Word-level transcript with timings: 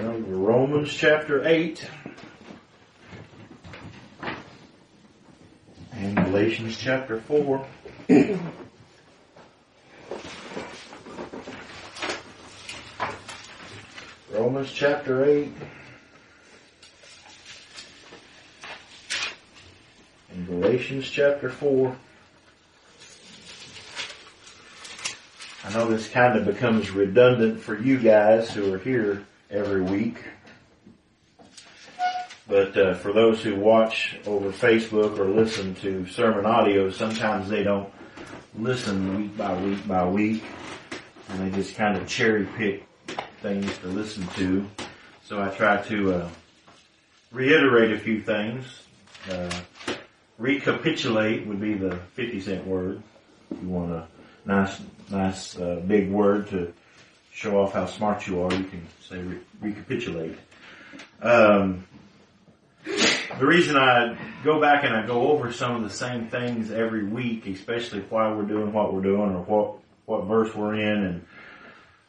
Romans 0.00 0.94
chapter 0.94 1.46
8 1.46 1.86
and 5.92 6.16
Galatians 6.16 6.78
chapter 6.78 7.20
4. 7.20 7.66
Romans 14.30 14.72
chapter 14.72 15.24
8 15.26 15.52
and 20.30 20.46
Galatians 20.46 21.10
chapter 21.10 21.50
4. 21.50 21.94
I 25.64 25.72
know 25.74 25.86
this 25.86 26.08
kind 26.08 26.38
of 26.38 26.46
becomes 26.46 26.90
redundant 26.90 27.60
for 27.60 27.78
you 27.78 27.98
guys 27.98 28.50
who 28.50 28.72
are 28.72 28.78
here 28.78 29.26
every 29.52 29.82
week. 29.82 30.16
But 32.48 32.76
uh, 32.76 32.94
for 32.94 33.12
those 33.12 33.42
who 33.42 33.54
watch 33.54 34.18
over 34.26 34.50
Facebook 34.50 35.18
or 35.18 35.26
listen 35.26 35.74
to 35.76 36.06
sermon 36.06 36.44
audio, 36.44 36.90
sometimes 36.90 37.48
they 37.48 37.62
don't 37.62 37.92
listen 38.58 39.16
week 39.16 39.36
by 39.36 39.54
week 39.62 39.86
by 39.86 40.06
week, 40.06 40.42
and 41.28 41.40
they 41.40 41.56
just 41.56 41.76
kind 41.76 41.96
of 41.96 42.08
cherry 42.08 42.46
pick 42.56 42.86
things 43.40 43.78
to 43.78 43.86
listen 43.88 44.26
to. 44.34 44.68
So 45.24 45.40
I 45.40 45.48
try 45.50 45.80
to 45.82 46.14
uh, 46.14 46.28
reiterate 47.30 47.92
a 47.92 47.98
few 47.98 48.20
things. 48.20 48.66
Uh, 49.30 49.50
recapitulate 50.36 51.46
would 51.46 51.60
be 51.60 51.74
the 51.74 51.96
50 52.14 52.40
cent 52.40 52.66
word. 52.66 53.02
You 53.50 53.68
want 53.68 53.92
a 53.92 54.08
nice, 54.44 54.80
nice 55.10 55.56
uh, 55.56 55.80
big 55.86 56.10
word 56.10 56.48
to 56.48 56.72
show 57.32 57.58
off 57.58 57.72
how 57.72 57.86
smart 57.86 58.26
you 58.26 58.42
are, 58.42 58.52
you 58.52 58.64
can 58.64 58.86
say 59.00 59.18
re- 59.18 59.40
recapitulate. 59.60 60.38
Um, 61.20 61.86
the 62.84 63.46
reason 63.46 63.76
I 63.76 64.18
go 64.44 64.60
back 64.60 64.84
and 64.84 64.94
I 64.94 65.06
go 65.06 65.30
over 65.32 65.52
some 65.52 65.76
of 65.76 65.82
the 65.82 65.96
same 65.96 66.28
things 66.28 66.70
every 66.70 67.04
week, 67.04 67.46
especially 67.46 68.00
why 68.00 68.32
we're 68.32 68.42
doing 68.42 68.72
what 68.72 68.92
we're 68.92 69.02
doing 69.02 69.34
or 69.34 69.42
what 69.42 69.78
what 70.04 70.26
verse 70.26 70.54
we're 70.54 70.74
in, 70.74 71.04
and 71.04 71.26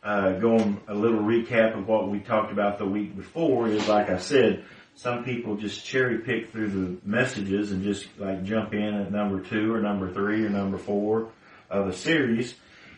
uh, 0.03 0.31
going 0.39 0.81
a 0.87 0.93
little 0.93 1.19
recap 1.19 1.77
of 1.77 1.87
what 1.87 2.09
we 2.09 2.19
talked 2.19 2.51
about 2.51 2.79
the 2.79 2.85
week 2.85 3.15
before, 3.15 3.67
is 3.67 3.87
like 3.87 4.09
I 4.09 4.17
said, 4.17 4.65
some 4.95 5.23
people 5.23 5.55
just 5.55 5.85
cherry 5.85 6.19
pick 6.19 6.51
through 6.51 6.69
the 6.69 6.97
messages 7.07 7.71
and 7.71 7.83
just 7.83 8.07
like 8.17 8.43
jump 8.43 8.73
in 8.73 8.93
at 8.95 9.11
number 9.11 9.41
two 9.41 9.73
or 9.73 9.79
number 9.79 10.11
three 10.11 10.43
or 10.43 10.49
number 10.49 10.77
four 10.77 11.29
of 11.69 11.87
a 11.87 11.93
series, 11.93 12.55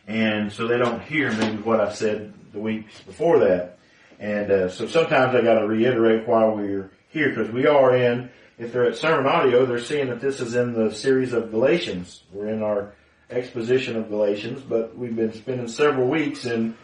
and 0.08 0.52
so 0.52 0.67
they 0.67 0.78
don't 0.78 1.02
hear 1.02 1.31
maybe 1.31 1.58
what 1.58 1.80
I 1.80 1.92
said 1.92 2.34
the 2.53 2.59
weeks 2.59 3.00
before 3.02 3.39
that. 3.39 3.78
And 4.20 4.52
uh, 4.52 4.70
so 4.70 4.88
sometimes 4.88 5.36
I 5.36 5.42
got 5.42 5.59
to 5.59 5.67
reiterate 5.67 6.28
why 6.28 6.45
we're 6.45 6.92
here 7.09 7.30
because 7.30 7.52
we 7.52 7.67
are 7.67 7.95
in. 7.95 8.30
If 8.58 8.72
they're 8.72 8.86
at 8.86 8.95
sermon 8.95 9.25
audio, 9.25 9.66
they're 9.66 9.80
seeing 9.80 10.08
that 10.08 10.22
this 10.22 10.39
is 10.39 10.56
in 10.56 10.73
the 10.73 10.94
series 10.94 11.34
of 11.34 11.52
Galatians. 11.52 12.23
We're 12.31 12.47
in 12.47 12.64
our 12.64 12.94
exposition 13.30 13.97
of 13.97 14.09
Galatians, 14.09 14.62
but 14.62 14.97
we've 14.97 15.16
been 15.16 15.34
spending 15.34 15.67
several 15.67 16.08
weeks 16.08 16.45
in 16.45 16.78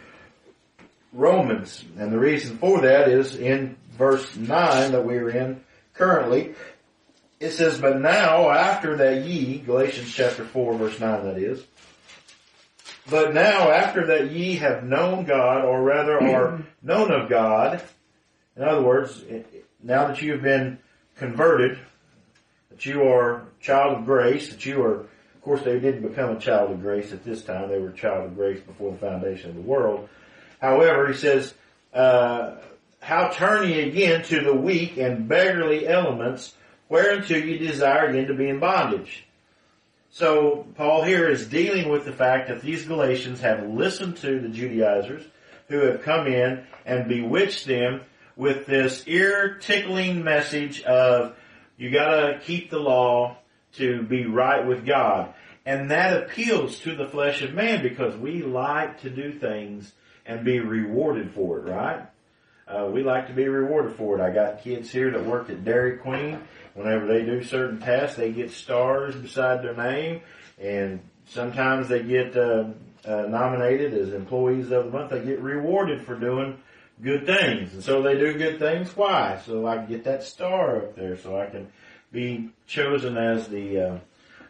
Romans, 1.13 1.83
and 1.97 2.11
the 2.11 2.19
reason 2.19 2.57
for 2.57 2.81
that 2.81 3.09
is 3.09 3.35
in 3.35 3.75
verse 3.97 4.35
nine 4.35 4.93
that 4.93 5.05
we're 5.05 5.29
in 5.29 5.61
currently. 5.93 6.55
It 7.39 7.51
says, 7.51 7.79
"But 7.79 7.99
now, 7.99 8.49
after 8.49 8.97
that 8.97 9.25
ye," 9.25 9.59
Galatians 9.59 10.13
chapter 10.13 10.45
four, 10.45 10.73
verse 10.75 10.99
nine, 10.99 11.25
that 11.25 11.37
is. 11.37 11.63
But 13.11 13.33
now, 13.33 13.69
after 13.69 14.07
that 14.07 14.31
ye 14.31 14.55
have 14.55 14.85
known 14.85 15.25
God, 15.25 15.65
or 15.65 15.83
rather 15.83 16.23
are 16.23 16.63
known 16.81 17.11
of 17.11 17.27
God, 17.29 17.81
in 18.55 18.63
other 18.63 18.81
words, 18.81 19.21
now 19.83 20.07
that 20.07 20.21
you 20.21 20.31
have 20.31 20.41
been 20.41 20.79
converted, 21.17 21.77
that 22.69 22.85
you 22.85 23.03
are 23.03 23.43
child 23.59 23.97
of 23.97 24.05
grace, 24.05 24.49
that 24.49 24.65
you 24.65 24.81
are, 24.81 25.01
of 25.01 25.41
course 25.41 25.61
they 25.63 25.77
didn't 25.77 26.07
become 26.07 26.29
a 26.29 26.39
child 26.39 26.71
of 26.71 26.81
grace 26.81 27.11
at 27.11 27.25
this 27.25 27.43
time, 27.43 27.67
they 27.67 27.79
were 27.79 27.89
a 27.89 27.93
child 27.93 28.27
of 28.27 28.35
grace 28.35 28.61
before 28.61 28.93
the 28.93 28.97
foundation 28.97 29.49
of 29.49 29.57
the 29.57 29.61
world. 29.61 30.07
However, 30.61 31.09
he 31.09 31.17
says, 31.17 31.53
uh, 31.93 32.55
how 33.01 33.29
turn 33.31 33.67
ye 33.67 33.89
again 33.89 34.23
to 34.23 34.39
the 34.39 34.53
weak 34.53 34.95
and 34.95 35.27
beggarly 35.27 35.85
elements, 35.85 36.53
whereunto 36.87 37.35
ye 37.35 37.57
desire 37.57 38.05
again 38.05 38.27
to 38.27 38.33
be 38.33 38.47
in 38.47 38.59
bondage? 38.59 39.25
So 40.13 40.67
Paul 40.75 41.03
here 41.03 41.29
is 41.29 41.47
dealing 41.47 41.87
with 41.87 42.03
the 42.03 42.11
fact 42.11 42.49
that 42.49 42.61
these 42.61 42.85
Galatians 42.85 43.39
have 43.39 43.65
listened 43.65 44.17
to 44.17 44.41
the 44.41 44.49
Judaizers 44.49 45.23
who 45.69 45.79
have 45.85 46.03
come 46.03 46.27
in 46.27 46.65
and 46.85 47.07
bewitched 47.07 47.65
them 47.65 48.01
with 48.35 48.65
this 48.65 49.07
ear 49.07 49.57
tickling 49.61 50.21
message 50.21 50.81
of 50.83 51.37
you 51.77 51.91
gotta 51.91 52.39
keep 52.43 52.69
the 52.69 52.79
law 52.79 53.37
to 53.75 54.03
be 54.03 54.25
right 54.25 54.67
with 54.67 54.85
God. 54.85 55.33
And 55.65 55.91
that 55.91 56.23
appeals 56.23 56.79
to 56.79 56.93
the 56.93 57.07
flesh 57.07 57.41
of 57.41 57.53
man 57.53 57.81
because 57.81 58.17
we 58.17 58.41
like 58.41 59.01
to 59.01 59.09
do 59.09 59.39
things 59.39 59.93
and 60.25 60.43
be 60.43 60.59
rewarded 60.59 61.31
for 61.31 61.59
it, 61.59 61.71
right? 61.71 62.05
Uh, 62.67 62.87
we 62.87 63.03
like 63.03 63.27
to 63.27 63.33
be 63.33 63.47
rewarded 63.47 63.95
for 63.95 64.19
it. 64.19 64.21
I 64.21 64.33
got 64.33 64.61
kids 64.61 64.91
here 64.91 65.11
that 65.11 65.25
work 65.25 65.49
at 65.49 65.63
Dairy 65.63 65.97
Queen. 65.97 66.41
Whenever 66.73 67.05
they 67.05 67.23
do 67.23 67.43
certain 67.43 67.79
tasks, 67.79 68.17
they 68.17 68.31
get 68.31 68.51
stars 68.51 69.15
beside 69.15 69.63
their 69.63 69.75
name, 69.75 70.21
and 70.59 71.01
sometimes 71.25 71.89
they 71.89 72.01
get 72.03 72.35
uh, 72.37 72.65
uh, 73.05 73.23
nominated 73.23 73.93
as 73.93 74.13
employees 74.13 74.71
of 74.71 74.85
the 74.85 74.91
month. 74.91 75.11
They 75.11 75.23
get 75.23 75.41
rewarded 75.41 76.01
for 76.01 76.15
doing 76.15 76.57
good 77.01 77.25
things, 77.25 77.73
and 77.73 77.83
so 77.83 78.01
they 78.01 78.17
do 78.17 78.37
good 78.37 78.59
things. 78.59 78.95
Why? 78.95 79.41
So 79.45 79.67
I 79.67 79.77
can 79.77 79.87
get 79.87 80.03
that 80.05 80.23
star 80.23 80.77
up 80.77 80.95
there, 80.95 81.17
so 81.17 81.39
I 81.39 81.47
can 81.47 81.67
be 82.11 82.49
chosen 82.67 83.17
as 83.17 83.47
the 83.47 83.79
uh, 83.79 83.97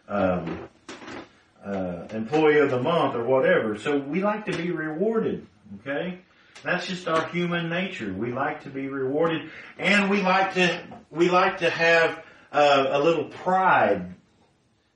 um, 0.08 0.70
uh, 1.66 2.08
employee 2.12 2.60
of 2.60 2.72
the 2.72 2.82
month 2.82 3.16
or 3.16 3.24
whatever. 3.24 3.78
So 3.78 3.98
we 3.98 4.22
like 4.22 4.46
to 4.46 4.58
be 4.58 4.72
rewarded. 4.72 5.48
Okay. 5.80 6.20
That's 6.64 6.88
just 6.88 7.08
our 7.08 7.28
human 7.28 7.70
nature. 7.70 8.14
We 8.14 8.32
like 8.32 8.64
to 8.64 8.70
be 8.70 8.88
rewarded 8.88 9.50
and 9.80 10.10
we 10.10 10.22
like 10.22 10.54
to, 10.56 10.84
we 11.10 11.30
like 11.30 11.60
to 11.60 11.70
have 11.70 12.24
uh, 12.52 12.88
a 12.92 13.00
little 13.00 13.26
pride 13.26 14.14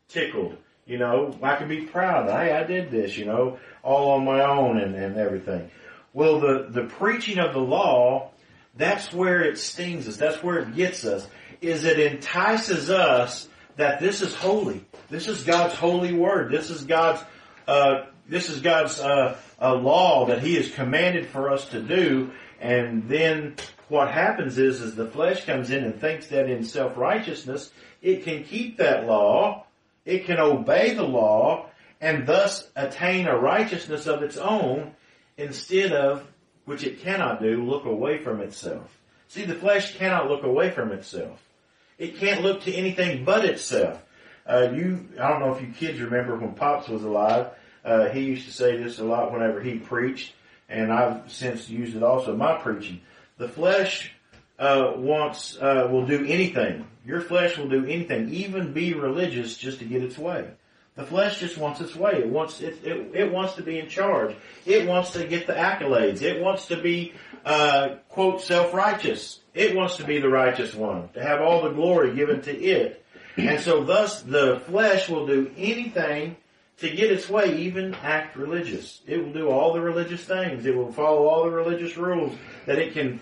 tickled. 0.08 0.58
You 0.86 1.00
know, 1.00 1.36
I 1.42 1.56
can 1.56 1.68
be 1.68 1.82
proud. 1.82 2.30
Hey, 2.30 2.54
I 2.54 2.64
did 2.64 2.92
this, 2.92 3.18
you 3.18 3.26
know, 3.26 3.58
all 3.82 4.12
on 4.12 4.26
my 4.26 4.46
own 4.46 4.78
and, 4.78 4.94
and 4.96 5.18
everything. 5.18 5.72
Well, 6.14 6.40
the, 6.40 6.68
the 6.70 6.84
preaching 6.84 7.40
of 7.40 7.54
the 7.54 7.60
law, 7.60 8.32
that's 8.76 9.12
where 9.12 9.42
it 9.42 9.58
stings 9.58 10.08
us. 10.08 10.18
That's 10.18 10.44
where 10.44 10.60
it 10.60 10.76
gets 10.76 11.04
us, 11.04 11.28
is 11.62 11.86
it 11.86 12.00
entices 12.00 12.92
us 12.92 13.48
that 13.78 14.00
this 14.00 14.22
is 14.22 14.36
holy. 14.36 14.86
This 15.10 15.28
is 15.28 15.44
God's 15.44 15.74
holy 15.74 16.14
word. 16.14 16.52
This 16.52 16.70
is 16.70 16.84
God's, 16.84 17.24
uh, 17.68 18.06
this 18.30 18.50
is 18.50 18.62
God's, 18.62 19.00
uh, 19.00 19.38
a 19.60 19.74
law 19.74 20.26
that 20.28 20.42
He 20.42 20.56
has 20.56 20.72
commanded 20.72 21.28
for 21.28 21.50
us 21.50 21.70
to 21.70 21.82
do, 21.82 22.32
and 22.60 23.08
then 23.08 23.56
what 23.90 24.12
happens 24.12 24.58
is, 24.58 24.82
is 24.82 24.96
the 24.96 25.08
flesh 25.08 25.46
comes 25.46 25.70
in 25.70 25.84
and 25.84 26.00
thinks 26.00 26.28
that 26.28 26.50
in 26.50 26.64
self-righteousness, 26.64 27.72
it 28.02 28.24
can 28.24 28.44
keep 28.44 28.78
that 28.78 29.06
law, 29.06 29.66
it 30.06 30.26
can 30.26 30.40
obey 30.40 30.94
the 30.94 31.04
law, 31.04 31.68
and 32.02 32.28
thus 32.28 32.70
attain 32.76 33.28
a 33.28 33.38
righteousness 33.38 34.08
of 34.08 34.24
its 34.24 34.38
own, 34.38 34.94
instead 35.38 35.92
of, 35.92 36.28
which 36.66 36.84
it 36.84 37.02
cannot 37.02 37.42
do, 37.42 37.64
look 37.64 37.86
away 37.86 38.18
from 38.18 38.42
itself. 38.42 38.98
See, 39.28 39.46
the 39.46 39.56
flesh 39.56 39.96
cannot 39.98 40.30
look 40.30 40.44
away 40.44 40.72
from 40.72 40.92
itself. 40.92 41.42
It 41.98 42.18
can't 42.18 42.42
look 42.42 42.64
to 42.64 42.74
anything 42.74 43.24
but 43.24 43.46
itself. 43.46 44.02
Uh, 44.46 44.70
you, 44.74 45.08
I 45.20 45.30
don't 45.30 45.40
know 45.40 45.56
if 45.56 45.62
you 45.62 45.70
kids 45.70 46.00
remember 46.00 46.36
when 46.36 46.54
Pops 46.54 46.88
was 46.88 47.04
alive, 47.04 47.48
uh, 47.86 48.10
he 48.10 48.22
used 48.22 48.48
to 48.48 48.54
say 48.54 48.82
this 48.82 49.00
a 49.00 49.04
lot 49.04 49.32
whenever 49.32 49.62
he 49.62 49.78
preached, 49.78 50.34
and 50.68 50.92
I've 50.92 51.32
since 51.32 51.70
used 51.70 51.96
it 51.96 52.04
also 52.04 52.34
in 52.34 52.38
my 52.40 52.58
preaching. 52.58 53.02
The 53.38 53.48
flesh 53.48 54.12
uh, 54.58 54.94
wants 54.96 55.58
uh, 55.58 55.88
will 55.92 56.06
do 56.06 56.26
anything. 56.26 56.88
Your 57.06 57.22
flesh 57.22 57.58
will 57.58 57.70
do 57.70 57.86
anything, 57.86 58.34
even 58.34 58.74
be 58.74 58.94
religious, 58.94 59.58
just 59.58 59.80
to 59.80 59.86
get 59.86 60.04
its 60.04 60.18
way. 60.18 60.48
The 60.96 61.04
flesh 61.04 61.40
just 61.40 61.58
wants 61.58 61.82
its 61.82 61.96
way. 61.96 62.14
It 62.14 62.30
wants 62.30 62.62
it, 62.62 62.80
it, 62.84 63.12
it 63.14 63.32
wants 63.32 63.56
to 63.56 63.64
be 63.64 63.78
in 63.78 63.90
charge. 63.90 64.36
It 64.66 64.88
wants 64.88 65.12
to 65.12 65.28
get 65.28 65.46
the 65.46 65.54
accolades. 65.54 66.22
It 66.22 66.42
wants 66.42 66.68
to 66.68 66.82
be 66.82 67.14
uh, 67.46 67.96
quote 68.10 68.42
self 68.42 68.74
righteous. 68.74 69.40
It 69.54 69.76
wants 69.76 69.98
to 69.98 70.06
be 70.06 70.20
the 70.20 70.30
righteous 70.30 70.74
one, 70.74 71.10
to 71.10 71.22
have 71.22 71.42
all 71.42 71.64
the 71.64 71.70
glory 71.70 72.16
given 72.16 72.42
to 72.42 72.58
it. 72.58 73.04
And 73.38 73.60
so 73.60 73.84
thus 73.84 74.22
the 74.22 74.62
flesh 74.68 75.10
will 75.10 75.28
do 75.28 75.52
anything 75.58 76.38
to 76.80 76.90
get 76.90 77.12
its 77.12 77.30
way, 77.30 77.58
even 77.58 77.96
act 77.96 78.36
religious. 78.36 79.02
It 79.08 79.18
will 79.24 79.32
do 79.32 79.50
all 79.50 79.74
the 79.74 79.82
religious 79.82 80.24
things. 80.24 80.66
It 80.66 80.76
will 80.76 80.92
follow 80.92 81.26
all 81.28 81.46
the 81.46 81.52
religious 81.52 81.96
rules 81.96 82.36
that 82.66 82.78
it 82.78 82.94
can 82.94 83.20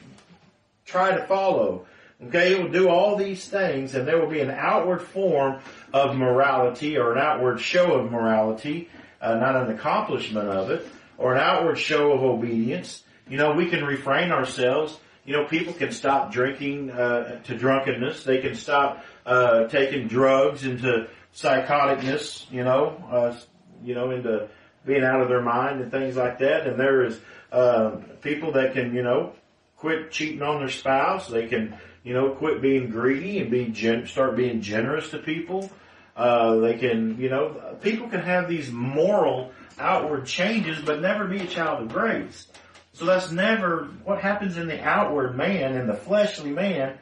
try 0.85 1.15
to 1.15 1.23
follow. 1.25 1.85
Okay, 2.27 2.53
it 2.53 2.63
will 2.63 2.71
do 2.71 2.89
all 2.89 3.15
these 3.15 3.47
things 3.47 3.95
and 3.95 4.07
there 4.07 4.19
will 4.19 4.29
be 4.29 4.39
an 4.39 4.51
outward 4.51 5.01
form 5.01 5.59
of 5.91 6.15
morality 6.15 6.97
or 6.97 7.11
an 7.11 7.19
outward 7.19 7.59
show 7.59 7.94
of 7.94 8.11
morality, 8.11 8.89
uh, 9.21 9.35
not 9.35 9.56
an 9.56 9.71
accomplishment 9.71 10.47
of 10.47 10.71
it, 10.71 10.88
or 11.17 11.33
an 11.33 11.39
outward 11.39 11.77
show 11.77 12.11
of 12.13 12.23
obedience. 12.23 13.03
You 13.27 13.38
know, 13.38 13.53
we 13.53 13.69
can 13.69 13.83
refrain 13.83 14.31
ourselves 14.31 14.97
you 15.25 15.33
know, 15.33 15.45
people 15.45 15.73
can 15.73 15.91
stop 15.91 16.31
drinking 16.31 16.91
uh, 16.91 17.41
to 17.44 17.57
drunkenness. 17.57 18.23
They 18.23 18.39
can 18.39 18.56
stop 18.56 19.06
uh, 19.25 19.67
taking 19.67 20.07
drugs 20.07 20.65
into 20.65 21.07
psychoticness. 21.35 22.50
You 22.51 22.63
know, 22.63 23.03
uh, 23.12 23.35
you 23.83 23.95
know, 23.95 24.12
into 24.12 24.47
being 24.85 25.03
out 25.03 25.21
of 25.21 25.30
their 25.30 25.41
mind 25.41 25.81
and 25.81 25.91
things 25.91 26.15
like 26.15 26.39
that. 26.39 26.68
And 26.68 26.80
there 26.80 27.03
is 27.06 27.19
uh, 27.51 27.97
people 28.21 28.53
that 28.53 28.74
can, 28.74 28.94
you 28.94 29.03
know, 29.03 29.33
quit 29.77 30.12
cheating 30.12 30.41
on 30.41 30.59
their 30.59 30.69
spouse. 30.69 31.27
They 31.27 31.47
can, 31.47 31.77
you 32.03 32.13
know, 32.13 32.31
quit 32.31 32.62
being 32.62 32.89
greedy 32.89 33.39
and 33.39 33.50
be 33.51 33.68
gen- 33.68 34.07
start 34.07 34.35
being 34.35 34.62
generous 34.62 35.09
to 35.12 35.19
people. 35.19 35.71
Uh, 36.15 36.57
they 36.57 36.75
can, 36.77 37.19
you 37.19 37.30
know, 37.30 37.77
people 37.81 38.07
can 38.07 38.21
have 38.21 38.47
these 38.47 38.71
moral 38.71 39.51
outward 39.80 40.25
changes, 40.25 40.80
but 40.81 41.01
never 41.01 41.25
be 41.25 41.39
a 41.39 41.47
child 41.47 41.81
of 41.81 41.89
grace. 41.89 42.47
So 42.94 43.06
that's 43.06 43.31
never 43.31 43.85
what 44.03 44.21
happens 44.21 44.57
in 44.57 44.68
the 44.68 44.81
outward 44.83 45.35
man, 45.35 45.75
in 45.75 45.88
the 45.88 45.95
fleshly 45.95 46.51
man, 46.51 46.97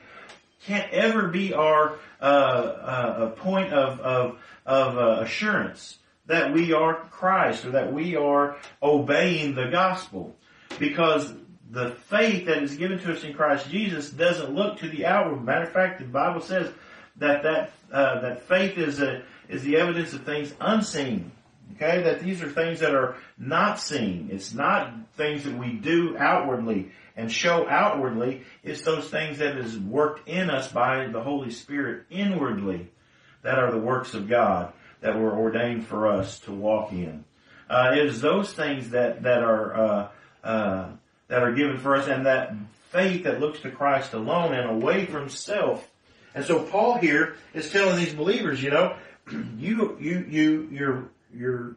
can't 0.66 0.92
ever 0.92 1.28
be 1.28 1.54
our 1.54 1.98
uh, 2.22 2.24
uh, 2.24 3.30
point 3.31 3.74
of 3.74 4.00
of, 4.00 4.38
of 4.66 4.98
uh, 4.98 5.22
assurance 5.24 5.98
that 6.28 6.54
we 6.54 6.72
are 6.72 6.96
Christ 7.12 7.66
or 7.66 7.72
that 7.72 7.92
we 7.92 8.16
are 8.16 8.58
obeying 8.81 9.56
the 9.56 9.68
gospel, 9.68 10.36
because 10.80 11.34
the 11.69 11.92
faith 11.92 12.46
that 12.46 12.62
is 12.63 12.75
given 12.75 13.00
to 13.00 13.13
us 13.13 13.24
in 13.24 13.34
Christ 13.34 13.69
Jesus 13.69 14.10
doesn't 14.10 14.54
look 14.54 14.80
to 14.80 14.90
the 14.90 15.06
outward. 15.06 15.44
Matter 15.44 15.66
of 15.66 15.72
fact, 15.72 16.00
the 16.00 16.06
Bible 16.06 16.42
says 16.42 16.72
that 17.18 17.44
that 17.44 17.72
uh, 17.92 18.22
that 18.22 18.44
faith 18.44 18.78
is 18.78 19.02
a 19.02 19.24
is 19.50 19.64
the 19.64 19.78
evidence 19.78 20.14
of 20.14 20.24
things 20.24 20.54
unseen. 20.62 21.31
Okay, 21.75 22.03
that 22.03 22.21
these 22.21 22.41
are 22.41 22.50
things 22.50 22.79
that 22.79 22.95
are 22.95 23.15
not 23.38 23.79
seen. 23.79 24.29
It's 24.31 24.53
not 24.53 24.94
things 25.15 25.44
that 25.44 25.57
we 25.57 25.73
do 25.73 26.18
outwardly 26.18 26.91
and 27.15 27.31
show 27.31 27.68
outwardly. 27.68 28.44
It's 28.63 28.81
those 28.81 29.09
things 29.09 29.39
that 29.39 29.57
is 29.57 29.77
worked 29.77 30.27
in 30.27 30.50
us 30.50 30.71
by 30.71 31.07
the 31.07 31.21
Holy 31.21 31.51
Spirit 31.51 32.06
inwardly 32.09 32.89
that 33.44 33.59
are 33.59 33.71
the 33.71 33.77
works 33.77 34.13
of 34.13 34.29
God 34.29 34.73
that 35.01 35.18
were 35.18 35.35
ordained 35.35 35.88
for 35.88 36.07
us 36.07 36.39
to 36.41 36.51
walk 36.51 36.91
in. 36.91 37.25
Uh, 37.69 37.91
it 37.94 38.06
is 38.06 38.21
those 38.21 38.53
things 38.53 38.89
that 38.89 39.23
that 39.23 39.44
are 39.44 39.75
uh, 39.75 40.07
uh, 40.44 40.89
that 41.27 41.41
are 41.41 41.53
given 41.53 41.77
for 41.77 41.95
us, 41.95 42.07
and 42.07 42.25
that 42.25 42.53
faith 42.89 43.23
that 43.23 43.39
looks 43.39 43.62
to 43.62 43.71
Christ 43.71 44.13
alone 44.13 44.53
and 44.53 44.69
away 44.69 45.06
from 45.06 45.29
self. 45.29 45.89
And 46.35 46.44
so 46.44 46.63
Paul 46.63 46.97
here 46.97 47.35
is 47.53 47.71
telling 47.71 47.97
these 47.97 48.13
believers, 48.13 48.62
you 48.62 48.71
know, 48.71 48.95
you 49.57 49.97
you 50.00 50.25
you 50.29 50.69
you're 50.71 51.09
you're 51.36 51.75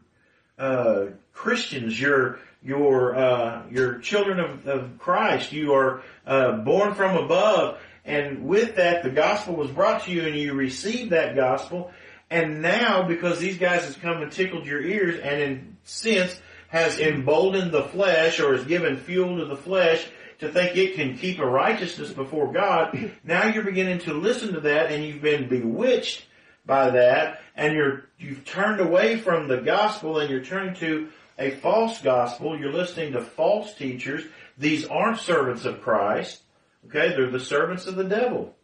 uh, 0.57 1.07
Christians, 1.33 1.99
your 1.99 2.39
your 2.63 3.15
uh, 3.15 3.63
you're 3.69 3.99
children 3.99 4.39
of, 4.39 4.67
of 4.67 4.97
Christ. 4.97 5.51
You 5.51 5.73
are 5.73 6.01
uh, 6.25 6.53
born 6.57 6.95
from 6.95 7.17
above, 7.17 7.79
and 8.03 8.45
with 8.45 8.75
that, 8.75 9.03
the 9.03 9.09
gospel 9.09 9.55
was 9.55 9.69
brought 9.71 10.03
to 10.03 10.11
you, 10.11 10.25
and 10.25 10.35
you 10.35 10.53
received 10.53 11.11
that 11.11 11.35
gospel. 11.35 11.91
And 12.29 12.61
now, 12.61 13.07
because 13.07 13.39
these 13.39 13.57
guys 13.57 13.85
have 13.85 14.01
come 14.01 14.21
and 14.21 14.31
tickled 14.31 14.65
your 14.65 14.81
ears, 14.81 15.19
and 15.19 15.41
in 15.41 15.77
sense 15.83 16.39
has 16.69 16.99
emboldened 16.99 17.71
the 17.71 17.83
flesh, 17.83 18.39
or 18.39 18.55
has 18.55 18.65
given 18.65 18.97
fuel 18.97 19.37
to 19.37 19.45
the 19.45 19.55
flesh 19.55 20.05
to 20.39 20.51
think 20.51 20.75
it 20.75 20.95
can 20.95 21.17
keep 21.17 21.39
a 21.39 21.45
righteousness 21.45 22.11
before 22.11 22.51
God, 22.51 23.13
now 23.23 23.47
you're 23.47 23.63
beginning 23.63 23.99
to 23.99 24.13
listen 24.13 24.53
to 24.53 24.61
that, 24.61 24.91
and 24.91 25.03
you've 25.03 25.21
been 25.21 25.47
bewitched 25.47 26.25
by 26.65 26.89
that, 26.91 27.41
and 27.55 27.73
you're 27.73 28.05
you've 28.17 28.45
turned 28.45 28.79
away 28.79 29.17
from 29.17 29.47
the 29.47 29.57
gospel, 29.57 30.19
and 30.19 30.29
you're 30.29 30.43
turning 30.43 30.75
to 30.75 31.09
a 31.37 31.51
false 31.51 32.01
gospel. 32.01 32.57
You're 32.57 32.71
listening 32.71 33.13
to 33.13 33.21
false 33.21 33.73
teachers. 33.73 34.23
These 34.57 34.85
aren't 34.85 35.19
servants 35.19 35.65
of 35.65 35.81
Christ. 35.81 36.41
Okay, 36.87 37.09
they're 37.09 37.31
the 37.31 37.39
servants 37.39 37.87
of 37.87 37.95
the 37.95 38.03
devil. 38.03 38.55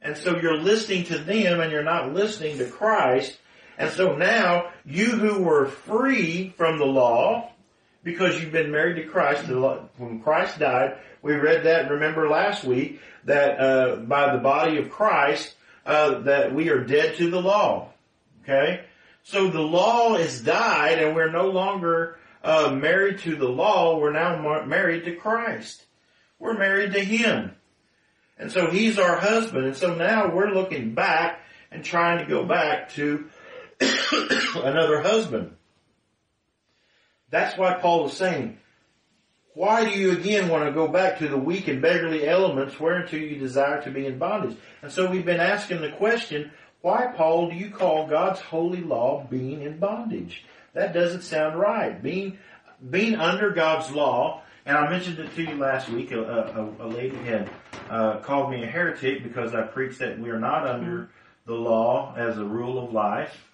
And 0.00 0.16
so 0.16 0.38
you're 0.38 0.58
listening 0.58 1.04
to 1.04 1.18
them 1.18 1.60
and 1.60 1.72
you're 1.72 1.82
not 1.82 2.14
listening 2.14 2.58
to 2.58 2.70
Christ. 2.70 3.36
And 3.78 3.90
so 3.90 4.16
now 4.16 4.70
you 4.84 5.06
who 5.06 5.42
were 5.42 5.66
free 5.66 6.52
from 6.56 6.78
the 6.78 6.84
law, 6.84 7.50
because 8.04 8.40
you've 8.40 8.52
been 8.52 8.70
married 8.70 8.96
to 8.96 9.08
Christ, 9.08 9.48
when 9.48 10.20
Christ 10.20 10.58
died, 10.58 10.98
we 11.22 11.34
read 11.34 11.64
that, 11.64 11.90
remember 11.90 12.28
last 12.28 12.64
week, 12.64 13.00
that 13.24 13.60
uh, 13.60 13.96
by 13.96 14.32
the 14.32 14.42
body 14.42 14.78
of 14.78 14.90
Christ, 14.90 15.54
uh, 15.88 16.18
that 16.20 16.54
we 16.54 16.68
are 16.68 16.84
dead 16.84 17.16
to 17.16 17.30
the 17.30 17.40
law. 17.40 17.88
Okay? 18.42 18.84
So 19.22 19.48
the 19.48 19.62
law 19.62 20.16
is 20.16 20.42
died 20.42 21.02
and 21.02 21.16
we're 21.16 21.32
no 21.32 21.48
longer 21.48 22.18
uh, 22.44 22.70
married 22.70 23.20
to 23.20 23.36
the 23.36 23.48
law. 23.48 23.98
We're 23.98 24.12
now 24.12 24.40
mar- 24.40 24.66
married 24.66 25.06
to 25.06 25.16
Christ. 25.16 25.82
We're 26.38 26.58
married 26.58 26.92
to 26.92 27.00
Him. 27.00 27.52
And 28.38 28.52
so 28.52 28.70
He's 28.70 28.98
our 28.98 29.16
husband. 29.16 29.64
And 29.64 29.76
so 29.76 29.94
now 29.94 30.32
we're 30.32 30.50
looking 30.50 30.94
back 30.94 31.40
and 31.72 31.82
trying 31.82 32.18
to 32.18 32.30
go 32.30 32.44
back 32.44 32.90
to 32.90 33.24
another 33.80 35.00
husband. 35.00 35.56
That's 37.30 37.56
why 37.56 37.74
Paul 37.74 38.06
is 38.06 38.12
saying, 38.12 38.58
why 39.58 39.84
do 39.84 39.90
you 39.90 40.12
again 40.12 40.48
want 40.48 40.64
to 40.66 40.70
go 40.70 40.86
back 40.86 41.18
to 41.18 41.26
the 41.26 41.36
weak 41.36 41.66
and 41.66 41.82
beggarly 41.82 42.28
elements 42.28 42.78
whereunto 42.78 43.16
you 43.16 43.40
desire 43.40 43.82
to 43.82 43.90
be 43.90 44.06
in 44.06 44.16
bondage? 44.16 44.56
And 44.82 44.92
so 44.92 45.10
we've 45.10 45.24
been 45.24 45.40
asking 45.40 45.80
the 45.80 45.90
question, 45.90 46.52
why, 46.80 47.08
Paul, 47.08 47.50
do 47.50 47.56
you 47.56 47.68
call 47.68 48.06
God's 48.06 48.38
holy 48.38 48.82
law 48.82 49.26
being 49.28 49.62
in 49.62 49.80
bondage? 49.80 50.44
That 50.74 50.92
doesn't 50.92 51.22
sound 51.22 51.58
right. 51.58 52.00
Being, 52.00 52.38
being 52.88 53.16
under 53.16 53.50
God's 53.50 53.90
law, 53.90 54.42
and 54.64 54.78
I 54.78 54.88
mentioned 54.88 55.18
it 55.18 55.34
to 55.34 55.42
you 55.42 55.56
last 55.56 55.88
week, 55.88 56.12
a, 56.12 56.22
a, 56.22 56.86
a 56.86 56.86
lady 56.86 57.16
had 57.16 57.50
uh, 57.90 58.18
called 58.18 58.52
me 58.52 58.62
a 58.62 58.66
heretic 58.68 59.24
because 59.24 59.56
I 59.56 59.62
preached 59.62 59.98
that 59.98 60.20
we 60.20 60.30
are 60.30 60.38
not 60.38 60.68
under 60.68 61.10
the 61.46 61.54
law 61.54 62.14
as 62.16 62.38
a 62.38 62.44
rule 62.44 62.78
of 62.78 62.92
life. 62.92 63.50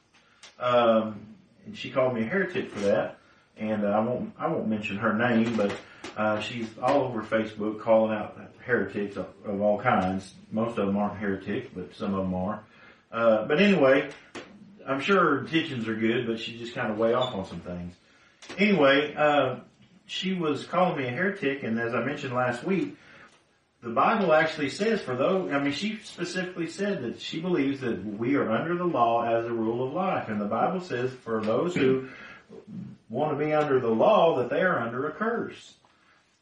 Um, 0.61 1.29
and 1.65 1.75
she 1.75 1.91
called 1.91 2.15
me 2.15 2.21
a 2.21 2.27
heretic 2.27 2.71
for 2.71 2.81
that. 2.81 3.17
And 3.57 3.87
I 3.87 4.01
won't 4.01 4.35
I 4.37 4.49
won't 4.49 4.67
mention 4.67 4.97
her 4.97 5.15
name, 5.15 5.57
but 5.57 5.73
uh, 6.17 6.41
she's 6.41 6.69
all 6.81 7.03
over 7.03 7.23
Facebook 7.23 7.81
calling 7.81 8.17
out 8.17 8.39
heretics 8.61 9.17
of, 9.17 9.27
of 9.45 9.61
all 9.61 9.81
kinds. 9.81 10.33
Most 10.51 10.79
of 10.79 10.87
them 10.87 10.97
aren't 10.97 11.19
heretics, 11.19 11.69
but 11.75 11.95
some 11.95 12.15
of 12.15 12.25
them 12.25 12.35
are. 12.35 12.63
Uh, 13.13 13.45
but 13.47 13.61
anyway, 13.61 14.11
I'm 14.87 15.01
sure 15.01 15.21
her 15.21 15.39
intentions 15.41 15.89
are 15.89 15.95
good, 15.95 16.27
but 16.27 16.39
she's 16.39 16.61
just 16.61 16.75
kind 16.75 16.91
of 16.91 16.99
way 16.99 17.15
off 17.15 17.35
on 17.35 17.47
some 17.47 17.61
things. 17.61 17.95
Anyway, 18.59 19.15
uh, 19.15 19.57
she 20.07 20.35
was 20.35 20.65
calling 20.65 20.99
me 20.99 21.07
a 21.07 21.11
heretic, 21.11 21.63
and 21.63 21.79
as 21.79 21.95
I 21.95 22.05
mentioned 22.05 22.35
last 22.35 22.65
week, 22.65 22.97
the 23.83 23.91
Bible 23.91 24.33
actually 24.33 24.71
says 24.71 25.03
for 25.03 25.15
those, 25.15 25.53
I 25.53 25.59
mean, 25.59 25.73
she 25.73 25.99
specifically 26.03 26.69
said 26.69 27.03
that 27.03 27.21
she 27.21 27.41
believes 27.41 27.81
that 27.81 28.03
we 28.03 28.35
are 28.37 28.51
under 28.51 28.77
the 28.77 28.85
law 28.85 29.23
as 29.25 29.45
a 29.45 29.53
rule 29.53 29.87
of 29.87 29.93
life. 29.93 30.29
And 30.29 30.41
the 30.41 30.47
Bible 30.47 30.81
says 30.81 31.13
for 31.13 31.43
those 31.43 31.75
who 31.75 32.09
want 33.11 33.39
to 33.39 33.45
be 33.45 33.53
under 33.53 33.81
the 33.81 33.91
law 33.91 34.39
that 34.39 34.49
they 34.49 34.63
are 34.63 34.79
under 34.79 35.07
a 35.07 35.13
curse. 35.13 35.75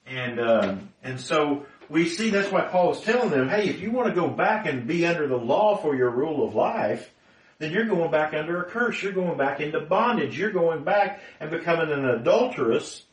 And, 0.07 0.41
uh, 0.41 0.77
and 1.03 1.21
so 1.21 1.67
we 1.89 2.09
see 2.09 2.31
that's 2.31 2.51
why 2.51 2.63
Paul 2.63 2.93
is 2.93 3.01
telling 3.01 3.31
them, 3.31 3.49
hey, 3.49 3.69
if 3.69 3.81
you 3.81 3.91
want 3.91 4.09
to 4.09 4.15
go 4.15 4.29
back 4.29 4.67
and 4.67 4.87
be 4.87 5.07
under 5.07 5.27
the 5.27 5.37
law 5.37 5.77
for 5.77 5.95
your 5.95 6.11
rule 6.11 6.47
of 6.47 6.55
life, 6.55 7.11
then 7.59 7.71
you're 7.71 7.85
going 7.85 8.11
back 8.11 8.35
under 8.35 8.61
a 8.61 8.65
curse. 8.65 9.03
You're 9.03 9.13
going 9.13 9.39
back 9.39 9.61
into 9.61 9.81
bondage. 9.81 10.37
You're 10.37 10.51
going 10.51 10.85
back 10.85 11.21
and 11.39 11.51
becoming 11.51 11.93
an 11.93 12.05
adulteress 12.05 13.05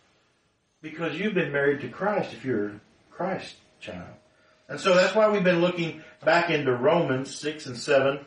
because 0.81 1.19
you've 1.19 1.35
been 1.35 1.51
married 1.51 1.81
to 1.81 1.89
Christ 1.89 2.33
if 2.33 2.43
you're 2.43 2.79
Christ 3.11 3.55
child. 3.79 4.07
And 4.67 4.79
so 4.79 4.95
that's 4.95 5.13
why 5.15 5.29
we've 5.29 5.43
been 5.43 5.61
looking 5.61 6.01
back 6.23 6.49
into 6.49 6.73
Romans 6.73 7.35
6 7.35 7.65
and 7.67 7.77
7 7.77 8.19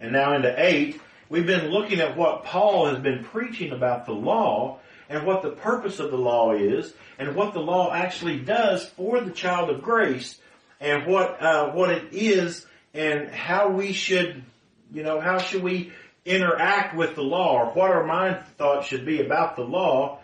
and 0.00 0.12
now 0.12 0.34
into 0.34 0.54
8. 0.56 1.00
We've 1.28 1.46
been 1.46 1.70
looking 1.70 2.00
at 2.00 2.16
what 2.16 2.44
Paul 2.44 2.86
has 2.86 2.98
been 2.98 3.24
preaching 3.24 3.72
about 3.72 4.06
the 4.06 4.12
law 4.12 4.78
and 5.08 5.26
what 5.26 5.42
the 5.42 5.50
purpose 5.50 5.98
of 5.98 6.10
the 6.10 6.18
law 6.18 6.52
is 6.52 6.92
and 7.18 7.34
what 7.34 7.54
the 7.54 7.60
law 7.60 7.92
actually 7.92 8.38
does 8.38 8.86
for 8.86 9.20
the 9.20 9.30
child 9.30 9.70
of 9.70 9.82
grace 9.82 10.38
and 10.80 11.06
what 11.06 11.40
uh, 11.42 11.70
what 11.72 11.90
it 11.90 12.12
is 12.12 12.66
and 12.92 13.28
how 13.28 13.68
we 13.68 13.92
should 13.92 14.42
you 14.92 15.02
know 15.02 15.20
how 15.20 15.38
should 15.38 15.62
we 15.62 15.92
interact 16.24 16.96
with 16.96 17.14
the 17.14 17.22
law 17.22 17.60
or 17.60 17.66
what 17.72 17.90
our 17.90 18.06
mind 18.06 18.38
thought 18.56 18.84
should 18.84 19.04
be 19.04 19.20
about 19.20 19.56
the 19.56 19.62
law 19.62 20.18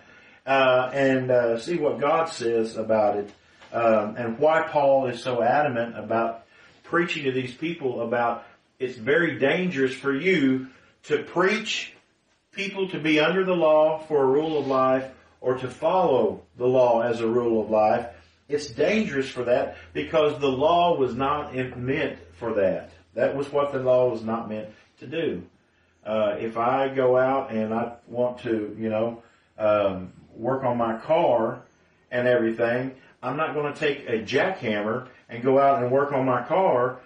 uh, 0.47 0.91
and 0.93 1.31
uh, 1.31 1.59
see 1.59 1.77
what 1.77 2.01
God 2.01 2.27
says 2.27 2.77
about 2.77 3.17
it 3.17 3.31
um, 3.73 4.17
and 4.17 4.39
why 4.39 4.63
Paul 4.63 5.07
is 5.07 5.23
so 5.23 5.43
adamant 5.43 5.99
about 5.99 6.45
preaching 6.85 7.25
to 7.25 7.33
these 7.33 7.55
people 7.55 8.03
about 8.03 8.45
it's 8.79 8.97
very 8.97 9.39
dangerous 9.39 9.95
for 9.95 10.15
you 10.15 10.69
to 11.05 11.23
preach 11.23 11.93
people 12.53 12.89
to 12.89 12.99
be 12.99 13.21
under 13.21 13.45
the 13.45 13.55
law 13.55 13.99
for 13.99 14.23
a 14.23 14.27
rule 14.27 14.59
of 14.59 14.67
life 14.67 15.11
or 15.41 15.57
to 15.57 15.69
follow 15.69 16.43
the 16.57 16.67
law 16.67 17.01
as 17.01 17.21
a 17.21 17.29
rule 17.29 17.63
of 17.63 17.71
life. 17.71 18.07
It's 18.49 18.69
dangerous 18.69 19.29
for 19.29 19.45
that 19.45 19.77
because 19.93 20.39
the 20.41 20.49
law 20.49 20.97
was 20.97 21.15
not 21.15 21.55
meant 21.55 22.19
for 22.33 22.55
that. 22.55 22.91
That 23.15 23.37
was 23.37 23.51
what 23.51 23.73
the 23.73 23.79
law 23.79 24.09
was 24.11 24.23
not 24.23 24.49
meant 24.49 24.71
to 24.99 25.07
do. 25.07 25.43
Uh, 26.05 26.37
if 26.39 26.57
I 26.57 26.89
go 26.89 27.17
out 27.17 27.53
and 27.53 27.73
I 27.73 27.93
want 28.09 28.41
to, 28.41 28.75
you 28.79 28.89
know, 28.89 29.23
um, 29.59 30.13
work 30.35 30.65
on 30.65 30.77
my 30.77 30.97
car 30.97 31.63
and 32.11 32.27
everything, 32.27 32.95
I'm 33.23 33.37
not 33.37 33.55
going 33.55 33.73
to 33.73 33.79
take 33.79 34.09
a 34.09 34.23
jackhammer 34.23 35.09
and 35.29 35.43
go 35.43 35.59
out 35.59 35.83
and 35.83 35.93
work 35.93 36.13
on 36.13 36.25
my 36.27 36.43
car. 36.43 37.01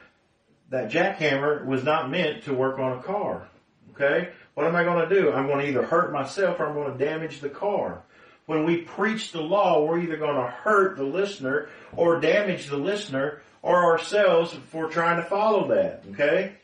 That 0.71 0.91
jackhammer 0.91 1.67
was 1.67 1.85
not 1.85 2.11
meant 2.11 2.45
to 2.45 2.55
work 2.55 2.79
on 2.79 2.99
a 2.99 3.03
car. 3.03 3.49
Okay? 3.95 4.31
What 4.55 4.67
am 4.67 4.77
I 4.77 4.85
going 4.85 5.09
to 5.09 5.15
do? 5.15 5.33
I'm 5.33 5.47
going 5.47 5.61
to 5.61 5.69
either 5.69 5.85
hurt 5.85 6.13
myself 6.13 6.61
or 6.61 6.67
I'm 6.67 6.75
going 6.75 6.97
to 6.97 7.05
damage 7.05 7.41
the 7.41 7.49
car. 7.49 8.03
When 8.47 8.65
we 8.65 8.79
preach 8.79 9.33
the 9.33 9.41
law, 9.41 9.85
we're 9.85 10.01
either 10.01 10.17
going 10.17 10.37
to 10.37 10.47
hurt 10.51 10.97
the 10.97 11.05
listener 11.05 11.69
or 11.97 12.21
damage 12.21 12.69
the 12.69 12.77
listener 12.77 13.43
or 13.63 13.85
ourselves 13.85 14.55
for 14.71 14.89
trying 14.89 15.17
to 15.17 15.29
follow 15.29 15.69
that. 15.69 16.05
Okay? 16.13 16.55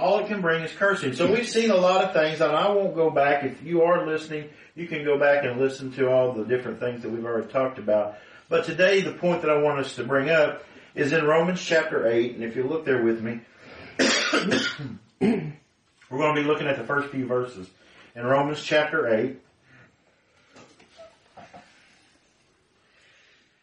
all 0.00 0.18
it 0.18 0.26
can 0.26 0.40
bring 0.40 0.62
is 0.62 0.72
cursing. 0.72 1.14
So 1.14 1.30
we've 1.30 1.48
seen 1.48 1.70
a 1.70 1.76
lot 1.76 2.04
of 2.04 2.12
things, 2.12 2.40
and 2.40 2.52
I 2.52 2.70
won't 2.70 2.94
go 2.94 3.10
back. 3.10 3.44
If 3.44 3.62
you 3.62 3.82
are 3.82 4.06
listening, 4.06 4.48
you 4.74 4.86
can 4.86 5.04
go 5.04 5.18
back 5.18 5.44
and 5.44 5.60
listen 5.60 5.92
to 5.92 6.10
all 6.10 6.32
the 6.32 6.44
different 6.44 6.80
things 6.80 7.02
that 7.02 7.10
we've 7.10 7.24
already 7.24 7.48
talked 7.48 7.78
about. 7.78 8.16
But 8.48 8.64
today, 8.64 9.02
the 9.02 9.12
point 9.12 9.42
that 9.42 9.50
I 9.50 9.60
want 9.60 9.78
us 9.80 9.94
to 9.96 10.04
bring 10.04 10.30
up 10.30 10.64
is 10.94 11.12
in 11.12 11.24
Romans 11.24 11.62
chapter 11.62 12.08
8, 12.08 12.34
and 12.34 12.44
if 12.44 12.56
you 12.56 12.64
look 12.64 12.84
there 12.84 13.02
with 13.02 13.22
me, 13.22 13.40
we're 16.10 16.18
going 16.18 16.34
to 16.34 16.42
be 16.42 16.46
looking 16.46 16.66
at 16.66 16.76
the 16.76 16.84
first 16.84 17.08
few 17.08 17.26
verses. 17.26 17.68
In 18.14 18.24
Romans 18.24 18.62
chapter 18.62 19.08
8, 19.08 19.36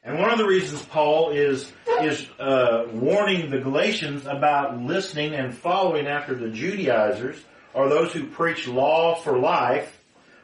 And 0.07 0.17
one 0.19 0.31
of 0.31 0.37
the 0.37 0.47
reasons 0.47 0.81
Paul 0.83 1.31
is 1.31 1.69
is 2.01 2.25
uh, 2.39 2.85
warning 2.93 3.49
the 3.49 3.59
Galatians 3.59 4.25
about 4.25 4.79
listening 4.79 5.33
and 5.33 5.53
following 5.53 6.07
after 6.07 6.33
the 6.33 6.49
Judaizers, 6.49 7.37
or 7.73 7.89
those 7.89 8.13
who 8.13 8.25
preach 8.25 8.69
law 8.69 9.15
for 9.15 9.37
life, 9.37 10.01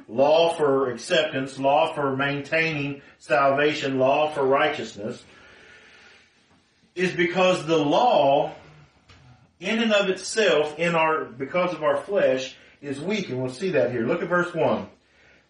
law 0.09 0.53
for 0.53 0.91
acceptance, 0.91 1.57
law 1.57 1.93
for 1.93 2.13
maintaining 2.17 3.01
salvation, 3.19 3.99
law 3.99 4.29
for 4.31 4.43
righteousness, 4.43 5.23
is 6.93 7.13
because 7.13 7.65
the 7.65 7.77
law, 7.77 8.53
in 9.63 9.81
and 9.81 9.93
of 9.93 10.09
itself, 10.09 10.77
in 10.77 10.95
our 10.95 11.25
because 11.25 11.73
of 11.73 11.83
our 11.83 11.97
flesh, 11.97 12.55
is 12.81 12.99
weak, 12.99 13.29
and 13.29 13.41
we'll 13.41 13.51
see 13.51 13.71
that 13.71 13.91
here. 13.91 14.05
Look 14.05 14.21
at 14.21 14.29
verse 14.29 14.53
one. 14.53 14.87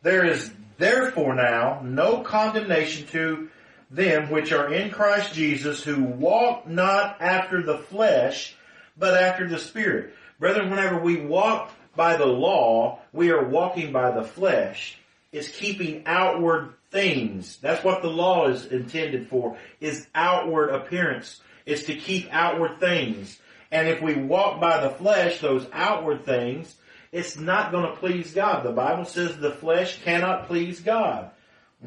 There 0.03 0.25
is 0.25 0.51
therefore 0.77 1.35
now 1.35 1.81
no 1.83 2.21
condemnation 2.21 3.07
to 3.07 3.49
them 3.89 4.29
which 4.29 4.51
are 4.51 4.73
in 4.73 4.91
Christ 4.91 5.33
Jesus 5.33 5.83
who 5.83 6.03
walk 6.03 6.67
not 6.67 7.21
after 7.21 7.61
the 7.61 7.77
flesh, 7.77 8.55
but 8.97 9.15
after 9.15 9.47
the 9.47 9.59
Spirit. 9.59 10.13
Brethren, 10.39 10.69
whenever 10.69 10.99
we 10.99 11.17
walk 11.17 11.71
by 11.95 12.17
the 12.17 12.25
law, 12.25 12.99
we 13.11 13.31
are 13.31 13.43
walking 13.47 13.91
by 13.91 14.11
the 14.11 14.23
flesh. 14.23 14.97
It's 15.31 15.47
keeping 15.47 16.03
outward 16.05 16.73
things. 16.91 17.57
That's 17.57 17.83
what 17.83 18.01
the 18.01 18.09
law 18.09 18.47
is 18.47 18.65
intended 18.65 19.27
for, 19.27 19.57
is 19.79 20.07
outward 20.13 20.69
appearance. 20.69 21.39
It's 21.65 21.83
to 21.83 21.95
keep 21.95 22.27
outward 22.31 22.79
things. 22.79 23.39
And 23.73 23.87
if 23.87 24.03
we 24.03 24.13
walk 24.13 24.61
by 24.61 24.81
the 24.81 24.91
flesh, 24.91 25.41
those 25.41 25.65
outward 25.73 26.25
things, 26.25 26.73
it's 27.11 27.37
not 27.37 27.71
going 27.71 27.89
to 27.89 27.97
please 27.97 28.31
God. 28.31 28.63
The 28.63 28.71
Bible 28.71 29.03
says 29.03 29.35
the 29.35 29.51
flesh 29.51 29.99
cannot 30.03 30.45
please 30.45 30.79
God. 30.79 31.31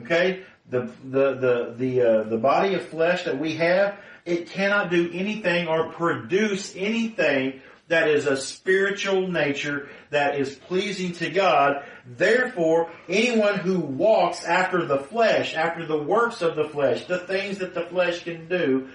Okay? 0.00 0.43
The, 0.69 0.90
the, 1.05 1.35
the, 1.35 1.75
the, 1.78 2.00
uh, 2.02 2.23
the 2.25 2.38
body 2.38 2.75
of 2.75 2.88
flesh 2.88 3.23
that 3.23 3.38
we 3.38 3.55
have, 3.55 4.00
it 4.25 4.50
cannot 4.50 4.90
do 4.90 5.09
anything 5.12 5.69
or 5.69 5.93
produce 5.93 6.75
anything 6.75 7.61
that 7.87 8.09
is 8.09 8.26
a 8.26 8.37
spiritual 8.37 9.28
nature 9.28 9.88
that 10.11 10.40
is 10.40 10.57
pleasing 10.57 11.12
to 11.12 11.31
God. 11.31 11.85
Therefore, 12.05 12.90
anyone 13.09 13.61
who 13.61 13.78
walks 13.78 14.45
after 14.45 14.85
the 14.85 14.99
flesh, 14.99 15.55
after 15.55 15.87
the 15.87 16.02
works 16.02 16.43
of 16.43 16.57
the 16.57 16.69
flesh, 16.69 17.05
the 17.05 17.21
things 17.21 17.59
that 17.59 17.75
the 17.75 17.87
flesh 17.87 18.25
can 18.25 18.49
do, 18.49 18.88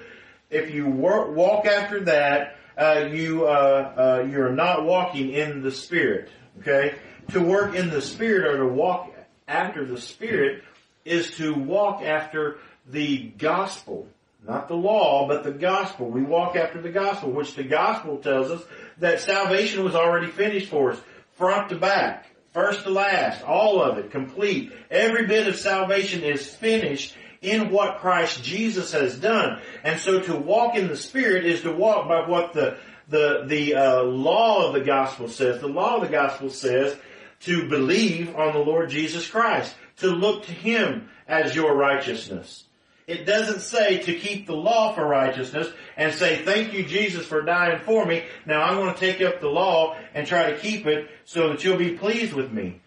if 0.50 0.72
you 0.72 0.88
walk 0.88 1.66
after 1.66 2.02
that, 2.02 2.58
uh, 2.82 3.10
you 3.12 3.46
uh, 3.46 3.94
uh, 4.22 4.28
you're 4.28 4.52
not 4.52 4.86
walking 4.86 5.32
in 5.32 5.62
the 5.62 5.72
spirit. 5.72 6.30
Okay, 6.60 6.96
to 7.32 7.42
work 7.42 7.76
in 7.76 7.90
the 7.90 8.02
spirit 8.02 8.46
or 8.46 8.58
to 8.58 8.68
walk 8.68 9.14
after 9.48 9.86
the 9.86 10.00
spirit 10.00 10.64
is 11.06 11.32
to 11.38 11.54
walk 11.54 12.02
after 12.02 12.58
the 12.88 13.20
gospel. 13.38 14.08
Not 14.48 14.68
the 14.68 14.76
law, 14.76 15.28
but 15.28 15.44
the 15.44 15.52
gospel. 15.52 16.10
We 16.10 16.24
walk 16.24 16.56
after 16.56 16.82
the 16.82 16.90
gospel, 16.90 17.32
which 17.32 17.54
the 17.54 17.64
gospel 17.64 18.18
tells 18.18 18.50
us 18.50 18.64
that 18.98 19.22
salvation 19.22 19.84
was 19.84 19.94
already 19.94 20.28
finished 20.28 20.70
for 20.70 20.94
us, 20.94 21.00
front 21.34 21.70
to 21.70 21.78
back, 21.78 22.26
first 22.52 22.84
to 22.84 22.90
last, 22.90 23.44
all 23.44 23.82
of 23.84 24.00
it, 24.00 24.10
complete. 24.10 24.72
Every 24.90 25.28
bit 25.28 25.48
of 25.48 25.58
salvation 25.58 26.24
is 26.24 26.48
finished 26.48 27.16
in 27.42 27.72
what 27.72 28.00
Christ 28.00 28.44
Jesus 28.44 28.92
has 28.94 29.18
done. 29.18 29.62
And 29.84 30.00
so 30.00 30.20
to 30.22 30.36
walk 30.36 30.76
in 30.76 30.88
the 30.88 30.96
Spirit 30.96 31.46
is 31.46 31.62
to 31.62 31.72
walk 31.72 32.08
by 32.08 32.28
what 32.28 32.54
the, 32.54 32.78
the, 33.10 33.44
the 33.48 33.76
uh, 33.76 34.04
law 34.04 34.68
of 34.68 34.74
the 34.74 34.82
gospel 34.82 35.28
says. 35.28 35.60
The 35.60 35.68
law 35.68 35.96
of 35.96 36.04
the 36.04 36.10
gospel 36.10 36.50
says 36.50 36.96
to 37.42 37.68
believe 37.68 38.36
on 38.36 38.54
the 38.54 38.60
Lord 38.60 38.90
Jesus 38.90 39.28
Christ 39.28 39.76
to 39.98 40.08
look 40.08 40.46
to 40.46 40.52
Him 40.52 41.10
as 41.28 41.56
your 41.56 41.76
righteousness. 41.76 42.66
It 43.08 43.26
doesn't 43.26 43.62
say 43.62 43.98
to 44.04 44.14
keep 44.14 44.46
the 44.46 44.56
law 44.56 44.94
for 44.94 45.06
righteousness 45.06 45.68
and 45.98 46.14
say, 46.14 46.46
thank 46.46 46.74
you 46.74 46.86
Jesus 46.86 47.26
for 47.26 47.42
dying 47.42 47.82
for 47.84 48.06
me. 48.06 48.24
Now 48.46 48.62
I'm 48.62 48.78
going 48.78 48.94
to 48.94 49.00
take 49.00 49.22
up 49.22 49.42
the 49.42 49.50
law 49.50 49.98
and 50.14 50.28
try 50.28 50.52
to 50.52 50.58
keep 50.60 50.86
it 50.86 51.10
so 51.26 51.50
that 51.50 51.64
you'll 51.64 51.78
be 51.78 51.98
pleased 51.98 52.34
with 52.34 52.52
me. 52.52 52.82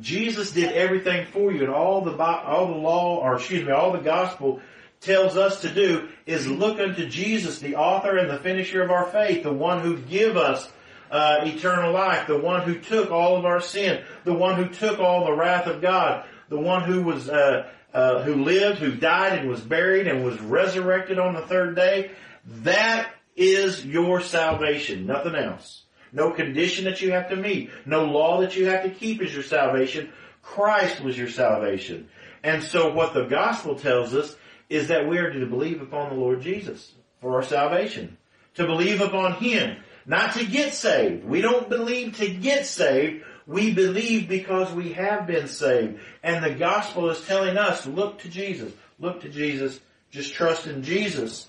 Jesus 0.00 0.50
did 0.50 0.72
everything 0.72 1.26
for 1.26 1.52
you 1.52 1.62
and 1.62 1.72
all 1.72 2.02
the, 2.02 2.16
all 2.16 2.66
the 2.66 2.78
law, 2.78 3.18
or 3.18 3.36
excuse 3.36 3.64
me, 3.64 3.72
all 3.72 3.92
the 3.92 3.98
gospel 3.98 4.60
tells 5.00 5.36
us 5.36 5.60
to 5.60 5.72
do 5.72 6.08
is 6.26 6.46
look 6.46 6.80
unto 6.80 7.06
Jesus, 7.06 7.60
the 7.60 7.76
author 7.76 8.16
and 8.16 8.30
the 8.30 8.38
finisher 8.38 8.82
of 8.82 8.90
our 8.90 9.06
faith, 9.06 9.42
the 9.42 9.52
one 9.52 9.80
who 9.80 9.98
give 9.98 10.36
us 10.36 10.70
uh, 11.10 11.38
eternal 11.42 11.92
life, 11.92 12.26
the 12.26 12.38
one 12.38 12.62
who 12.62 12.78
took 12.78 13.10
all 13.10 13.36
of 13.36 13.44
our 13.44 13.60
sin, 13.60 14.02
the 14.24 14.34
one 14.34 14.56
who 14.56 14.68
took 14.68 14.98
all 14.98 15.24
the 15.24 15.32
wrath 15.32 15.66
of 15.66 15.80
God, 15.80 16.26
the 16.48 16.58
one 16.58 16.82
who 16.82 17.02
was 17.02 17.28
uh, 17.28 17.68
uh, 17.94 18.22
who 18.22 18.44
lived, 18.44 18.78
who 18.78 18.92
died, 18.92 19.38
and 19.38 19.48
was 19.48 19.60
buried, 19.60 20.06
and 20.06 20.24
was 20.24 20.38
resurrected 20.40 21.18
on 21.18 21.34
the 21.34 21.40
third 21.40 21.74
day. 21.76 22.10
That 22.44 23.10
is 23.36 23.84
your 23.84 24.20
salvation, 24.20 25.06
nothing 25.06 25.34
else. 25.34 25.85
No 26.16 26.30
condition 26.30 26.86
that 26.86 27.02
you 27.02 27.12
have 27.12 27.28
to 27.28 27.36
meet, 27.36 27.68
no 27.84 28.06
law 28.06 28.40
that 28.40 28.56
you 28.56 28.68
have 28.68 28.84
to 28.84 28.90
keep 28.90 29.20
is 29.20 29.34
your 29.34 29.42
salvation. 29.42 30.08
Christ 30.40 31.02
was 31.02 31.18
your 31.18 31.28
salvation. 31.28 32.08
And 32.42 32.62
so 32.62 32.90
what 32.90 33.12
the 33.12 33.24
gospel 33.24 33.74
tells 33.74 34.14
us 34.14 34.34
is 34.70 34.88
that 34.88 35.06
we 35.06 35.18
are 35.18 35.30
to 35.30 35.44
believe 35.44 35.82
upon 35.82 36.08
the 36.08 36.18
Lord 36.18 36.40
Jesus 36.40 36.90
for 37.20 37.34
our 37.34 37.42
salvation. 37.42 38.16
To 38.54 38.64
believe 38.64 39.02
upon 39.02 39.34
Him. 39.34 39.76
Not 40.06 40.32
to 40.36 40.46
get 40.46 40.72
saved. 40.72 41.22
We 41.26 41.42
don't 41.42 41.68
believe 41.68 42.16
to 42.16 42.30
get 42.30 42.64
saved. 42.64 43.22
We 43.46 43.74
believe 43.74 44.26
because 44.26 44.72
we 44.72 44.94
have 44.94 45.26
been 45.26 45.48
saved. 45.48 46.00
And 46.22 46.42
the 46.42 46.54
gospel 46.54 47.10
is 47.10 47.26
telling 47.26 47.58
us, 47.58 47.86
look 47.86 48.20
to 48.20 48.30
Jesus. 48.30 48.72
Look 48.98 49.20
to 49.20 49.28
Jesus. 49.28 49.78
Just 50.10 50.32
trust 50.32 50.66
in 50.66 50.82
Jesus. 50.82 51.46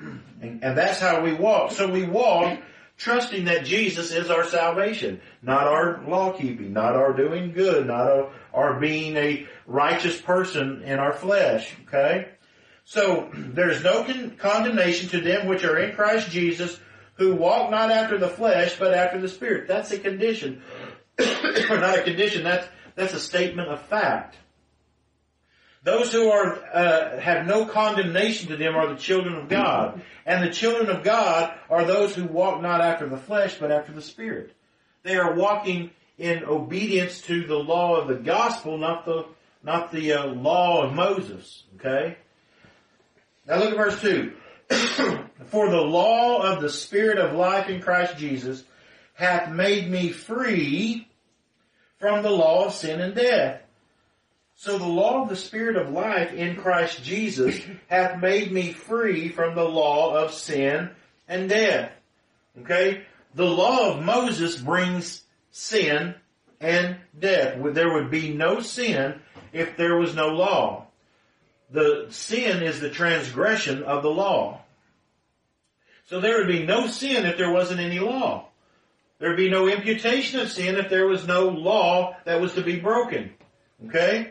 And, 0.42 0.64
and 0.64 0.76
that's 0.76 0.98
how 0.98 1.22
we 1.22 1.32
walk. 1.32 1.70
So 1.70 1.86
we 1.86 2.04
walk 2.04 2.58
trusting 2.96 3.46
that 3.46 3.64
Jesus 3.64 4.12
is 4.12 4.30
our 4.30 4.44
salvation, 4.44 5.20
not 5.42 5.66
our 5.66 6.02
law 6.06 6.32
keeping, 6.32 6.72
not 6.72 6.94
our 6.94 7.12
doing 7.12 7.52
good, 7.52 7.86
not 7.86 8.10
our, 8.10 8.30
our 8.52 8.80
being 8.80 9.16
a 9.16 9.46
righteous 9.66 10.20
person 10.20 10.82
in 10.82 10.98
our 10.98 11.12
flesh. 11.12 11.74
Okay? 11.86 12.28
So 12.84 13.30
there's 13.34 13.82
no 13.82 14.04
con- 14.04 14.36
condemnation 14.38 15.08
to 15.10 15.20
them 15.20 15.46
which 15.46 15.64
are 15.64 15.78
in 15.78 15.94
Christ 15.94 16.30
Jesus 16.30 16.78
who 17.14 17.34
walk 17.34 17.70
not 17.70 17.90
after 17.90 18.18
the 18.18 18.28
flesh, 18.28 18.78
but 18.78 18.94
after 18.94 19.20
the 19.20 19.28
Spirit. 19.28 19.68
That's 19.68 19.92
a 19.92 19.98
condition. 19.98 20.62
not 21.18 21.98
a 21.98 22.02
condition, 22.02 22.42
that's, 22.42 22.66
that's 22.94 23.14
a 23.14 23.20
statement 23.20 23.68
of 23.68 23.82
fact. 23.82 24.36
Those 25.84 26.12
who 26.12 26.30
are, 26.30 26.64
uh, 26.72 27.18
have 27.18 27.46
no 27.46 27.64
condemnation 27.66 28.48
to 28.48 28.56
them 28.56 28.76
are 28.76 28.88
the 28.88 29.00
children 29.00 29.34
of 29.34 29.48
God. 29.48 30.02
And 30.24 30.44
the 30.44 30.52
children 30.52 30.88
of 30.88 31.02
God 31.02 31.52
are 31.68 31.84
those 31.84 32.14
who 32.14 32.24
walk 32.24 32.62
not 32.62 32.80
after 32.80 33.08
the 33.08 33.16
flesh, 33.16 33.56
but 33.58 33.72
after 33.72 33.92
the 33.92 34.02
Spirit. 34.02 34.54
They 35.02 35.16
are 35.16 35.34
walking 35.34 35.90
in 36.18 36.44
obedience 36.44 37.20
to 37.22 37.44
the 37.46 37.56
law 37.56 37.96
of 37.96 38.06
the 38.06 38.14
gospel, 38.14 38.78
not 38.78 39.04
the, 39.04 39.26
not 39.64 39.90
the 39.90 40.12
uh, 40.12 40.26
law 40.26 40.82
of 40.82 40.94
Moses. 40.94 41.64
Okay? 41.76 42.16
Now 43.48 43.56
look 43.56 43.72
at 43.72 43.76
verse 43.76 44.00
2. 44.00 44.32
For 45.46 45.68
the 45.68 45.80
law 45.80 46.42
of 46.42 46.62
the 46.62 46.70
Spirit 46.70 47.18
of 47.18 47.34
life 47.34 47.68
in 47.68 47.80
Christ 47.80 48.16
Jesus 48.18 48.62
hath 49.14 49.50
made 49.50 49.90
me 49.90 50.10
free 50.10 51.08
from 51.98 52.22
the 52.22 52.30
law 52.30 52.66
of 52.66 52.72
sin 52.72 53.00
and 53.00 53.14
death. 53.14 53.62
So 54.62 54.78
the 54.78 54.86
law 54.86 55.24
of 55.24 55.28
the 55.28 55.34
Spirit 55.34 55.74
of 55.74 55.90
life 55.90 56.32
in 56.32 56.54
Christ 56.54 57.02
Jesus 57.02 57.60
hath 57.88 58.20
made 58.20 58.52
me 58.52 58.72
free 58.72 59.28
from 59.28 59.56
the 59.56 59.64
law 59.64 60.14
of 60.14 60.32
sin 60.32 60.90
and 61.26 61.48
death. 61.48 61.90
Okay? 62.60 63.02
The 63.34 63.44
law 63.44 63.90
of 63.90 64.04
Moses 64.04 64.56
brings 64.56 65.24
sin 65.50 66.14
and 66.60 66.96
death. 67.18 67.58
There 67.74 67.92
would 67.92 68.08
be 68.12 68.34
no 68.34 68.60
sin 68.60 69.20
if 69.52 69.76
there 69.76 69.96
was 69.96 70.14
no 70.14 70.28
law. 70.28 70.86
the 71.72 72.06
sin 72.10 72.62
is 72.62 72.78
the 72.78 72.90
transgression 72.90 73.82
of 73.82 74.04
the 74.04 74.10
law. 74.10 74.60
So 76.06 76.20
there 76.20 76.38
would 76.38 76.46
be 76.46 76.64
no 76.64 76.86
sin 76.86 77.26
if 77.26 77.36
there 77.36 77.50
wasn't 77.50 77.80
any 77.80 77.98
law. 77.98 78.46
There 79.18 79.30
would 79.30 79.38
be 79.38 79.50
no 79.50 79.66
imputation 79.66 80.38
of 80.38 80.52
sin 80.52 80.76
if 80.76 80.88
there 80.88 81.08
was 81.08 81.26
no 81.26 81.48
law 81.48 82.14
that 82.26 82.40
was 82.40 82.54
to 82.54 82.62
be 82.62 82.78
broken. 82.78 83.32
Okay? 83.88 84.30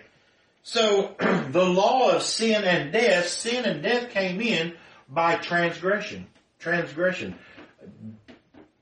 So 0.63 1.15
the 1.51 1.65
law 1.65 2.12
of 2.12 2.22
sin 2.22 2.63
and 2.63 2.91
death, 2.91 3.27
sin 3.27 3.65
and 3.65 3.82
death 3.82 4.10
came 4.12 4.41
in 4.41 4.74
by 5.10 5.36
transgression. 5.36 6.27
Transgression. 6.60 7.36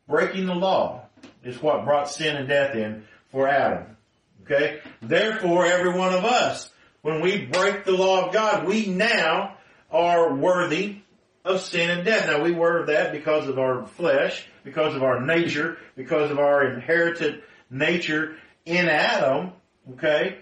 Breaking 0.07 0.45
the 0.45 0.55
law 0.55 1.03
is 1.43 1.61
what 1.61 1.85
brought 1.85 2.09
sin 2.09 2.35
and 2.35 2.47
death 2.47 2.75
in 2.75 3.05
for 3.31 3.47
Adam. 3.47 3.97
Okay? 4.43 4.79
Therefore, 5.01 5.65
every 5.65 5.93
one 5.97 6.13
of 6.13 6.25
us, 6.25 6.71
when 7.01 7.21
we 7.21 7.45
break 7.45 7.85
the 7.85 7.91
law 7.91 8.25
of 8.25 8.33
God, 8.33 8.67
we 8.67 8.87
now 8.87 9.55
are 9.91 10.33
worthy 10.33 10.97
of 11.45 11.61
sin 11.61 11.89
and 11.89 12.05
death. 12.05 12.27
Now 12.27 12.43
we 12.43 12.51
were 12.51 12.85
that 12.87 13.11
because 13.11 13.47
of 13.47 13.57
our 13.57 13.85
flesh, 13.85 14.45
because 14.63 14.95
of 14.95 15.03
our 15.03 15.21
nature, 15.21 15.77
because 15.95 16.31
of 16.31 16.39
our 16.39 16.73
inherited 16.73 17.43
nature 17.69 18.35
in 18.65 18.87
Adam. 18.89 19.53
Okay? 19.93 20.39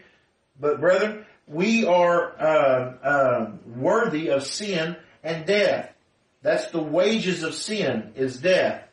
But 0.59 0.79
brethren, 0.79 1.25
we 1.47 1.85
are 1.85 2.39
uh, 2.39 2.93
uh, 3.03 3.51
worthy 3.65 4.29
of 4.29 4.43
sin 4.43 4.97
and 5.23 5.45
death. 5.45 5.93
That's 6.41 6.67
the 6.67 6.83
wages 6.83 7.43
of 7.43 7.53
sin 7.53 8.11
is 8.15 8.37
death. 8.37 8.83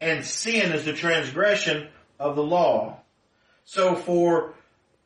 And 0.00 0.24
sin 0.24 0.72
is 0.72 0.84
the 0.84 0.92
transgression 0.92 1.88
of 2.18 2.36
the 2.36 2.42
law. 2.42 2.98
So 3.64 3.94
for 3.94 4.54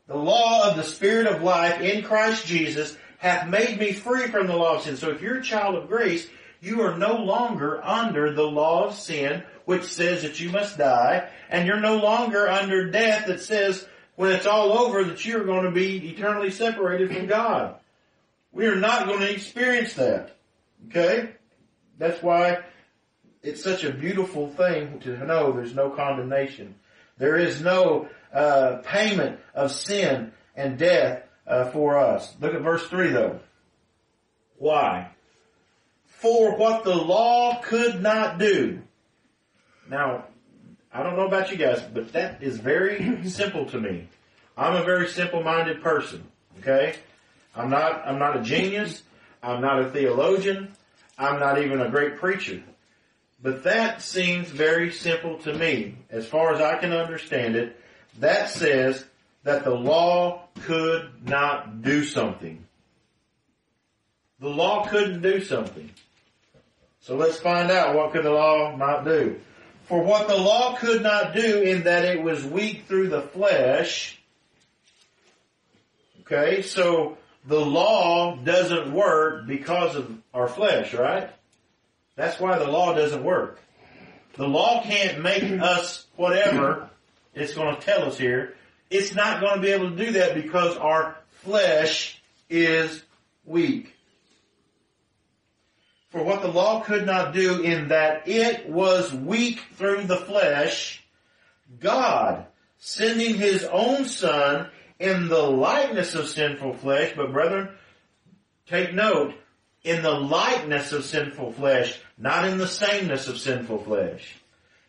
the 0.07 0.17
law 0.17 0.69
of 0.69 0.77
the 0.77 0.83
Spirit 0.83 1.27
of 1.27 1.43
life 1.43 1.81
in 1.81 2.03
Christ 2.03 2.47
Jesus 2.47 2.97
hath 3.19 3.49
made 3.49 3.79
me 3.79 3.93
free 3.93 4.27
from 4.27 4.47
the 4.47 4.57
law 4.57 4.77
of 4.77 4.83
sin. 4.83 4.97
So 4.97 5.11
if 5.11 5.21
you're 5.21 5.39
a 5.39 5.43
child 5.43 5.77
of 5.77 5.89
grace, 5.89 6.27
you 6.61 6.83
are 6.83 6.97
no 6.97 7.17
longer 7.17 7.83
under 7.85 8.33
the 8.33 8.43
law 8.43 8.87
of 8.87 8.95
sin, 8.95 9.43
which 9.65 9.85
says 9.85 10.23
that 10.23 10.41
you 10.41 10.51
must 10.51 10.79
die, 10.79 11.29
and 11.49 11.67
you're 11.67 11.81
no 11.81 11.99
longer 11.99 12.49
under 12.49 12.91
death 12.91 13.27
that 13.27 13.41
says 13.41 13.87
when 14.21 14.33
it's 14.33 14.45
all 14.45 14.73
over 14.73 15.03
that 15.03 15.25
you're 15.25 15.47
going 15.47 15.65
to 15.65 15.71
be 15.71 16.11
eternally 16.11 16.51
separated 16.51 17.11
from 17.11 17.25
God. 17.25 17.77
We 18.53 18.67
are 18.67 18.77
not 18.77 19.07
going 19.07 19.21
to 19.21 19.33
experience 19.33 19.95
that. 19.95 20.37
Okay? 20.89 21.31
That's 21.97 22.23
why 22.23 22.59
it's 23.43 23.65
such 23.65 23.83
a 23.83 23.91
beautiful 23.91 24.51
thing 24.51 25.01
to 25.01 25.25
know 25.25 25.53
there's 25.53 25.75
no 25.75 25.89
condemnation. 25.89 26.75
There 27.17 27.39
is 27.39 27.63
no 27.63 28.11
uh, 28.31 28.83
payment 28.85 29.41
of 29.55 29.73
sin 29.73 30.33
and 30.55 30.77
death 30.77 31.23
uh, 31.47 31.71
for 31.71 31.97
us. 31.99 32.31
Look 32.43 32.53
at 32.53 32.61
verse 32.61 32.87
3 32.89 33.13
though. 33.13 33.41
Why? 34.59 35.13
For 36.05 36.59
what 36.59 36.85
the 36.85 36.95
law 36.95 37.63
could 37.63 38.03
not 38.03 38.39
do. 38.39 38.83
Now, 39.89 40.25
I 40.93 41.03
don't 41.03 41.17
know 41.17 41.27
about 41.27 41.51
you 41.51 41.57
guys, 41.57 41.81
but 41.83 42.13
that 42.13 42.43
is 42.43 42.59
very 42.59 43.25
simple 43.29 43.67
to 43.67 43.81
me. 43.81 44.09
I'm 44.57 44.77
a 44.77 44.85
very 44.85 45.09
simple-minded 45.09 45.83
person. 45.83 46.25
Okay? 46.59 46.97
I'm 47.55 47.71
not, 47.71 48.07
I'm 48.07 48.19
not 48.19 48.37
a 48.37 48.43
genius. 48.43 49.03
I'm 49.43 49.61
not 49.61 49.81
a 49.81 49.91
theologian. 49.91 50.73
I'm 51.19 51.39
not 51.39 51.61
even 51.63 51.81
a 51.81 51.89
great 51.89 52.19
preacher. 52.19 52.63
But 53.43 53.65
that 53.65 54.03
seems 54.03 54.49
very 54.49 54.93
simple 54.93 55.39
to 55.39 55.55
me. 55.55 55.97
As 56.11 56.27
far 56.27 56.53
as 56.53 56.61
I 56.61 56.77
can 56.77 56.93
understand 56.93 57.57
it, 57.57 57.81
that 58.19 58.51
says 58.51 59.05
that 59.45 59.65
the 59.65 59.75
law 59.75 60.49
could 60.63 61.27
not 61.27 61.83
do 61.83 62.05
something. 62.05 62.67
The 64.41 64.49
law 64.49 64.87
couldn't 64.87 65.23
do 65.23 65.43
something. 65.43 65.91
So 67.01 67.17
let's 67.17 67.39
find 67.39 67.71
out 67.71 67.95
what 67.95 68.13
could 68.13 68.25
the 68.25 68.31
law 68.31 68.77
not 68.77 69.05
do. 69.05 69.41
For 69.91 70.01
what 70.01 70.29
the 70.29 70.37
law 70.37 70.77
could 70.77 71.03
not 71.03 71.35
do 71.35 71.63
in 71.63 71.83
that 71.83 72.05
it 72.05 72.23
was 72.23 72.45
weak 72.45 72.85
through 72.87 73.09
the 73.09 73.23
flesh. 73.23 74.17
Okay, 76.21 76.63
so 76.63 77.19
the 77.45 77.59
law 77.59 78.37
doesn't 78.37 78.93
work 78.93 79.49
because 79.49 79.97
of 79.97 80.17
our 80.33 80.47
flesh, 80.47 80.95
right? 80.95 81.29
That's 82.15 82.39
why 82.39 82.57
the 82.61 82.71
law 82.71 82.95
doesn't 82.95 83.25
work. 83.25 83.59
The 84.35 84.47
law 84.47 84.81
can't 84.85 85.25
make 85.25 85.43
us 85.61 86.07
whatever 86.15 86.89
it's 87.35 87.55
going 87.55 87.75
to 87.75 87.81
tell 87.83 88.05
us 88.05 88.17
here. 88.17 88.55
It's 88.91 89.13
not 89.17 89.41
going 89.41 89.57
to 89.57 89.61
be 89.61 89.73
able 89.73 89.91
to 89.91 89.97
do 89.97 90.13
that 90.13 90.37
because 90.37 90.77
our 90.77 91.17
flesh 91.43 92.23
is 92.49 93.03
weak. 93.45 93.93
For 96.11 96.23
what 96.25 96.43
the 96.43 96.49
law 96.49 96.81
could 96.81 97.07
not 97.07 97.33
do 97.33 97.63
in 97.63 97.89
that 97.89 98.27
it 98.27 98.69
was 98.69 99.13
weak 99.13 99.61
through 99.77 100.05
the 100.05 100.17
flesh, 100.17 101.03
God, 101.79 102.47
sending 102.79 103.35
his 103.37 103.65
own 103.65 104.07
son 104.07 104.69
in 104.99 105.29
the 105.29 105.43
likeness 105.43 106.15
of 106.15 106.29
sinful 106.29 106.75
flesh, 106.75 107.13
but 107.17 107.33
brethren, 107.33 107.71
take 108.67 108.93
note, 108.93 109.35
in 109.83 110.03
the 110.03 110.11
likeness 110.11 110.93
of 110.93 111.05
sinful 111.05 111.53
flesh, 111.53 111.99
not 112.19 112.47
in 112.47 112.59
the 112.59 112.69
sameness 112.69 113.29
of 113.29 113.39
sinful 113.39 113.85
flesh. 113.85 114.37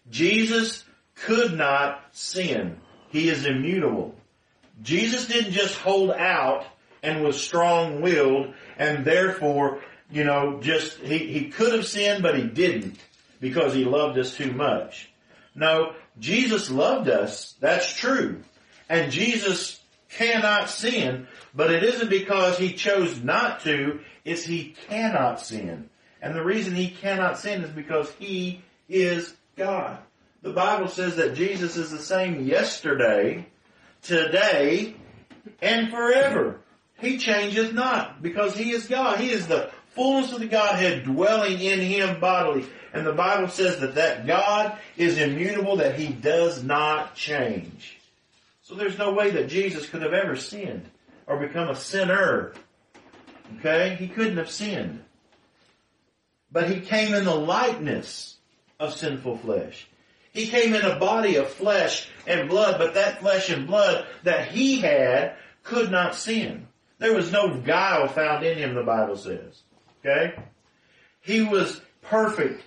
Jesus 0.10 0.84
could 1.16 1.54
not 1.54 2.04
sin. 2.12 2.78
He 3.10 3.30
is 3.30 3.46
immutable. 3.46 4.16
Jesus 4.82 5.28
didn't 5.28 5.54
just 5.54 5.76
hold 5.76 6.12
out 6.12 6.66
and 7.04 7.24
was 7.24 7.42
strong-willed 7.42 8.54
and 8.78 9.06
therefore 9.06 9.82
you 10.12 10.24
know, 10.24 10.60
just, 10.62 10.98
he, 11.00 11.20
he 11.20 11.50
could 11.50 11.74
have 11.74 11.88
sinned, 11.88 12.24
but 12.24 12.38
he 12.38 12.44
didn't 12.44 12.98
because 13.40 13.74
he 13.74 13.86
loved 13.86 14.18
us 14.18 14.36
too 14.36 14.52
much. 14.52 15.10
No, 15.56 15.94
Jesus 16.20 16.70
loved 16.70 17.10
us. 17.10 17.56
That's 17.60 17.94
true. 17.94 18.44
And 18.90 19.12
Jesus 19.12 19.82
cannot 20.10 20.70
sin, 20.70 21.28
but 21.56 21.72
it 21.72 21.84
isn't 21.84 22.10
because 22.10 22.58
he 22.58 22.74
chose 22.74 23.22
not 23.24 23.62
to, 23.62 24.02
it's 24.26 24.44
he 24.44 24.76
cannot 24.90 25.40
sin. 25.40 25.90
And 26.22 26.36
the 26.36 26.44
reason 26.44 26.76
he 26.76 26.90
cannot 26.90 27.40
sin 27.40 27.64
is 27.64 27.72
because 27.72 28.12
he 28.20 28.62
is 28.88 29.34
God. 29.56 29.98
The 30.42 30.54
Bible 30.54 30.88
says 30.88 31.16
that 31.16 31.36
Jesus 31.36 31.78
is 31.78 31.92
the 31.92 32.00
same 32.00 32.46
yesterday, 32.46 33.48
today, 34.02 34.96
and 35.62 35.90
forever. 35.90 36.60
He 37.00 37.18
changeth 37.18 37.74
not 37.74 38.22
because 38.22 38.56
he 38.56 38.72
is 38.72 38.88
God. 38.88 39.20
He 39.20 39.32
is 39.32 39.48
the 39.48 39.72
fullness 39.92 40.32
of 40.32 40.40
the 40.40 40.48
Godhead 40.48 41.04
dwelling 41.04 41.60
in 41.60 41.80
him 41.80 42.20
bodily. 42.20 42.66
And 42.94 43.06
the 43.06 43.14
Bible 43.14 43.48
says 43.48 43.80
that 43.80 43.96
that 43.96 44.28
God 44.28 44.78
is 44.98 45.18
immutable, 45.18 45.78
that 45.78 45.98
he 45.98 46.08
does 46.08 46.64
not 46.64 47.16
change. 47.16 48.00
So 48.62 48.76
there's 48.76 48.98
no 48.98 49.14
way 49.14 49.32
that 49.32 49.50
Jesus 49.50 49.88
could 49.88 50.02
have 50.02 50.14
ever 50.14 50.36
sinned 50.36 50.90
or 51.28 51.38
become 51.38 51.70
a 51.70 51.76
sinner. 51.76 52.54
Okay? 53.60 53.96
He 54.00 54.08
couldn't 54.08 54.38
have 54.38 54.52
sinned. 54.52 55.04
But 56.52 56.70
he 56.70 56.82
came 56.82 57.14
in 57.14 57.24
the 57.24 57.36
likeness 57.36 58.38
of 58.80 58.94
sinful 58.94 59.38
flesh. 59.38 59.88
He 60.34 60.48
came 60.48 60.74
in 60.74 60.84
a 60.84 61.00
body 61.00 61.36
of 61.36 61.50
flesh 61.50 62.10
and 62.26 62.50
blood, 62.50 62.78
but 62.78 62.94
that 62.94 63.20
flesh 63.20 63.50
and 63.50 63.68
blood 63.68 64.06
that 64.24 64.50
he 64.50 64.80
had 64.80 65.36
could 65.64 65.92
not 65.92 66.16
sin. 66.16 66.68
There 66.98 67.14
was 67.14 67.32
no 67.32 67.60
guile 67.60 68.08
found 68.08 68.46
in 68.46 68.58
him, 68.58 68.76
the 68.76 68.84
Bible 68.84 69.18
says. 69.18 69.62
Okay? 70.06 70.34
He 71.22 71.44
was 71.44 71.80
perfect. 72.02 72.64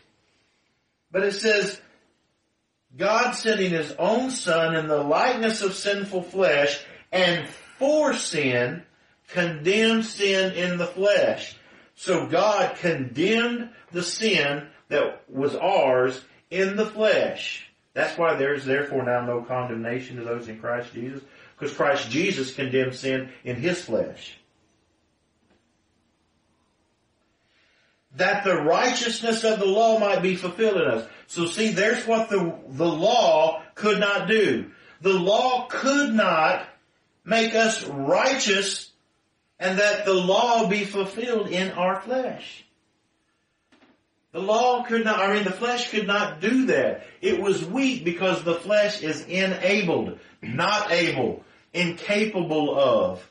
But 1.11 1.25
it 1.25 1.33
says, 1.33 1.81
God 2.97 3.33
sending 3.33 3.71
his 3.71 3.93
own 3.93 4.31
son 4.31 4.77
in 4.77 4.87
the 4.87 5.03
likeness 5.03 5.63
of 5.63 5.75
sinful 5.75 6.23
flesh 6.23 6.83
and 7.11 7.49
for 7.79 8.15
sin 8.15 8.83
condemned 9.29 10.05
sin 10.05 10.53
in 10.53 10.79
the 10.79 10.87
flesh. 10.87 11.57
So 11.97 12.27
God 12.27 12.77
condemned 12.77 13.71
the 13.93 14.03
sin 14.03 14.69
that 14.89 15.23
was 15.29 15.55
ours 15.55 16.21
in 16.51 16.77
the 16.77 16.87
flesh. 16.87 17.69
That's 17.95 18.19
why 18.19 18.35
there's 18.35 18.65
therefore 18.65 19.05
now 19.05 19.25
no 19.25 19.43
condemnation 19.43 20.17
to 20.17 20.25
those 20.25 20.49
in 20.49 20.59
Christ 20.59 20.93
Jesus, 20.93 21.23
because 21.57 21.75
Christ 21.75 22.11
Jesus 22.11 22.55
condemned 22.55 22.95
sin 22.95 23.31
in 23.45 23.57
his 23.57 23.81
flesh. 23.81 24.37
That 28.17 28.45
the 28.45 28.57
righteousness 28.57 29.45
of 29.45 29.59
the 29.59 29.67
law 29.67 29.99
might 29.99 30.23
be 30.23 30.37
fulfilled 30.37 30.77
in 30.77 30.89
us. 30.89 31.09
So 31.27 31.47
see, 31.47 31.71
there's 31.71 32.07
what 32.07 32.29
the, 32.29 32.57
the 32.69 32.87
law 32.87 33.63
could 33.75 33.99
not 33.99 34.29
do. 34.29 34.71
The 35.01 35.13
law 35.13 35.67
could 35.69 36.15
not 36.15 36.67
make 37.25 37.55
us 37.55 37.85
righteous 37.85 38.91
and 39.59 39.79
that 39.79 40.05
the 40.05 40.15
law 40.15 40.69
be 40.69 40.85
fulfilled 40.85 41.49
in 41.49 41.73
our 41.73 42.01
flesh. 42.01 42.65
The 44.33 44.41
law 44.41 44.83
could 44.83 45.05
not, 45.05 45.21
I 45.21 45.33
mean 45.33 45.45
the 45.45 45.53
flesh 45.53 45.91
could 45.91 46.07
not 46.07 46.41
do 46.41 46.67
that. 46.67 47.07
It 47.21 47.41
was 47.41 47.65
weak 47.65 48.05
because 48.05 48.43
the 48.43 48.57
flesh 48.57 49.01
is 49.01 49.25
enabled, 49.27 50.19
not 50.43 50.91
able, 50.91 51.45
incapable 51.73 52.79
of 52.79 53.31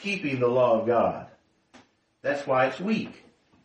keeping 0.00 0.40
the 0.40 0.48
law 0.48 0.80
of 0.80 0.86
God. 0.86 1.28
That's 2.22 2.46
why 2.46 2.66
it's 2.66 2.80
weak. 2.80 3.12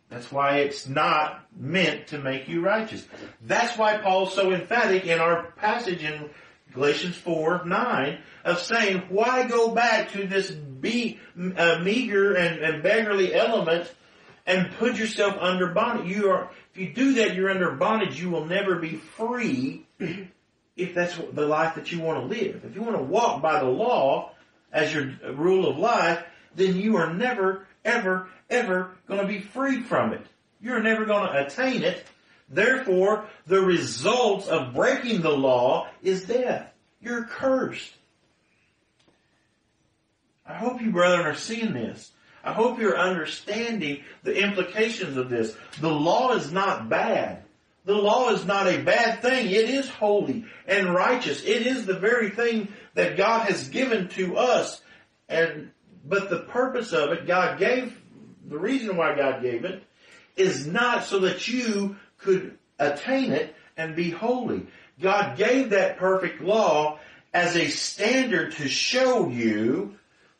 That's 0.08 0.30
why 0.30 0.58
it's 0.58 0.88
not 0.88 1.44
meant 1.56 2.08
to 2.08 2.18
make 2.18 2.48
you 2.48 2.60
righteous. 2.60 3.06
That's 3.42 3.76
why 3.76 3.98
Paul's 3.98 4.34
so 4.34 4.52
emphatic 4.52 5.04
in 5.04 5.18
our 5.18 5.50
passage 5.56 6.04
in 6.04 6.30
Galatians 6.72 7.16
4, 7.16 7.64
9 7.64 8.18
of 8.44 8.60
saying, 8.60 9.04
why 9.08 9.48
go 9.48 9.74
back 9.74 10.12
to 10.12 10.26
this 10.26 10.50
be, 10.50 11.18
uh, 11.56 11.80
meager 11.82 12.34
and, 12.34 12.62
and 12.62 12.82
beggarly 12.82 13.34
element 13.34 13.92
and 14.46 14.70
put 14.78 14.96
yourself 14.96 15.36
under 15.40 15.68
bondage? 15.68 16.08
You 16.14 16.30
are, 16.30 16.50
if 16.72 16.80
you 16.80 16.92
do 16.92 17.14
that, 17.14 17.34
you're 17.34 17.50
under 17.50 17.72
bondage. 17.72 18.20
You 18.20 18.30
will 18.30 18.44
never 18.44 18.76
be 18.76 18.96
free 18.96 19.86
if 20.76 20.94
that's 20.94 21.18
the 21.32 21.46
life 21.46 21.74
that 21.74 21.90
you 21.90 22.00
want 22.00 22.20
to 22.20 22.26
live. 22.26 22.64
If 22.64 22.74
you 22.76 22.82
want 22.82 22.96
to 22.96 23.02
walk 23.02 23.42
by 23.42 23.58
the 23.58 23.66
law 23.66 24.32
as 24.72 24.94
your 24.94 25.12
rule 25.34 25.68
of 25.68 25.78
life, 25.78 26.22
then 26.54 26.76
you 26.76 26.96
are 26.96 27.12
never, 27.12 27.66
ever, 27.86 28.28
ever 28.50 28.90
going 29.08 29.20
to 29.20 29.26
be 29.26 29.40
free 29.40 29.82
from 29.82 30.12
it. 30.12 30.26
You're 30.60 30.82
never 30.82 31.06
going 31.06 31.32
to 31.32 31.46
attain 31.46 31.82
it. 31.82 32.04
Therefore, 32.48 33.26
the 33.46 33.60
result 33.60 34.48
of 34.48 34.74
breaking 34.74 35.22
the 35.22 35.30
law 35.30 35.88
is 36.02 36.24
death. 36.24 36.70
You're 37.00 37.24
cursed. 37.24 37.92
I 40.46 40.54
hope 40.54 40.80
you 40.80 40.90
brethren 40.90 41.26
are 41.26 41.34
seeing 41.34 41.72
this. 41.72 42.12
I 42.44 42.52
hope 42.52 42.78
you're 42.78 42.98
understanding 42.98 44.04
the 44.22 44.40
implications 44.40 45.16
of 45.16 45.28
this. 45.28 45.56
The 45.80 45.90
law 45.90 46.34
is 46.34 46.52
not 46.52 46.88
bad. 46.88 47.42
The 47.84 47.94
law 47.94 48.30
is 48.30 48.44
not 48.44 48.68
a 48.68 48.82
bad 48.82 49.22
thing. 49.22 49.46
It 49.46 49.70
is 49.70 49.88
holy 49.88 50.44
and 50.66 50.94
righteous. 50.94 51.42
It 51.42 51.66
is 51.66 51.86
the 51.86 51.98
very 51.98 52.30
thing 52.30 52.68
that 52.94 53.16
God 53.16 53.48
has 53.48 53.68
given 53.68 54.08
to 54.10 54.36
us. 54.36 54.80
And, 55.28 55.70
but 56.08 56.30
the 56.30 56.40
purpose 56.40 56.92
of 56.92 57.12
it, 57.12 57.26
God 57.26 57.58
gave, 57.58 57.98
the 58.46 58.58
reason 58.58 58.96
why 58.96 59.16
God 59.16 59.42
gave 59.42 59.64
it 59.64 59.82
is 60.36 60.66
not 60.66 61.04
so 61.04 61.20
that 61.20 61.48
you 61.48 61.96
could 62.18 62.56
attain 62.78 63.32
it 63.32 63.54
and 63.76 63.96
be 63.96 64.10
holy. 64.10 64.66
God 65.00 65.36
gave 65.36 65.70
that 65.70 65.98
perfect 65.98 66.40
law 66.40 66.98
as 67.34 67.56
a 67.56 67.68
standard 67.68 68.52
to 68.52 68.68
show 68.68 69.28
you 69.28 69.96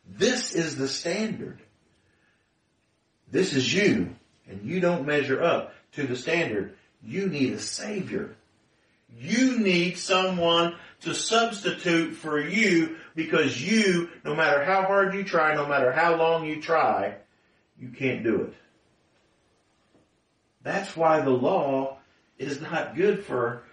this 0.09 0.55
is 0.55 0.77
the 0.77 0.87
standard. 0.87 1.59
This 3.29 3.53
is 3.53 3.73
you 3.73 4.15
and 4.47 4.63
you 4.63 4.79
don't 4.79 5.05
measure 5.05 5.43
up 5.43 5.73
to 5.93 6.07
the 6.07 6.15
standard. 6.15 6.75
You 7.03 7.27
need 7.27 7.53
a 7.53 7.59
savior. 7.59 8.35
You 9.19 9.59
need 9.59 9.97
someone 9.97 10.75
to 11.01 11.13
substitute 11.13 12.15
for 12.15 12.39
you 12.39 12.97
because 13.17 13.59
you, 13.59 14.09
no 14.23 14.35
matter 14.35 14.63
how 14.63 14.83
hard 14.83 15.15
you 15.15 15.23
try, 15.23 15.55
no 15.55 15.65
matter 15.65 15.91
how 15.91 16.15
long 16.15 16.45
you 16.45 16.61
try, 16.61 17.15
you 17.79 17.89
can't 17.89 18.23
do 18.23 18.43
it. 18.43 18.53
That's 20.61 20.95
why 20.95 21.21
the 21.21 21.31
law 21.31 21.97
is 22.37 22.61
not 22.61 22.95
good 22.95 23.25
for 23.25 23.63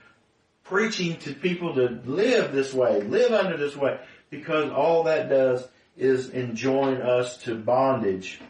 preaching 0.64 1.18
to 1.18 1.34
people 1.34 1.74
to 1.74 2.00
live 2.06 2.52
this 2.52 2.72
way, 2.72 3.02
live 3.02 3.32
under 3.32 3.58
this 3.58 3.76
way, 3.76 4.00
because 4.30 4.70
all 4.70 5.02
that 5.04 5.28
does 5.28 5.68
is 5.94 6.30
enjoin 6.30 7.02
us 7.02 7.36
to 7.42 7.54
bondage. 7.54 8.40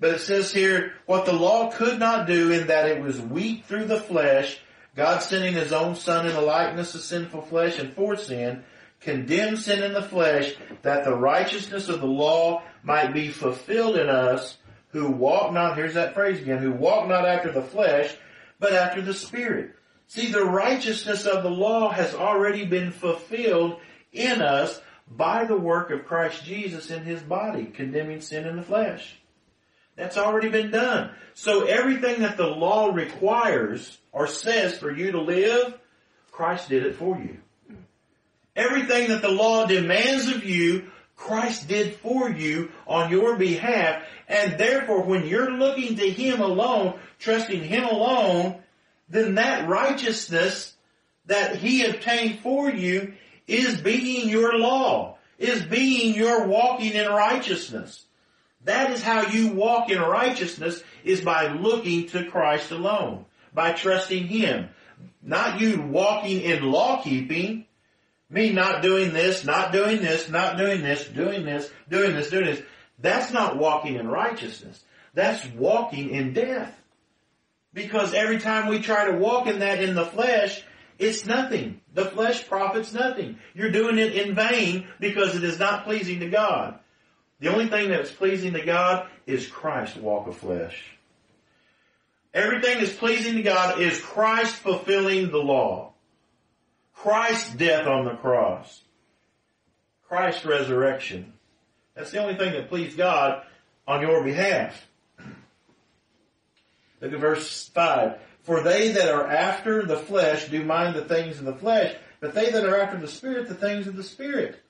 But 0.00 0.14
it 0.14 0.20
says 0.20 0.50
here, 0.50 0.94
what 1.04 1.26
the 1.26 1.34
law 1.34 1.70
could 1.70 1.98
not 1.98 2.26
do 2.26 2.50
in 2.50 2.68
that 2.68 2.88
it 2.88 3.02
was 3.02 3.20
weak 3.20 3.66
through 3.66 3.84
the 3.84 4.00
flesh, 4.00 4.58
God 4.96 5.18
sending 5.18 5.52
his 5.52 5.70
own 5.70 5.96
son 5.96 6.26
in 6.26 6.32
the 6.32 6.40
likeness 6.40 6.94
of 6.94 7.02
sinful 7.02 7.42
flesh 7.42 7.78
and 7.78 7.92
for 7.92 8.16
sin, 8.16 8.64
condemned 9.00 9.58
sin 9.58 9.82
in 9.82 9.92
the 9.92 10.02
flesh 10.02 10.54
that 10.82 11.04
the 11.04 11.14
righteousness 11.14 11.88
of 11.88 12.00
the 12.00 12.06
law 12.06 12.62
might 12.82 13.12
be 13.12 13.28
fulfilled 13.28 13.96
in 13.96 14.08
us 14.08 14.58
who 14.88 15.10
walk 15.10 15.52
not, 15.52 15.76
here's 15.76 15.94
that 15.94 16.14
phrase 16.14 16.40
again, 16.40 16.58
who 16.58 16.72
walk 16.72 17.08
not 17.08 17.26
after 17.26 17.50
the 17.52 17.62
flesh, 17.62 18.14
but 18.58 18.72
after 18.72 19.00
the 19.00 19.14
spirit. 19.14 19.74
See, 20.08 20.30
the 20.30 20.44
righteousness 20.44 21.26
of 21.26 21.42
the 21.42 21.50
law 21.50 21.90
has 21.90 22.14
already 22.14 22.66
been 22.66 22.90
fulfilled 22.90 23.78
in 24.12 24.42
us 24.42 24.80
by 25.08 25.44
the 25.44 25.56
work 25.56 25.90
of 25.90 26.06
Christ 26.06 26.44
Jesus 26.44 26.90
in 26.90 27.04
his 27.04 27.22
body, 27.22 27.66
condemning 27.66 28.20
sin 28.20 28.46
in 28.46 28.56
the 28.56 28.62
flesh. 28.62 29.16
That's 29.96 30.16
already 30.16 30.48
been 30.48 30.70
done. 30.70 31.10
So 31.34 31.64
everything 31.64 32.22
that 32.22 32.36
the 32.36 32.46
law 32.46 32.92
requires 32.92 33.98
or 34.12 34.26
says 34.26 34.78
for 34.78 34.90
you 34.90 35.12
to 35.12 35.20
live, 35.20 35.78
Christ 36.30 36.68
did 36.68 36.86
it 36.86 36.96
for 36.96 37.18
you. 37.18 37.38
Everything 38.60 39.08
that 39.08 39.22
the 39.22 39.30
law 39.30 39.64
demands 39.64 40.28
of 40.28 40.44
you, 40.44 40.90
Christ 41.16 41.66
did 41.66 41.96
for 41.96 42.28
you 42.28 42.70
on 42.86 43.10
your 43.10 43.36
behalf. 43.36 44.02
And 44.28 44.58
therefore, 44.58 45.00
when 45.02 45.26
you're 45.26 45.50
looking 45.50 45.96
to 45.96 46.10
Him 46.10 46.42
alone, 46.42 46.98
trusting 47.18 47.64
Him 47.64 47.84
alone, 47.84 48.56
then 49.08 49.36
that 49.36 49.66
righteousness 49.66 50.74
that 51.24 51.56
He 51.56 51.86
obtained 51.86 52.40
for 52.40 52.68
you 52.70 53.14
is 53.46 53.80
being 53.80 54.28
your 54.28 54.58
law, 54.58 55.16
is 55.38 55.62
being 55.62 56.14
your 56.14 56.46
walking 56.46 56.92
in 56.92 57.08
righteousness. 57.08 58.04
That 58.64 58.90
is 58.90 59.02
how 59.02 59.22
you 59.22 59.54
walk 59.54 59.88
in 59.88 60.02
righteousness 60.02 60.82
is 61.02 61.22
by 61.22 61.50
looking 61.50 62.08
to 62.08 62.30
Christ 62.30 62.72
alone, 62.72 63.24
by 63.54 63.72
trusting 63.72 64.26
Him. 64.26 64.68
Not 65.22 65.62
you 65.62 65.80
walking 65.80 66.42
in 66.42 66.70
law 66.70 67.02
keeping, 67.02 67.64
me 68.30 68.52
not 68.52 68.82
doing 68.82 69.12
this, 69.12 69.44
not 69.44 69.72
doing 69.72 70.00
this, 70.00 70.28
not 70.28 70.56
doing 70.56 70.82
this, 70.82 71.04
doing 71.04 71.44
this, 71.44 71.68
doing 71.88 72.14
this, 72.14 72.30
doing 72.30 72.46
this. 72.46 72.62
That's 73.00 73.32
not 73.32 73.58
walking 73.58 73.96
in 73.96 74.08
righteousness. 74.08 74.82
That's 75.14 75.44
walking 75.48 76.10
in 76.10 76.32
death. 76.32 76.74
Because 77.74 78.14
every 78.14 78.38
time 78.38 78.68
we 78.68 78.80
try 78.80 79.10
to 79.10 79.16
walk 79.16 79.46
in 79.46 79.60
that 79.60 79.82
in 79.82 79.94
the 79.94 80.04
flesh, 80.04 80.62
it's 80.98 81.26
nothing. 81.26 81.80
The 81.94 82.04
flesh 82.04 82.46
profits 82.46 82.92
nothing. 82.92 83.38
You're 83.54 83.70
doing 83.70 83.98
it 83.98 84.14
in 84.14 84.34
vain 84.34 84.86
because 85.00 85.34
it 85.34 85.42
is 85.42 85.58
not 85.58 85.84
pleasing 85.84 86.20
to 86.20 86.28
God. 86.28 86.78
The 87.40 87.48
only 87.48 87.68
thing 87.68 87.88
that's 87.88 88.12
pleasing 88.12 88.52
to 88.52 88.64
God 88.64 89.08
is 89.26 89.46
Christ's 89.46 89.96
walk 89.96 90.28
of 90.28 90.36
flesh. 90.36 90.78
Everything 92.34 92.78
that's 92.78 92.92
pleasing 92.92 93.36
to 93.36 93.42
God 93.42 93.80
is 93.80 94.00
Christ 94.00 94.54
fulfilling 94.56 95.30
the 95.30 95.38
law. 95.38 95.94
Christ's 97.02 97.54
death 97.54 97.86
on 97.86 98.04
the 98.04 98.14
cross. 98.16 98.82
Christ's 100.06 100.44
resurrection. 100.44 101.32
That's 101.94 102.10
the 102.10 102.18
only 102.18 102.34
thing 102.34 102.52
that 102.52 102.68
pleased 102.68 102.98
God 102.98 103.42
on 103.88 104.02
your 104.02 104.22
behalf. 104.22 104.86
Look 107.00 107.14
at 107.14 107.18
verse 107.18 107.68
5. 107.68 108.18
For 108.42 108.62
they 108.62 108.92
that 108.92 109.10
are 109.14 109.26
after 109.26 109.86
the 109.86 109.96
flesh 109.96 110.48
do 110.48 110.62
mind 110.62 110.94
the 110.94 111.04
things 111.04 111.38
of 111.38 111.46
the 111.46 111.54
flesh, 111.54 111.96
but 112.20 112.34
they 112.34 112.50
that 112.50 112.66
are 112.66 112.78
after 112.78 112.98
the 112.98 113.08
Spirit, 113.08 113.48
the 113.48 113.54
things 113.54 113.86
of 113.86 113.96
the 113.96 114.02
Spirit. 114.02 114.60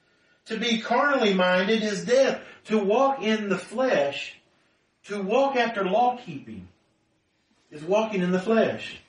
To 0.47 0.57
be 0.57 0.81
carnally 0.81 1.35
minded 1.35 1.83
is 1.83 2.05
death. 2.05 2.41
To 2.67 2.79
walk 2.79 3.23
in 3.23 3.49
the 3.49 3.59
flesh, 3.59 4.37
to 5.07 5.21
walk 5.21 5.57
after 5.57 5.85
law 5.85 6.17
keeping, 6.25 6.69
is 7.73 7.83
walking 7.83 8.23
in 8.23 8.31
the 8.31 8.41
flesh. 8.41 9.01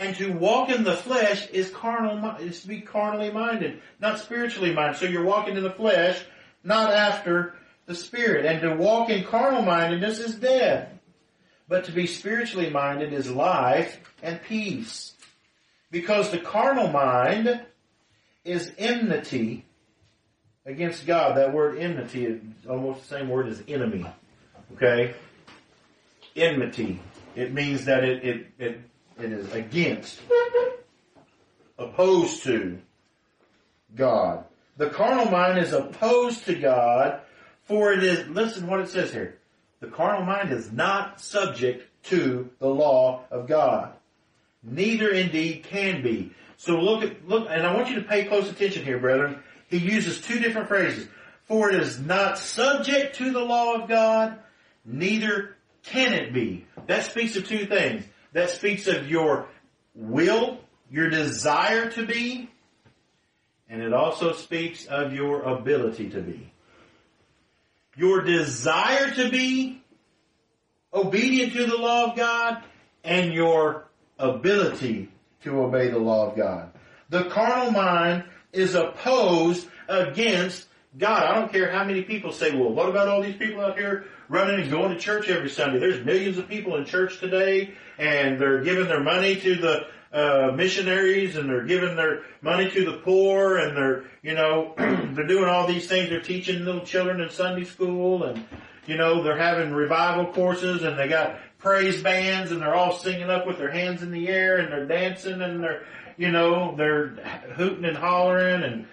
And 0.00 0.16
to 0.16 0.32
walk 0.32 0.70
in 0.70 0.82
the 0.82 0.96
flesh 0.96 1.46
is 1.48 1.68
carnal, 1.70 2.36
is 2.36 2.62
to 2.62 2.68
be 2.68 2.80
carnally 2.80 3.30
minded, 3.30 3.82
not 4.00 4.18
spiritually 4.18 4.72
minded. 4.72 4.98
So 4.98 5.04
you're 5.04 5.22
walking 5.22 5.58
in 5.58 5.62
the 5.62 5.70
flesh, 5.70 6.18
not 6.64 6.90
after 6.90 7.54
the 7.84 7.94
spirit. 7.94 8.46
And 8.46 8.62
to 8.62 8.74
walk 8.76 9.10
in 9.10 9.24
carnal 9.24 9.60
mindedness 9.60 10.18
is 10.18 10.36
death. 10.36 10.88
But 11.68 11.84
to 11.84 11.92
be 11.92 12.06
spiritually 12.06 12.70
minded 12.70 13.12
is 13.12 13.30
life 13.30 14.00
and 14.22 14.42
peace. 14.42 15.12
Because 15.90 16.30
the 16.30 16.38
carnal 16.38 16.88
mind 16.88 17.60
is 18.42 18.72
enmity 18.78 19.66
against 20.64 21.06
God. 21.06 21.36
That 21.36 21.52
word 21.52 21.78
enmity 21.78 22.24
is 22.24 22.40
almost 22.66 23.02
the 23.02 23.18
same 23.18 23.28
word 23.28 23.48
as 23.48 23.62
enemy. 23.68 24.06
Okay? 24.72 25.14
Enmity. 26.34 27.00
It 27.36 27.52
means 27.52 27.84
that 27.84 28.02
it, 28.02 28.24
it, 28.24 28.46
it, 28.58 28.80
it 29.22 29.32
is 29.32 29.52
against, 29.52 30.20
opposed 31.78 32.42
to 32.44 32.78
God. 33.94 34.44
The 34.76 34.90
carnal 34.90 35.30
mind 35.30 35.58
is 35.58 35.72
opposed 35.72 36.44
to 36.46 36.54
God, 36.54 37.20
for 37.64 37.92
it 37.92 38.02
is, 38.02 38.28
listen 38.28 38.66
what 38.66 38.80
it 38.80 38.88
says 38.88 39.12
here. 39.12 39.38
The 39.80 39.88
carnal 39.88 40.24
mind 40.24 40.52
is 40.52 40.70
not 40.70 41.20
subject 41.20 41.86
to 42.04 42.50
the 42.58 42.68
law 42.68 43.24
of 43.30 43.46
God. 43.46 43.92
Neither 44.62 45.10
indeed 45.10 45.64
can 45.64 46.02
be. 46.02 46.32
So 46.56 46.76
look 46.76 47.02
at, 47.02 47.26
look, 47.26 47.48
and 47.50 47.66
I 47.66 47.74
want 47.74 47.88
you 47.88 47.96
to 47.96 48.02
pay 48.02 48.24
close 48.24 48.50
attention 48.50 48.84
here, 48.84 48.98
brethren. 48.98 49.42
He 49.68 49.78
uses 49.78 50.20
two 50.20 50.38
different 50.40 50.68
phrases. 50.68 51.08
For 51.44 51.70
it 51.70 51.80
is 51.80 51.98
not 51.98 52.38
subject 52.38 53.16
to 53.16 53.32
the 53.32 53.40
law 53.40 53.74
of 53.74 53.88
God, 53.88 54.38
neither 54.84 55.56
can 55.82 56.12
it 56.12 56.32
be. 56.32 56.66
That 56.86 57.04
speaks 57.04 57.36
of 57.36 57.48
two 57.48 57.66
things. 57.66 58.04
That 58.32 58.50
speaks 58.50 58.86
of 58.86 59.08
your 59.10 59.48
will, 59.94 60.58
your 60.90 61.10
desire 61.10 61.90
to 61.90 62.06
be, 62.06 62.50
and 63.68 63.82
it 63.82 63.92
also 63.92 64.32
speaks 64.32 64.86
of 64.86 65.12
your 65.12 65.42
ability 65.42 66.10
to 66.10 66.20
be. 66.20 66.52
your 67.96 68.22
desire 68.22 69.10
to 69.10 69.30
be 69.30 69.82
obedient 70.92 71.52
to 71.52 71.66
the 71.66 71.76
law 71.76 72.10
of 72.10 72.16
God, 72.16 72.62
and 73.04 73.32
your 73.32 73.86
ability 74.18 75.08
to 75.44 75.60
obey 75.60 75.88
the 75.88 75.98
law 75.98 76.30
of 76.30 76.36
God. 76.36 76.70
The 77.08 77.24
carnal 77.24 77.70
mind 77.70 78.24
is 78.52 78.74
opposed 78.74 79.68
against 79.88 80.66
God. 80.98 81.22
I 81.22 81.34
don't 81.36 81.52
care 81.52 81.70
how 81.70 81.84
many 81.84 82.02
people 82.02 82.32
say, 82.32 82.50
well, 82.56 82.70
what 82.70 82.88
about 82.88 83.06
all 83.06 83.22
these 83.22 83.36
people 83.36 83.60
out 83.60 83.78
here 83.78 84.06
running 84.28 84.60
and 84.60 84.70
going 84.70 84.90
to 84.90 84.98
church 84.98 85.28
every 85.28 85.48
Sunday? 85.48 85.78
There's 85.78 86.04
millions 86.04 86.36
of 86.38 86.48
people 86.48 86.76
in 86.76 86.84
church 86.84 87.20
today 87.20 87.74
and 87.98 88.40
they're 88.40 88.62
giving 88.62 88.88
their 88.88 89.02
money 89.02 89.36
to 89.36 89.54
the 89.54 89.86
uh, 90.12 90.52
missionaries 90.52 91.36
and 91.36 91.48
they're 91.48 91.64
giving 91.64 91.94
their 91.94 92.22
money 92.42 92.68
to 92.70 92.84
the 92.84 92.98
poor 92.98 93.58
and 93.58 93.76
they're, 93.76 94.04
you 94.22 94.34
know, 94.34 94.74
they're 94.78 95.26
doing 95.26 95.44
all 95.44 95.66
these 95.68 95.86
things. 95.86 96.10
They're 96.10 96.20
teaching 96.20 96.64
little 96.64 96.84
children 96.84 97.20
in 97.20 97.30
Sunday 97.30 97.64
school 97.64 98.24
and, 98.24 98.44
you 98.86 98.96
know, 98.96 99.22
they're 99.22 99.38
having 99.38 99.72
revival 99.72 100.32
courses 100.32 100.82
and 100.82 100.98
they 100.98 101.06
got 101.06 101.38
praise 101.58 102.02
bands 102.02 102.50
and 102.50 102.60
they're 102.60 102.74
all 102.74 102.98
singing 102.98 103.30
up 103.30 103.46
with 103.46 103.58
their 103.58 103.70
hands 103.70 104.02
in 104.02 104.10
the 104.10 104.28
air 104.28 104.56
and 104.56 104.72
they're 104.72 104.86
dancing 104.86 105.40
and 105.40 105.62
they're, 105.62 105.84
you 106.16 106.32
know, 106.32 106.74
they're 106.76 107.10
hooting 107.54 107.84
and 107.84 107.96
hollering 107.96 108.64
and 108.64 108.86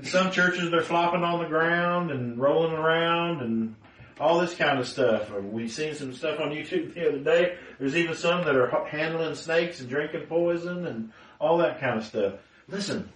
in 0.00 0.06
some 0.06 0.30
churches 0.30 0.70
they're 0.70 0.80
flopping 0.80 1.22
on 1.22 1.40
the 1.40 1.48
ground 1.48 2.10
and 2.10 2.38
rolling 2.38 2.72
around 2.72 3.42
and 3.42 3.76
all 4.18 4.40
this 4.40 4.54
kind 4.54 4.78
of 4.78 4.88
stuff. 4.88 5.30
We've 5.30 5.70
seen 5.70 5.94
some 5.94 6.14
stuff 6.14 6.40
on 6.40 6.50
YouTube 6.50 6.94
the 6.94 7.08
other 7.08 7.18
day. 7.18 7.56
There's 7.78 7.96
even 7.96 8.16
some 8.16 8.44
that 8.44 8.56
are 8.56 8.86
handling 8.86 9.34
snakes 9.34 9.80
and 9.80 9.88
drinking 9.88 10.26
poison 10.26 10.86
and 10.86 11.12
all 11.38 11.58
that 11.58 11.80
kind 11.80 11.98
of 11.98 12.04
stuff. 12.04 12.34
Listen, 12.68 13.10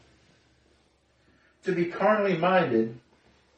to 1.65 1.73
be 1.73 1.87
carnally 1.87 2.37
minded 2.37 2.99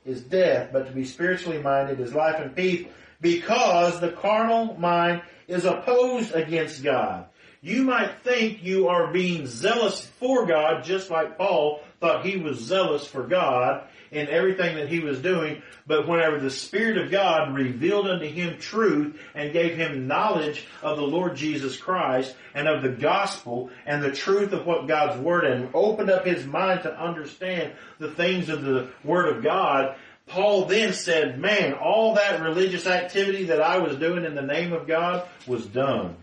is 0.05 0.23
death, 0.23 0.71
but 0.73 0.87
to 0.87 0.93
be 0.93 1.05
spiritually 1.05 1.61
minded 1.61 1.99
is 2.01 2.15
life 2.15 2.41
and 2.41 2.55
peace 2.55 2.87
because 3.21 4.01
the 4.01 4.13
carnal 4.13 4.77
mind 4.79 5.23
is 5.49 5.65
opposed 5.65 6.33
against 6.33 6.85
God. 6.85 7.27
You 7.61 7.83
might 7.83 8.23
think 8.23 8.63
you 8.63 8.87
are 8.89 9.13
being 9.13 9.47
zealous 9.47 10.05
for 10.21 10.47
God 10.47 10.85
just 10.85 11.11
like 11.11 11.37
Paul 11.37 11.81
thought 12.07 12.25
he 12.25 12.37
was 12.37 12.59
zealous 12.59 13.07
for 13.07 13.25
God 13.25 13.83
in 14.13 14.29
everything 14.29 14.77
that 14.77 14.89
he 14.89 15.01
was 15.01 15.21
doing, 15.21 15.61
but 15.87 16.07
whenever 16.07 16.39
the 16.39 16.51
Spirit 16.51 16.99
of 16.99 17.11
God 17.11 17.55
revealed 17.55 18.07
unto 18.07 18.27
him 18.27 18.59
truth 18.59 19.19
and 19.35 19.53
gave 19.53 19.77
him 19.77 20.07
knowledge 20.07 20.65
of 20.83 20.97
the 20.97 21.03
Lord 21.03 21.35
Jesus 21.35 21.77
Christ 21.77 22.37
and 22.55 22.69
of 22.69 22.83
the 22.83 22.91
gospel 22.91 23.71
and 23.85 24.03
the 24.03 24.13
truth 24.13 24.53
of 24.53 24.65
what 24.65 24.87
God's 24.87 25.21
Word 25.21 25.45
and 25.45 25.69
opened 25.75 26.11
up 26.11 26.25
his 26.25 26.47
mind 26.47 26.85
to 26.85 27.01
understand 27.01 27.73
the 27.99 28.13
things 28.13 28.49
of 28.49 28.63
the 28.63 28.89
Word 29.03 29.37
of 29.37 29.43
God, 29.43 29.97
Paul 30.29 30.67
then 30.67 30.93
said, 30.93 31.41
man, 31.41 31.75
all 31.75 32.15
that 32.15 32.41
religious 32.41 32.87
activity 32.87 33.45
that 33.47 33.61
I 33.61 33.79
was 33.79 33.97
doing 33.97 34.25
in 34.25 34.37
the 34.37 34.43
name 34.43 34.73
of 34.73 34.87
God 34.87 35.29
was 35.47 35.67
done. 35.67 36.17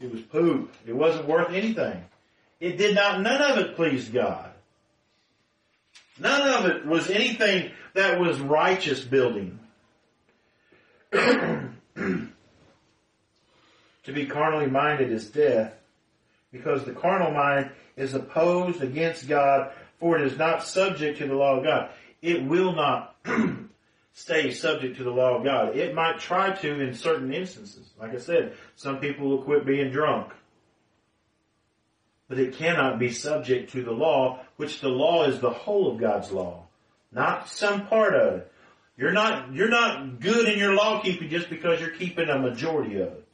It 0.00 0.10
was 0.10 0.22
poop. 0.22 0.72
It 0.86 0.96
wasn't 0.96 1.28
worth 1.28 1.50
anything. 1.50 2.04
It 2.58 2.76
did 2.76 2.96
not, 2.96 3.20
none 3.20 3.40
of 3.40 3.58
it 3.58 3.76
pleased 3.76 4.12
God. 4.12 4.49
None 6.20 6.48
of 6.48 6.66
it 6.66 6.86
was 6.86 7.10
anything 7.10 7.72
that 7.94 8.20
was 8.20 8.38
righteous 8.40 9.00
building. 9.00 9.58
to 11.12 11.72
be 14.06 14.26
carnally 14.26 14.66
minded 14.66 15.10
is 15.10 15.30
death, 15.30 15.74
because 16.52 16.84
the 16.84 16.92
carnal 16.92 17.32
mind 17.32 17.70
is 17.96 18.14
opposed 18.14 18.82
against 18.82 19.28
God, 19.28 19.72
for 19.98 20.16
it 20.16 20.22
is 20.22 20.38
not 20.38 20.66
subject 20.66 21.18
to 21.18 21.26
the 21.26 21.34
law 21.34 21.56
of 21.56 21.64
God. 21.64 21.90
It 22.22 22.44
will 22.44 22.72
not 22.74 23.16
stay 24.12 24.50
subject 24.50 24.98
to 24.98 25.04
the 25.04 25.10
law 25.10 25.38
of 25.38 25.44
God. 25.44 25.76
It 25.76 25.94
might 25.94 26.20
try 26.20 26.52
to 26.52 26.80
in 26.80 26.94
certain 26.94 27.32
instances. 27.32 27.88
Like 27.98 28.14
I 28.14 28.18
said, 28.18 28.54
some 28.76 28.98
people 28.98 29.28
will 29.28 29.42
quit 29.42 29.64
being 29.64 29.90
drunk. 29.90 30.32
But 32.30 32.38
it 32.38 32.54
cannot 32.54 33.00
be 33.00 33.10
subject 33.10 33.72
to 33.72 33.82
the 33.82 33.90
law, 33.90 34.38
which 34.56 34.80
the 34.80 34.88
law 34.88 35.24
is 35.24 35.40
the 35.40 35.50
whole 35.50 35.90
of 35.90 35.98
God's 35.98 36.30
law, 36.30 36.62
not 37.10 37.48
some 37.48 37.88
part 37.88 38.14
of 38.14 38.34
it. 38.34 38.52
You're 38.96 39.10
not, 39.10 39.52
you're 39.52 39.68
not 39.68 40.20
good 40.20 40.48
in 40.48 40.56
your 40.56 40.72
law 40.72 41.02
keeping 41.02 41.28
just 41.28 41.50
because 41.50 41.80
you're 41.80 41.90
keeping 41.90 42.28
a 42.28 42.38
majority 42.38 43.00
of 43.00 43.08
it. 43.08 43.26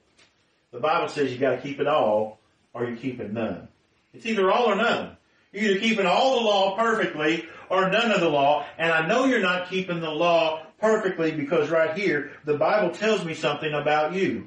The 0.73 0.81
Bible 0.81 1.09
says 1.09 1.31
you 1.31 1.37
gotta 1.37 1.59
keep 1.59 1.79
it 1.79 1.87
all, 1.87 2.39
or 2.73 2.87
you're 2.87 2.97
keeping 2.97 3.35
none. 3.35 3.69
It's 4.15 4.25
either 4.25 4.51
all 4.51 4.73
or 4.73 4.77
none. 4.77 5.19
You're 5.53 5.73
either 5.73 5.81
keeping 5.81 6.07
all 6.07 6.37
the 6.37 6.47
law 6.47 6.75
perfectly, 6.79 7.45
or 7.69 7.91
none 7.91 8.13
of 8.13 8.21
the 8.21 8.31
law, 8.31 8.65
and 8.79 8.91
I 8.91 9.07
know 9.07 9.27
you're 9.27 9.41
not 9.41 9.69
keeping 9.69 10.01
the 10.01 10.11
law 10.11 10.65
perfectly 10.81 11.33
because 11.33 11.69
right 11.69 11.95
here, 11.95 12.31
the 12.47 12.57
Bible 12.57 12.95
tells 12.95 13.27
me 13.27 13.35
something 13.35 13.75
about 13.75 14.15
you. 14.15 14.47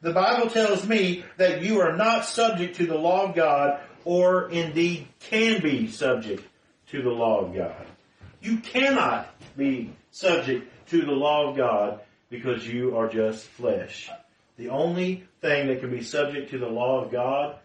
The 0.00 0.12
Bible 0.12 0.48
tells 0.48 0.86
me 0.86 1.24
that 1.36 1.62
you 1.62 1.80
are 1.80 1.96
not 1.96 2.24
subject 2.24 2.76
to 2.76 2.86
the 2.86 2.98
law 2.98 3.28
of 3.28 3.34
God 3.34 3.80
or 4.04 4.48
indeed 4.50 5.08
can 5.18 5.60
be 5.60 5.88
subject 5.88 6.46
to 6.90 7.02
the 7.02 7.10
law 7.10 7.40
of 7.40 7.54
God. 7.54 7.86
You 8.40 8.58
cannot 8.58 9.28
be 9.56 9.92
subject 10.10 10.70
to 10.90 11.02
the 11.02 11.12
law 11.12 11.50
of 11.50 11.56
God 11.56 12.00
because 12.30 12.66
you 12.66 12.96
are 12.96 13.08
just 13.08 13.44
flesh. 13.44 14.10
The 14.56 14.70
only 14.70 15.24
thing 15.40 15.68
that 15.68 15.80
can 15.80 15.90
be 15.90 16.02
subject 16.02 16.50
to 16.50 16.58
the 16.58 16.68
law 16.68 17.04
of 17.04 17.10
God 17.10 17.56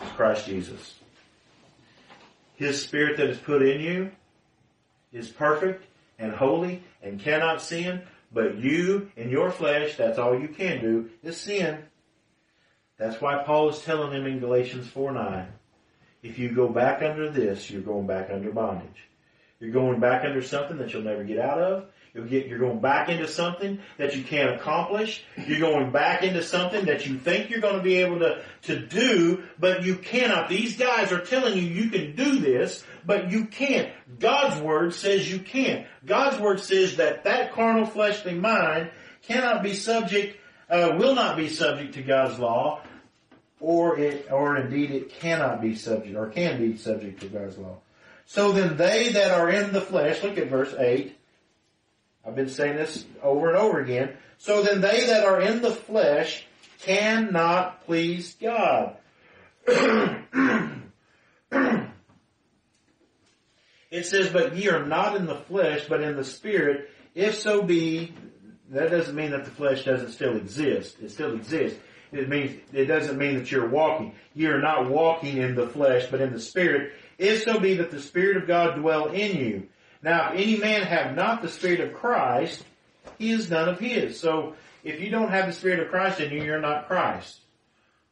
is 0.00 0.08
Christ 0.10 0.46
Jesus. 0.46 0.94
His 2.54 2.82
spirit 2.82 3.16
that 3.16 3.28
is 3.28 3.38
put 3.38 3.62
in 3.62 3.80
you 3.80 4.10
is 5.12 5.28
perfect 5.28 5.84
and 6.18 6.32
holy 6.32 6.82
and 7.02 7.20
cannot 7.20 7.62
sin, 7.62 8.02
but 8.32 8.58
you 8.58 9.10
in 9.16 9.30
your 9.30 9.50
flesh, 9.50 9.96
that's 9.96 10.18
all 10.18 10.38
you 10.38 10.48
can 10.48 10.80
do 10.80 11.10
is 11.22 11.36
sin. 11.36 11.78
That's 12.98 13.20
why 13.20 13.42
Paul 13.44 13.70
is 13.70 13.80
telling 13.80 14.10
them 14.10 14.26
in 14.26 14.40
Galatians 14.40 14.88
4 14.88 15.12
9, 15.12 15.46
if 16.22 16.38
you 16.38 16.50
go 16.50 16.68
back 16.68 17.02
under 17.02 17.30
this, 17.30 17.70
you're 17.70 17.80
going 17.80 18.06
back 18.06 18.30
under 18.30 18.50
bondage. 18.50 19.08
You're 19.60 19.70
going 19.72 20.00
back 20.00 20.24
under 20.24 20.42
something 20.42 20.78
that 20.78 20.92
you'll 20.92 21.02
never 21.02 21.24
get 21.24 21.38
out 21.38 21.58
of. 21.60 21.86
You'll 22.14 22.26
get, 22.26 22.46
you're 22.46 22.58
going 22.58 22.80
back 22.80 23.08
into 23.08 23.28
something 23.28 23.80
that 23.96 24.16
you 24.16 24.22
can't 24.22 24.54
accomplish. 24.54 25.24
You're 25.36 25.60
going 25.60 25.90
back 25.90 26.22
into 26.22 26.42
something 26.42 26.86
that 26.86 27.06
you 27.06 27.18
think 27.18 27.50
you're 27.50 27.60
going 27.60 27.76
to 27.76 27.82
be 27.82 27.96
able 27.96 28.20
to, 28.20 28.42
to 28.62 28.78
do, 28.78 29.44
but 29.58 29.84
you 29.84 29.96
cannot. 29.96 30.48
These 30.48 30.76
guys 30.76 31.12
are 31.12 31.20
telling 31.20 31.56
you 31.56 31.62
you 31.62 31.90
can 31.90 32.14
do 32.16 32.38
this, 32.38 32.84
but 33.08 33.30
you 33.30 33.46
can't. 33.46 33.90
God's 34.18 34.60
word 34.60 34.92
says 34.92 35.32
you 35.32 35.38
can't. 35.38 35.86
God's 36.04 36.38
word 36.38 36.60
says 36.60 36.96
that 36.96 37.24
that 37.24 37.54
carnal 37.54 37.86
fleshly 37.86 38.34
mind 38.34 38.90
cannot 39.22 39.62
be 39.62 39.72
subject, 39.72 40.38
uh, 40.68 40.94
will 40.98 41.14
not 41.14 41.38
be 41.38 41.48
subject 41.48 41.94
to 41.94 42.02
God's 42.02 42.38
law, 42.38 42.82
or 43.60 43.98
it, 43.98 44.30
or 44.30 44.58
indeed 44.58 44.90
it 44.90 45.08
cannot 45.08 45.62
be 45.62 45.74
subject, 45.74 46.16
or 46.16 46.26
can 46.26 46.60
be 46.60 46.76
subject 46.76 47.22
to 47.22 47.28
God's 47.28 47.56
law. 47.56 47.78
So 48.26 48.52
then 48.52 48.76
they 48.76 49.12
that 49.12 49.30
are 49.30 49.48
in 49.48 49.72
the 49.72 49.80
flesh, 49.80 50.22
look 50.22 50.36
at 50.36 50.50
verse 50.50 50.74
8, 50.78 51.16
I've 52.26 52.36
been 52.36 52.50
saying 52.50 52.76
this 52.76 53.06
over 53.22 53.48
and 53.48 53.56
over 53.56 53.80
again. 53.80 54.12
So 54.36 54.62
then 54.62 54.82
they 54.82 55.06
that 55.06 55.24
are 55.24 55.40
in 55.40 55.62
the 55.62 55.70
flesh 55.70 56.44
cannot 56.80 57.86
please 57.86 58.36
God. 58.38 58.98
it 63.90 64.06
says, 64.06 64.30
but 64.30 64.56
ye 64.56 64.68
are 64.68 64.84
not 64.84 65.16
in 65.16 65.26
the 65.26 65.34
flesh, 65.34 65.86
but 65.88 66.00
in 66.02 66.16
the 66.16 66.24
spirit, 66.24 66.90
if 67.14 67.36
so 67.36 67.62
be, 67.62 68.14
that 68.70 68.90
doesn't 68.90 69.14
mean 69.14 69.30
that 69.30 69.44
the 69.44 69.50
flesh 69.50 69.84
doesn't 69.84 70.12
still 70.12 70.36
exist. 70.36 70.96
It 71.00 71.10
still 71.10 71.34
exists. 71.34 71.78
It 72.12 72.28
means, 72.28 72.58
it 72.72 72.86
doesn't 72.86 73.18
mean 73.18 73.36
that 73.36 73.50
you're 73.50 73.68
walking. 73.68 74.14
You're 74.34 74.60
not 74.60 74.88
walking 74.88 75.38
in 75.38 75.54
the 75.54 75.68
flesh, 75.68 76.06
but 76.10 76.20
in 76.20 76.32
the 76.32 76.40
spirit, 76.40 76.92
if 77.18 77.42
so 77.42 77.58
be 77.58 77.74
that 77.74 77.90
the 77.90 78.00
spirit 78.00 78.36
of 78.36 78.46
God 78.46 78.76
dwell 78.76 79.08
in 79.08 79.36
you. 79.36 79.68
Now, 80.02 80.32
if 80.32 80.40
any 80.40 80.56
man 80.56 80.82
have 80.82 81.16
not 81.16 81.42
the 81.42 81.48
Spirit 81.48 81.80
of 81.80 81.94
Christ, 81.94 82.64
he 83.18 83.30
is 83.30 83.50
none 83.50 83.68
of 83.68 83.80
his. 83.80 84.18
So, 84.20 84.54
if 84.84 85.00
you 85.00 85.10
don't 85.10 85.30
have 85.30 85.46
the 85.46 85.52
Spirit 85.52 85.80
of 85.80 85.88
Christ 85.88 86.20
in 86.20 86.32
you, 86.32 86.44
you're 86.44 86.60
not 86.60 86.86
Christ. 86.86 87.40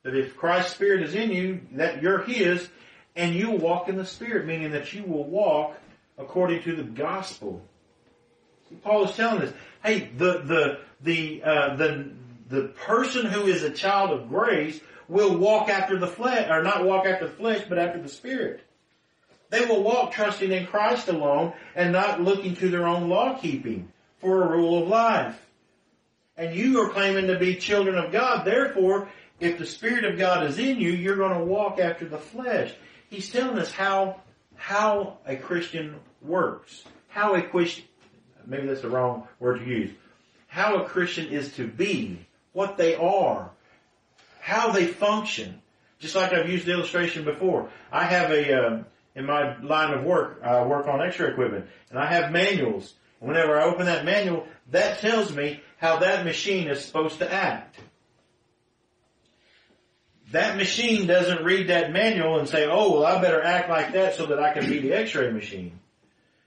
But 0.03 0.17
if 0.17 0.37
Christ's 0.37 0.75
Spirit 0.75 1.03
is 1.03 1.15
in 1.15 1.31
you, 1.31 1.61
that 1.73 2.03
you're 2.03 2.23
his, 2.23 2.69
and 3.17 3.35
you 3.35 3.51
walk 3.51 3.89
in 3.89 3.97
the 3.97 4.05
Spirit, 4.05 4.47
meaning 4.47 4.73
that 4.73 4.93
you 4.93 5.03
will 5.03 5.25
walk 5.25 5.77
according 6.19 6.63
to 6.63 6.77
the 6.77 6.83
gospel. 6.83 7.63
Paul 8.83 9.05
is 9.05 9.17
telling 9.17 9.43
us, 9.43 9.53
hey, 9.83 10.11
the, 10.17 10.41
the, 10.41 10.79
the, 11.01 11.43
uh, 11.43 11.77
the, 11.77 12.11
the 12.49 12.63
person 12.69 13.27
who 13.27 13.47
is 13.47 13.63
a 13.63 13.71
child 13.71 14.11
of 14.11 14.29
grace 14.29 14.81
will 15.09 15.37
walk 15.37 15.69
after 15.69 15.99
the 15.99 16.07
flesh, 16.07 16.49
or 16.51 16.63
not 16.63 16.85
walk 16.85 17.07
after 17.07 17.27
the 17.27 17.35
flesh, 17.35 17.65
but 17.69 17.79
after 17.79 18.01
the 18.01 18.09
Spirit. 18.09 18.61
They 19.51 19.65
will 19.65 19.83
walk 19.83 20.13
trusting 20.13 20.51
in 20.51 20.67
Christ 20.67 21.09
alone 21.09 21.53
and 21.75 21.93
not 21.93 22.21
looking 22.21 22.57
to 22.57 22.69
their 22.69 22.87
own 22.87 23.09
law 23.09 23.39
keeping 23.39 23.93
for 24.19 24.43
a 24.43 24.57
rule 24.57 24.83
of 24.83 24.89
life. 24.89 25.41
And 26.37 26.55
you 26.55 26.81
are 26.83 26.91
claiming 26.91 27.29
to 27.29 27.39
be 27.39 27.55
children 27.55 27.97
of 27.97 28.13
God. 28.13 28.45
Therefore, 28.45 29.09
if 29.39 29.59
the 29.59 29.67
Spirit 29.67 30.05
of 30.05 30.19
God 30.19 30.45
is 30.47 30.59
in 30.59 30.81
you, 30.81 30.91
you're 30.91 31.17
going 31.17 31.39
to 31.39 31.45
walk 31.45 31.79
after 31.79 32.07
the 32.07 32.19
flesh. 32.19 32.75
He's 33.11 33.31
telling 33.31 33.59
us 33.59 33.71
how, 33.71 34.21
how 34.57 35.19
a 35.27 35.37
Christian 35.37 35.97
works. 36.23 36.85
How 37.09 37.35
a 37.35 37.43
Christian, 37.43 37.85
maybe 38.47 38.67
that's 38.67 38.83
the 38.83 38.91
wrong 38.91 39.27
word 39.39 39.61
to 39.61 39.65
use. 39.65 39.91
How 40.49 40.83
a 40.83 40.89
Christian 40.89 41.29
is 41.29 41.53
to 41.55 41.67
be, 41.67 42.27
what 42.53 42.77
they 42.77 42.95
are, 42.95 43.51
how 44.41 44.73
they 44.73 44.87
function. 44.87 45.61
Just 45.99 46.15
like 46.15 46.33
I've 46.33 46.49
used 46.49 46.67
the 46.67 46.73
illustration 46.73 47.25
before. 47.25 47.71
I 47.91 48.05
have 48.05 48.31
a, 48.31 48.53
um, 48.53 48.87
in 49.15 49.25
my 49.25 49.59
line 49.61 49.95
of 49.95 50.05
work, 50.05 50.41
I 50.43 50.65
work 50.65 50.87
on 50.87 51.01
x-ray 51.01 51.31
equipment, 51.31 51.67
and 51.91 51.99
I 51.99 52.07
have 52.07 52.33
manuals. 52.33 52.95
Whenever 53.19 53.59
I 53.59 53.65
open 53.65 53.87
that 53.87 54.05
manual, 54.05 54.47
that 54.71 55.01
tells 55.01 55.35
me 55.35 55.63
how 55.79 55.99
that 56.01 56.25
machine 56.25 56.69
is 56.69 56.85
supposed 56.85 57.19
to 57.19 57.33
act. 57.33 57.77
That 60.33 60.57
machine 60.57 61.07
doesn't 61.07 61.45
read 61.45 61.69
that 61.69 61.93
manual 61.93 62.39
and 62.39 62.49
say, 62.49 62.67
oh, 62.67 62.93
well, 62.93 63.07
I 63.07 63.21
better 63.21 63.43
act 63.43 63.71
like 63.71 63.93
that 63.93 64.15
so 64.15 64.27
that 64.27 64.41
I 64.41 64.53
can 64.53 64.69
be 64.69 64.81
the 64.81 64.93
x-ray 64.93 65.31
machine. 65.31 65.79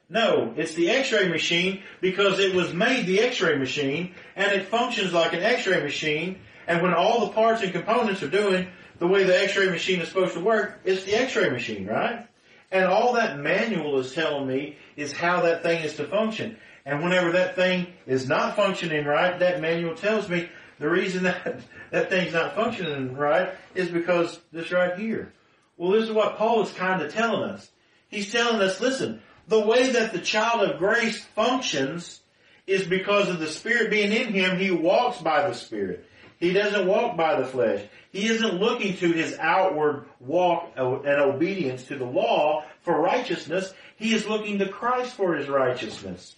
No, 0.10 0.54
it's 0.58 0.74
the 0.74 0.90
x-ray 0.90 1.30
machine 1.30 1.84
because 2.02 2.40
it 2.40 2.54
was 2.56 2.74
made 2.74 3.06
the 3.06 3.22
x-ray 3.22 3.58
machine 3.58 4.16
and 4.36 4.52
it 4.52 4.68
functions 4.68 5.14
like 5.14 5.34
an 5.34 5.44
x-ray 5.44 5.82
machine 5.82 6.40
and 6.68 6.82
when 6.82 6.94
all 6.94 7.26
the 7.26 7.34
parts 7.34 7.62
and 7.62 7.72
components 7.72 8.22
are 8.22 8.30
doing 8.30 8.68
the 8.98 9.08
way 9.08 9.24
the 9.24 9.44
x-ray 9.44 9.70
machine 9.70 10.02
is 10.02 10.10
supposed 10.10 10.34
to 10.34 10.40
work, 10.40 10.80
it's 10.84 11.04
the 11.04 11.16
x-ray 11.16 11.50
machine, 11.50 11.88
right? 11.88 12.28
And 12.72 12.86
all 12.86 13.14
that 13.14 13.40
manual 13.40 14.00
is 14.00 14.14
telling 14.14 14.48
me 14.48 14.78
is 14.96 15.12
how 15.12 15.42
that 15.42 15.64
thing 15.64 15.84
is 15.84 15.96
to 15.96 16.06
function. 16.06 16.58
And 16.86 17.04
whenever 17.04 17.32
that 17.34 17.56
thing 17.56 17.88
is 18.06 18.28
not 18.28 18.56
functioning 18.56 19.06
right, 19.06 19.40
that 19.40 19.62
manual 19.62 19.96
tells 19.96 20.28
me 20.28 20.50
the 20.80 20.90
reason 20.90 21.24
that 21.24 21.62
that 21.92 22.10
thing's 22.10 22.34
not 22.34 22.56
functioning 22.56 23.16
right 23.16 23.50
is 23.76 23.90
because 23.90 24.40
this 24.52 24.72
right 24.72 24.98
here. 24.98 25.32
Well, 25.78 25.92
this 25.92 26.06
is 26.06 26.12
what 26.12 26.38
Paul 26.38 26.64
is 26.64 26.72
kind 26.74 27.02
of 27.02 27.14
telling 27.14 27.50
us. 27.50 27.70
He's 28.10 28.32
telling 28.32 28.62
us, 28.62 28.82
listen, 28.82 29.22
the 29.48 29.60
way 29.60 29.92
that 29.92 30.12
the 30.12 30.20
child 30.20 30.68
of 30.68 30.80
grace 30.80 31.24
functions 31.36 32.22
is 32.68 32.86
because 32.86 33.30
of 33.30 33.40
the 33.40 33.48
Spirit 33.48 33.90
being 33.90 34.12
in 34.12 34.34
him, 34.34 34.58
he 34.58 34.72
walks 34.72 35.22
by 35.22 35.48
the 35.48 35.56
Spirit. 35.56 36.06
He 36.40 36.54
doesn't 36.54 36.88
walk 36.88 37.18
by 37.18 37.40
the 37.40 37.46
flesh. 37.46 37.84
He 38.12 38.28
isn't 38.28 38.56
looking 38.56 38.96
to 38.98 39.12
his 39.12 39.38
outward 39.40 40.06
walk 40.20 40.72
and 40.76 41.22
obedience 41.22 41.86
to 41.86 41.98
the 41.98 42.06
law 42.06 42.64
for 42.82 43.00
righteousness. 43.00 43.74
He 43.98 44.14
is 44.14 44.28
looking 44.28 44.60
to 44.60 44.70
Christ 44.70 45.14
for 45.14 45.36
his 45.36 45.48
righteousness. 45.50 46.36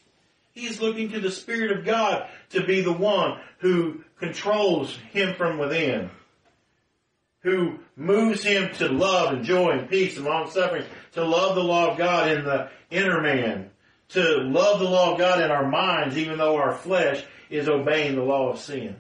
He 0.54 0.66
is 0.66 0.82
looking 0.82 1.10
to 1.12 1.20
the 1.20 1.32
Spirit 1.32 1.78
of 1.78 1.86
God 1.86 2.28
to 2.50 2.66
be 2.66 2.82
the 2.82 2.92
one 2.92 3.40
who 3.60 4.04
controls 4.22 4.96
him 5.12 5.36
from 5.36 5.58
within 5.58 6.10
who 7.42 7.80
moves 7.96 8.44
him 8.44 8.74
to 8.76 8.88
love 8.88 9.34
and 9.34 9.44
joy 9.44 9.72
and 9.72 9.90
peace 9.90 10.16
and 10.16 10.26
long 10.26 10.50
suffering, 10.50 10.86
to 11.14 11.24
love 11.24 11.56
the 11.56 11.64
law 11.64 11.92
of 11.92 11.98
God 11.98 12.30
in 12.30 12.44
the 12.44 12.70
inner 12.90 13.20
man, 13.22 13.72
to 14.10 14.22
love 14.42 14.80
the 14.80 14.90
law 14.90 15.14
of 15.14 15.18
God 15.18 15.42
in 15.42 15.52
our 15.52 15.68
minds 15.68 16.18
even 16.18 16.38
though 16.38 16.58
our 16.58 16.74
flesh 16.74 17.24
is 17.50 17.68
obeying 17.68 18.16
the 18.16 18.22
law 18.22 18.52
of 18.52 18.60
sin. 18.60 18.96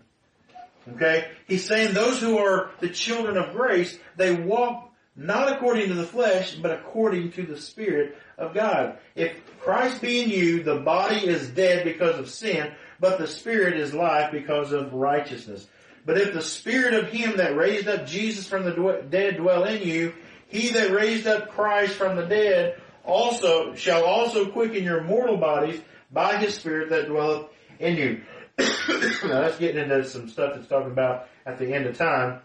Okay? 0.94 1.28
He's 1.48 1.66
saying 1.66 1.94
those 1.94 2.20
who 2.20 2.40
are 2.40 2.72
the 2.80 2.90
children 2.90 3.38
of 3.38 3.54
grace, 3.54 3.98
they 4.18 4.36
walk 4.36 4.92
not 5.16 5.52
according 5.52 5.90
to 5.90 5.94
the 5.94 6.06
flesh, 6.06 6.56
but 6.56 6.72
according 6.72 7.34
to 7.34 7.44
the 7.44 7.58
Spirit 7.58 8.18
of 8.38 8.54
God. 8.54 8.98
If 9.14 9.36
Christ 9.60 10.02
be 10.02 10.24
in 10.24 10.30
you, 10.30 10.64
the 10.64 10.78
body 10.78 11.28
is 11.28 11.50
dead 11.50 11.84
because 11.84 12.18
of 12.18 12.30
sin, 12.30 12.72
but 13.02 13.18
the 13.18 13.28
Spirit 13.28 13.78
is 13.78 13.94
life 13.94 14.32
because 14.32 14.72
of 14.72 14.94
righteousness. 14.94 15.68
But 16.06 16.20
if 16.20 16.34
the 16.34 16.42
Spirit 16.42 16.94
of 16.94 17.10
Him 17.10 17.38
that 17.38 17.58
raised 17.58 17.88
up 17.88 18.06
Jesus 18.06 18.48
from 18.48 18.64
the 18.64 19.06
dead 19.10 19.38
dwell 19.38 19.66
in 19.66 19.82
you, 19.82 20.14
He 20.48 20.70
that 20.70 20.92
raised 20.92 21.28
up 21.28 21.50
Christ 21.50 21.96
from 21.96 22.16
the 22.16 22.26
dead 22.26 22.80
also 23.04 23.74
shall 23.74 24.06
also 24.06 24.52
quicken 24.52 24.84
your 24.84 25.04
mortal 25.04 25.38
bodies 25.38 25.82
by 26.12 26.38
His 26.38 26.56
Spirit 26.56 26.92
that 26.92 27.08
dwelleth 27.08 27.48
in 27.80 27.98
you. 27.98 28.22
now 28.60 29.42
that's 29.42 29.58
getting 29.58 29.82
into 29.82 30.06
some 30.06 30.30
stuff 30.30 30.54
that's 30.56 30.68
talking 30.68 30.92
about 30.92 31.28
at 31.46 31.58
the 31.58 31.74
end 31.74 31.88
of 31.88 31.98
time. 31.98 32.40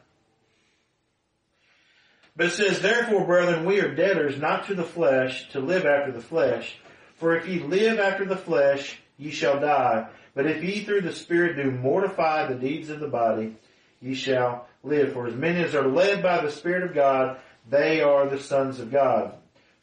But 2.34 2.46
it 2.46 2.52
says, 2.52 2.80
Therefore, 2.80 3.26
brethren, 3.26 3.66
we 3.66 3.80
are 3.80 3.94
debtors 3.94 4.38
not 4.38 4.66
to 4.66 4.74
the 4.74 4.84
flesh, 4.84 5.50
to 5.50 5.60
live 5.60 5.84
after 5.84 6.12
the 6.12 6.20
flesh. 6.20 6.76
For 7.16 7.36
if 7.36 7.46
ye 7.46 7.60
live 7.60 7.98
after 7.98 8.24
the 8.24 8.36
flesh, 8.36 8.98
ye 9.16 9.30
shall 9.30 9.60
die. 9.60 10.08
But 10.36 10.46
if 10.46 10.62
ye 10.62 10.84
through 10.84 11.00
the 11.00 11.14
Spirit 11.14 11.56
do 11.56 11.70
mortify 11.70 12.46
the 12.46 12.54
deeds 12.54 12.90
of 12.90 13.00
the 13.00 13.08
body, 13.08 13.56
ye 14.00 14.14
shall 14.14 14.68
live. 14.84 15.14
For 15.14 15.26
as 15.26 15.34
many 15.34 15.64
as 15.64 15.74
are 15.74 15.88
led 15.88 16.22
by 16.22 16.44
the 16.44 16.52
Spirit 16.52 16.84
of 16.84 16.94
God, 16.94 17.38
they 17.68 18.02
are 18.02 18.28
the 18.28 18.38
sons 18.38 18.78
of 18.78 18.92
God. 18.92 19.32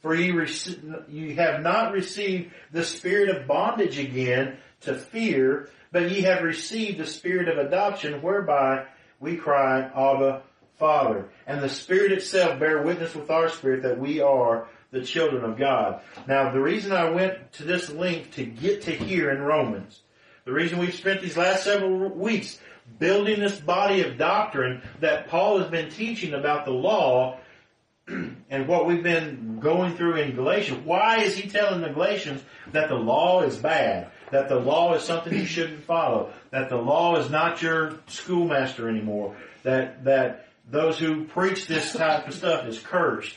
For 0.01 0.13
ye, 0.13 0.31
rec- 0.31 1.09
ye 1.09 1.33
have 1.35 1.61
not 1.61 1.91
received 1.91 2.51
the 2.71 2.85
spirit 2.85 3.29
of 3.29 3.47
bondage 3.47 3.97
again 3.97 4.57
to 4.81 4.93
fear, 4.93 5.69
but 5.91 6.11
ye 6.11 6.21
have 6.21 6.43
received 6.43 6.99
the 6.99 7.07
spirit 7.07 7.47
of 7.47 7.57
adoption 7.57 8.21
whereby 8.21 8.85
we 9.19 9.37
cry, 9.37 9.83
Abba, 9.83 10.43
Father. 10.77 11.29
And 11.47 11.63
the 11.63 11.69
Spirit 11.69 12.11
itself 12.11 12.59
bear 12.59 12.83
witness 12.83 13.15
with 13.15 13.31
our 13.31 13.49
spirit 13.49 13.83
that 13.83 13.97
we 13.97 14.19
are 14.21 14.67
the 14.91 15.03
children 15.03 15.43
of 15.43 15.57
God. 15.57 16.01
Now, 16.27 16.51
the 16.51 16.61
reason 16.61 16.91
I 16.91 17.09
went 17.09 17.53
to 17.53 17.63
this 17.63 17.89
link 17.89 18.31
to 18.33 18.45
get 18.45 18.83
to 18.83 18.91
here 18.91 19.31
in 19.31 19.41
Romans, 19.41 20.02
the 20.45 20.51
reason 20.51 20.79
we've 20.79 20.93
spent 20.93 21.21
these 21.21 21.38
last 21.38 21.63
several 21.63 22.10
weeks 22.10 22.60
building 22.99 23.39
this 23.39 23.60
body 23.60 24.01
of 24.01 24.17
doctrine 24.17 24.82
that 24.99 25.29
Paul 25.29 25.60
has 25.60 25.69
been 25.69 25.89
teaching 25.89 26.34
about 26.34 26.65
the 26.65 26.71
law 26.71 27.39
and 28.08 28.67
what 28.67 28.86
we've 28.86 29.03
been 29.03 29.60
going 29.62 29.95
through 29.95 30.15
in 30.15 30.36
Galatians. 30.36 30.86
Why 30.86 31.19
is 31.19 31.38
he 31.38 31.49
telling 31.49 31.82
the 31.82 31.89
Galatians 31.89 32.43
that 32.73 32.89
the 32.89 32.95
law 32.95 33.43
is 33.43 33.56
bad? 33.56 34.12
That 34.32 34.49
the 34.49 34.60
law 34.60 34.95
is 34.95 35.03
something 35.03 35.34
you 35.34 35.45
shouldn't 35.45 35.86
follow? 35.86 36.34
That 36.51 36.69
the 36.69 36.77
law 36.77 37.15
is 37.17 37.29
not 37.29 37.62
your 37.62 37.99
schoolmaster 38.08 38.89
anymore? 38.89 39.38
That, 39.63 40.03
that 40.03 40.47
those 40.69 40.99
who 40.99 41.23
preach 41.25 41.67
this 41.67 41.93
type 41.93 42.27
of 42.27 42.34
stuff 42.34 42.67
is 42.67 42.79
cursed. 42.79 43.36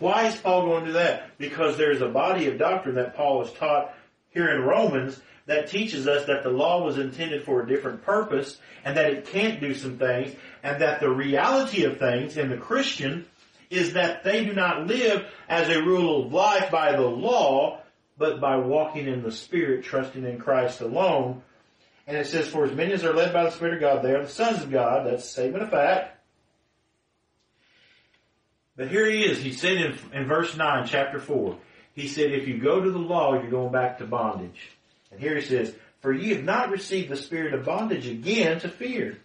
Why 0.00 0.26
is 0.26 0.36
Paul 0.36 0.66
going 0.66 0.84
to 0.84 0.90
do 0.90 0.92
that? 0.94 1.38
Because 1.38 1.76
there's 1.76 2.00
a 2.00 2.08
body 2.08 2.46
of 2.46 2.58
doctrine 2.58 2.96
that 2.96 3.16
Paul 3.16 3.44
has 3.44 3.52
taught 3.54 3.94
here 4.30 4.48
in 4.48 4.62
Romans 4.62 5.20
that 5.48 5.66
teaches 5.66 6.06
us 6.06 6.26
that 6.26 6.42
the 6.44 6.50
law 6.50 6.84
was 6.84 6.98
intended 6.98 7.42
for 7.42 7.62
a 7.62 7.66
different 7.66 8.02
purpose 8.02 8.58
and 8.84 8.96
that 8.98 9.10
it 9.10 9.26
can't 9.26 9.60
do 9.60 9.74
some 9.74 9.98
things 9.98 10.36
and 10.62 10.82
that 10.82 11.00
the 11.00 11.08
reality 11.10 11.84
of 11.84 11.98
things 11.98 12.36
in 12.36 12.50
the 12.50 12.56
Christian 12.58 13.26
is 13.70 13.94
that 13.94 14.24
they 14.24 14.44
do 14.44 14.52
not 14.52 14.86
live 14.86 15.26
as 15.48 15.70
a 15.70 15.82
rule 15.82 16.26
of 16.26 16.32
life 16.32 16.70
by 16.70 16.94
the 16.94 17.00
law, 17.00 17.80
but 18.18 18.40
by 18.40 18.56
walking 18.58 19.08
in 19.08 19.22
the 19.22 19.32
Spirit, 19.32 19.84
trusting 19.84 20.24
in 20.24 20.38
Christ 20.38 20.82
alone. 20.82 21.42
And 22.06 22.18
it 22.18 22.26
says, 22.26 22.46
for 22.46 22.64
as 22.64 22.72
many 22.74 22.92
as 22.92 23.02
are 23.02 23.14
led 23.14 23.32
by 23.32 23.44
the 23.44 23.50
Spirit 23.50 23.74
of 23.74 23.80
God, 23.80 24.02
they 24.02 24.14
are 24.14 24.22
the 24.22 24.28
sons 24.28 24.62
of 24.62 24.70
God. 24.70 25.06
That's 25.06 25.24
a 25.24 25.28
statement 25.28 25.64
of 25.64 25.70
fact. 25.70 26.14
But 28.76 28.88
here 28.88 29.10
he 29.10 29.24
is. 29.24 29.40
He 29.40 29.52
said 29.52 29.78
in, 29.78 29.98
in 30.12 30.26
verse 30.26 30.54
9, 30.54 30.86
chapter 30.86 31.18
4, 31.18 31.56
he 31.94 32.06
said, 32.06 32.32
if 32.32 32.46
you 32.46 32.58
go 32.58 32.82
to 32.82 32.90
the 32.90 32.98
law, 32.98 33.32
you're 33.32 33.50
going 33.50 33.72
back 33.72 33.98
to 33.98 34.06
bondage. 34.06 34.77
And 35.10 35.20
here 35.20 35.36
he 35.36 35.42
says, 35.42 35.74
for 36.00 36.12
ye 36.12 36.34
have 36.34 36.44
not 36.44 36.70
received 36.70 37.08
the 37.08 37.16
spirit 37.16 37.54
of 37.54 37.64
bondage 37.64 38.06
again 38.06 38.60
to 38.60 38.68
fear. 38.68 39.18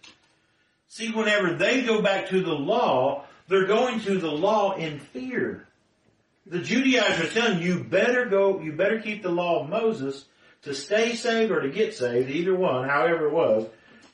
See, 0.88 1.10
whenever 1.10 1.54
they 1.54 1.82
go 1.82 2.02
back 2.02 2.28
to 2.28 2.42
the 2.42 2.54
law, 2.54 3.24
they're 3.48 3.66
going 3.66 4.00
to 4.00 4.18
the 4.18 4.30
law 4.30 4.76
in 4.76 4.98
fear. 4.98 5.66
The 6.46 6.60
Judaizers 6.60 7.30
are 7.30 7.32
telling 7.32 7.62
you, 7.62 7.78
you 7.78 7.84
better 7.84 8.26
go, 8.26 8.60
you 8.60 8.72
better 8.72 9.00
keep 9.00 9.22
the 9.22 9.30
law 9.30 9.62
of 9.62 9.70
Moses 9.70 10.24
to 10.62 10.74
stay 10.74 11.14
saved 11.14 11.50
or 11.50 11.60
to 11.60 11.70
get 11.70 11.94
saved, 11.94 12.30
either 12.30 12.54
one, 12.54 12.88
however 12.88 13.26
it 13.26 13.32
was, 13.32 13.66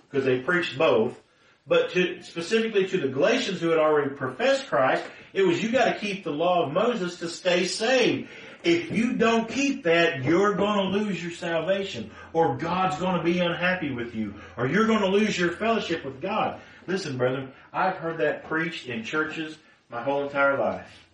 because 0.09 0.25
they 0.25 0.41
preached 0.41 0.79
both. 0.79 1.21
But 1.67 1.91
to, 1.91 2.23
specifically 2.23 2.87
to 2.89 3.01
the 3.01 3.09
Galatians 3.09 3.61
who 3.61 3.69
had 3.69 3.79
already 3.79 4.11
professed 4.11 4.67
Christ, 4.69 5.05
it 5.33 5.43
was 5.43 5.63
you 5.63 5.71
gotta 5.71 5.99
keep 5.99 6.25
the 6.25 6.33
law 6.33 6.67
of 6.67 6.73
Moses 6.73 7.19
to 7.19 7.29
stay 7.29 7.67
saved. 7.67 8.29
If 8.63 8.91
you 8.93 9.15
don't 9.15 9.49
keep 9.49 9.85
that, 9.85 10.23
you're 10.23 10.55
gonna 10.55 10.91
lose 10.91 11.23
your 11.23 11.33
salvation. 11.33 12.11
Or 12.33 12.57
God's 12.57 12.99
gonna 12.99 13.23
be 13.23 13.39
unhappy 13.39 13.93
with 13.93 14.15
you. 14.15 14.35
Or 14.57 14.67
you're 14.67 14.87
gonna 14.87 15.09
lose 15.09 15.39
your 15.39 15.53
fellowship 15.53 16.05
with 16.05 16.21
God. 16.21 16.61
Listen, 16.87 17.17
brethren, 17.17 17.53
I've 17.73 17.97
heard 17.97 18.19
that 18.19 18.45
preached 18.45 18.87
in 18.87 19.05
churches 19.05 19.57
my 19.89 20.03
whole 20.03 20.25
entire 20.25 20.59
life. 20.59 21.07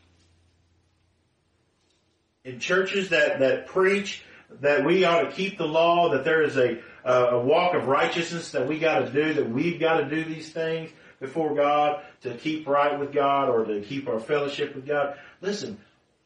In 2.45 2.61
churches 2.61 3.11
that, 3.11 3.41
that 3.41 3.67
preach 3.67 4.25
that 4.61 4.85
we 4.85 5.05
ought 5.05 5.23
to 5.23 5.33
keep 5.33 5.59
the 5.59 5.67
law, 5.67 6.11
that 6.11 6.25
there 6.25 6.43
is 6.43 6.57
a, 6.57 6.79
a 7.05 7.39
walk 7.39 7.75
of 7.75 7.89
righteousness 7.89 8.53
that 8.53 8.67
we 8.67 8.79
got 8.79 9.01
to 9.01 9.11
do, 9.11 9.35
that 9.35 9.51
we've 9.51 9.81
got 9.81 9.99
to 9.99 10.09
do 10.09 10.25
these 10.25 10.51
things 10.53 10.91
before 11.21 11.55
God 11.55 12.03
to 12.23 12.35
keep 12.35 12.67
right 12.67 12.99
with 12.99 13.13
God 13.13 13.49
or 13.49 13.65
to 13.65 13.81
keep 13.81 14.09
our 14.09 14.21
fellowship 14.21 14.75
with 14.75 14.87
God. 14.87 15.17
Listen, 15.41 15.79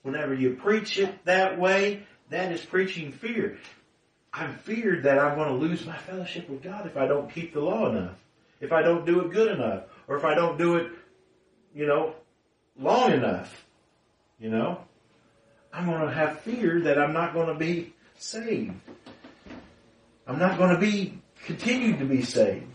whenever 0.03 0.35
you 0.35 0.55
preach 0.55 0.99
it 0.99 1.25
that 1.25 1.59
way, 1.59 2.05
that 2.31 2.53
is 2.53 2.65
preaching 2.65 3.13
fear. 3.13 3.59
I'm 4.33 4.55
feared 4.55 5.05
that 5.05 5.19
I'm 5.19 5.37
going 5.37 5.49
to 5.49 5.55
lose 5.55 5.85
my 5.85 5.97
fellowship 5.97 6.49
with 6.49 6.63
God 6.63 6.87
if 6.87 6.97
I 6.97 7.07
don't 7.07 7.33
keep 7.33 7.53
the 7.53 7.61
law 7.61 7.91
enough, 7.91 8.17
if 8.61 8.73
I 8.73 8.83
don't 8.83 9.05
do 9.05 9.21
it 9.21 9.33
good 9.33 9.51
enough, 9.51 9.85
or 10.07 10.17
if 10.17 10.25
I 10.25 10.35
don't 10.35 10.57
do 10.57 10.77
it, 10.77 10.91
you 11.75 11.87
know, 11.87 12.15
long 12.79 13.13
enough. 13.13 13.67
You 14.39 14.49
know, 14.49 14.81
I'm 15.73 15.87
going 15.87 16.01
to 16.01 16.15
have 16.15 16.41
fear 16.41 16.81
that 16.83 16.99
I'm 16.99 17.13
not 17.13 17.35
going 17.35 17.49
to 17.49 17.55
be 17.55 17.93
saved. 18.17 18.75
I'm 20.27 20.39
not 20.39 20.57
going 20.57 20.75
to 20.75 20.81
be, 20.81 21.21
continued 21.45 21.99
to 21.99 22.05
be 22.05 22.23
saved. 22.23 22.67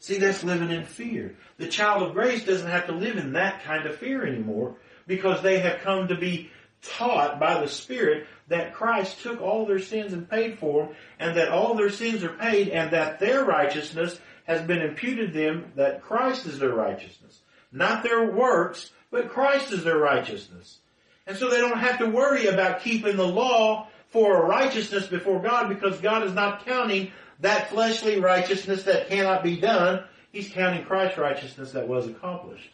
See, 0.00 0.18
that's 0.18 0.42
living 0.42 0.70
in 0.70 0.84
fear. 0.84 1.36
The 1.58 1.66
child 1.66 2.02
of 2.02 2.14
grace 2.14 2.44
doesn't 2.44 2.70
have 2.70 2.86
to 2.86 2.92
live 2.92 3.16
in 3.16 3.32
that 3.32 3.62
kind 3.64 3.86
of 3.86 3.96
fear 3.96 4.24
anymore 4.26 4.76
because 5.08 5.42
they 5.42 5.58
have 5.58 5.80
come 5.80 6.06
to 6.06 6.14
be 6.14 6.50
taught 6.82 7.40
by 7.40 7.60
the 7.60 7.66
Spirit 7.66 8.28
that 8.46 8.74
Christ 8.74 9.20
took 9.22 9.40
all 9.40 9.66
their 9.66 9.80
sins 9.80 10.12
and 10.12 10.30
paid 10.30 10.58
for 10.58 10.84
them 10.84 10.94
and 11.18 11.36
that 11.36 11.48
all 11.48 11.74
their 11.74 11.90
sins 11.90 12.22
are 12.22 12.28
paid 12.34 12.68
and 12.68 12.92
that 12.92 13.18
their 13.18 13.44
righteousness 13.44 14.20
has 14.44 14.62
been 14.62 14.80
imputed 14.80 15.32
to 15.32 15.38
them 15.38 15.72
that 15.74 16.02
Christ 16.02 16.46
is 16.46 16.58
their 16.60 16.72
righteousness. 16.72 17.40
Not 17.72 18.02
their 18.02 18.30
works, 18.30 18.92
but 19.10 19.30
Christ 19.30 19.72
is 19.72 19.82
their 19.82 19.98
righteousness. 19.98 20.78
And 21.26 21.36
so 21.36 21.50
they 21.50 21.58
don't 21.58 21.78
have 21.78 21.98
to 21.98 22.06
worry 22.06 22.46
about 22.46 22.80
keeping 22.80 23.16
the 23.16 23.26
law 23.26 23.88
for 24.08 24.36
a 24.36 24.46
righteousness 24.46 25.06
before 25.06 25.42
God 25.42 25.68
because 25.68 26.00
God 26.00 26.22
is 26.24 26.32
not 26.32 26.64
counting 26.64 27.10
that 27.40 27.68
fleshly 27.70 28.18
righteousness 28.18 28.84
that 28.84 29.08
cannot 29.08 29.42
be 29.42 29.58
done. 29.58 30.04
He's 30.32 30.48
counting 30.48 30.84
Christ's 30.84 31.18
righteousness 31.18 31.72
that 31.72 31.88
was 31.88 32.08
accomplished. 32.08 32.70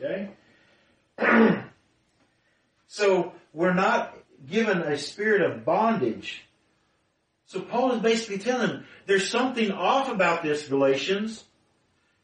Okay? 0.00 0.30
so 2.92 3.32
we're 3.54 3.72
not 3.72 4.14
given 4.46 4.82
a 4.82 4.98
spirit 4.98 5.40
of 5.40 5.64
bondage. 5.64 6.44
So 7.46 7.62
Paul 7.62 7.92
is 7.92 8.00
basically 8.00 8.36
telling 8.36 8.68
them 8.68 8.84
there's 9.06 9.30
something 9.30 9.72
off 9.72 10.10
about 10.10 10.42
this, 10.42 10.68
Galatians. 10.68 11.42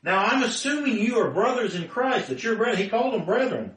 Now 0.02 0.22
I'm 0.22 0.42
assuming 0.42 0.98
you 0.98 1.20
are 1.20 1.30
brothers 1.30 1.74
in 1.74 1.88
Christ, 1.88 2.28
that 2.28 2.42
you're 2.42 2.56
brethren. 2.56 2.82
He 2.82 2.90
called 2.90 3.14
them 3.14 3.24
brethren. 3.24 3.76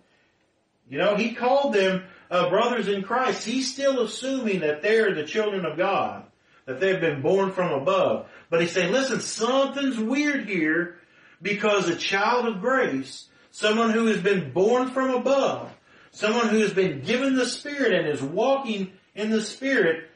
You 0.89 0.97
know, 0.97 1.15
he 1.15 1.33
called 1.33 1.73
them 1.73 2.03
uh, 2.29 2.49
brothers 2.49 2.89
in 2.89 3.03
Christ. 3.03 3.45
He's 3.45 3.71
still 3.71 4.01
assuming 4.01 4.59
that 4.59 4.81
they're 4.81 5.15
the 5.15 5.23
children 5.23 5.65
of 5.65 5.77
God 5.77 6.25
that 6.65 6.81
they've 6.81 6.99
been 6.99 7.21
born 7.21 7.53
from 7.53 7.71
above. 7.71 8.27
But 8.49 8.59
he's 8.59 8.73
saying, 8.73 8.91
listen, 8.91 9.21
something's 9.21 9.97
weird 9.97 10.49
here 10.49 10.97
because 11.41 11.87
a 11.87 11.95
child 11.95 12.47
of 12.47 12.59
grace, 12.59 13.29
someone 13.51 13.91
who 13.91 14.07
has 14.07 14.21
been 14.21 14.51
born 14.51 14.89
from 14.89 15.11
above, 15.11 15.71
someone 16.11 16.49
who 16.49 16.59
has 16.59 16.73
been 16.73 17.01
given 17.01 17.35
the 17.35 17.45
Spirit 17.45 17.93
and 17.93 18.07
is 18.07 18.21
walking 18.21 18.91
in 19.15 19.29
the 19.29 19.41
Spirit, 19.41 20.09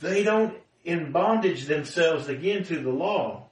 they 0.00 0.22
don't 0.22 0.54
in 0.84 1.12
bondage 1.12 1.66
themselves 1.66 2.28
again 2.28 2.64
to 2.64 2.80
the 2.80 2.90
law. 2.90 3.48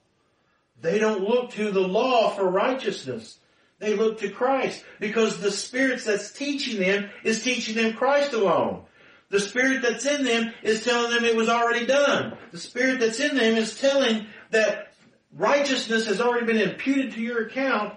They 0.81 0.99
don't 0.99 1.23
look 1.23 1.51
to 1.53 1.71
the 1.71 1.87
law 1.87 2.31
for 2.31 2.49
righteousness. 2.49 3.39
They 3.79 3.95
look 3.95 4.21
to 4.21 4.31
Christ 4.31 4.85
because 5.01 5.39
the 5.39 5.51
Spirit 5.51 6.03
that's 6.05 6.33
teaching 6.33 6.81
them 6.81 7.11
is 7.25 7.43
teaching 7.43 7.77
them 7.77 7.95
Christ 7.95 8.33
alone. 8.33 8.85
The 9.29 9.41
Spirit 9.41 9.83
that's 9.83 10.07
in 10.07 10.25
them 10.25 10.53
is 10.63 10.85
telling 10.85 11.11
them 11.13 11.25
it 11.25 11.37
was 11.37 11.49
already 11.49 11.85
done. 11.85 12.37
The 12.53 12.59
Spirit 12.59 13.01
that's 13.01 13.21
in 13.21 13.37
them 13.37 13.57
is 13.57 13.79
telling 13.79 14.27
that 14.51 14.93
righteousness 15.37 16.07
has 16.07 16.21
already 16.21 16.47
been 16.47 16.71
imputed 16.71 17.13
to 17.13 17.21
your 17.21 17.47
account 17.47 17.95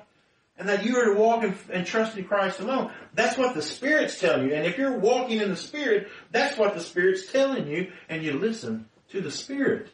and 0.59 0.67
that 0.67 0.85
you 0.85 0.97
are 0.97 1.05
to 1.05 1.13
walk 1.13 1.45
and, 1.71 1.85
trust 1.85 2.17
in 2.17 2.25
Christ 2.25 2.59
alone. 2.59 2.91
That's 3.13 3.37
what 3.37 3.55
the 3.55 3.61
Spirit's 3.61 4.19
telling 4.19 4.49
you. 4.49 4.53
And 4.53 4.67
if 4.67 4.77
you're 4.77 4.99
walking 4.99 5.39
in 5.39 5.49
the 5.49 5.55
Spirit, 5.55 6.09
that's 6.31 6.57
what 6.57 6.75
the 6.75 6.81
Spirit's 6.81 7.31
telling 7.31 7.67
you 7.67 7.93
and 8.09 8.21
you 8.21 8.33
listen 8.33 8.85
to 9.11 9.21
the 9.21 9.31
Spirit. 9.31 9.87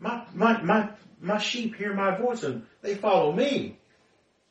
My, 0.00 0.24
my, 0.34 0.60
my, 0.60 0.90
my 1.20 1.38
sheep 1.38 1.76
hear 1.76 1.94
my 1.94 2.18
voice 2.18 2.42
and 2.42 2.66
they 2.82 2.96
follow 2.96 3.32
me. 3.32 3.78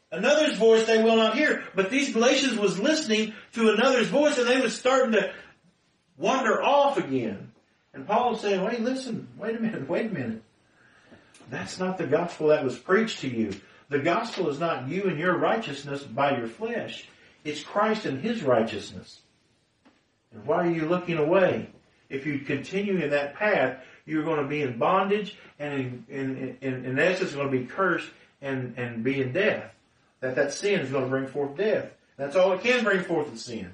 Another's 0.09 0.57
voice 0.57 0.85
they 0.85 1.03
will 1.03 1.17
not 1.17 1.35
hear. 1.35 1.65
But 1.75 1.89
these 1.89 2.13
Galatians 2.13 2.57
was 2.57 2.79
listening 2.79 3.33
to 3.53 3.71
another's 3.71 4.07
voice 4.07 4.37
and 4.37 4.47
they 4.47 4.61
was 4.61 4.73
starting 4.73 5.11
to 5.13 5.33
wander 6.17 6.63
off 6.63 6.97
again. 6.97 7.51
And 7.93 8.07
Paul 8.07 8.35
is 8.35 8.41
saying, 8.41 8.63
wait, 8.63 8.79
listen, 8.79 9.27
wait 9.37 9.57
a 9.57 9.59
minute, 9.59 9.87
wait 9.89 10.11
a 10.11 10.13
minute. 10.13 10.43
That's 11.49 11.77
not 11.77 11.97
the 11.97 12.07
gospel 12.07 12.47
that 12.47 12.63
was 12.63 12.77
preached 12.77 13.19
to 13.19 13.27
you. 13.27 13.51
The 13.93 13.99
gospel 13.99 14.49
is 14.49 14.59
not 14.59 14.89
you 14.89 15.03
and 15.03 15.19
your 15.19 15.37
righteousness 15.37 16.01
by 16.01 16.35
your 16.35 16.47
flesh. 16.47 17.07
It's 17.43 17.61
Christ 17.61 18.07
and 18.07 18.19
His 18.19 18.41
righteousness. 18.41 19.19
And 20.33 20.43
why 20.47 20.65
are 20.65 20.71
you 20.71 20.87
looking 20.87 21.19
away? 21.19 21.69
If 22.09 22.25
you 22.25 22.39
continue 22.39 22.97
in 22.97 23.11
that 23.11 23.35
path, 23.35 23.83
you're 24.07 24.23
going 24.23 24.41
to 24.41 24.47
be 24.47 24.63
in 24.63 24.79
bondage 24.79 25.37
and 25.59 25.73
in, 25.73 26.05
in, 26.09 26.57
in, 26.61 26.85
in 26.85 26.97
essence 26.97 27.33
going 27.33 27.51
to 27.51 27.55
be 27.55 27.65
cursed 27.65 28.09
and, 28.41 28.73
and 28.79 29.03
be 29.03 29.21
in 29.21 29.31
death. 29.31 29.71
That 30.21 30.37
that 30.37 30.53
sin 30.53 30.79
is 30.79 30.89
going 30.89 31.03
to 31.03 31.09
bring 31.11 31.27
forth 31.27 31.55
death. 31.55 31.91
That's 32.17 32.35
all 32.35 32.53
it 32.53 32.63
can 32.63 32.83
bring 32.83 33.03
forth 33.03 33.31
is 33.31 33.45
sin. 33.45 33.73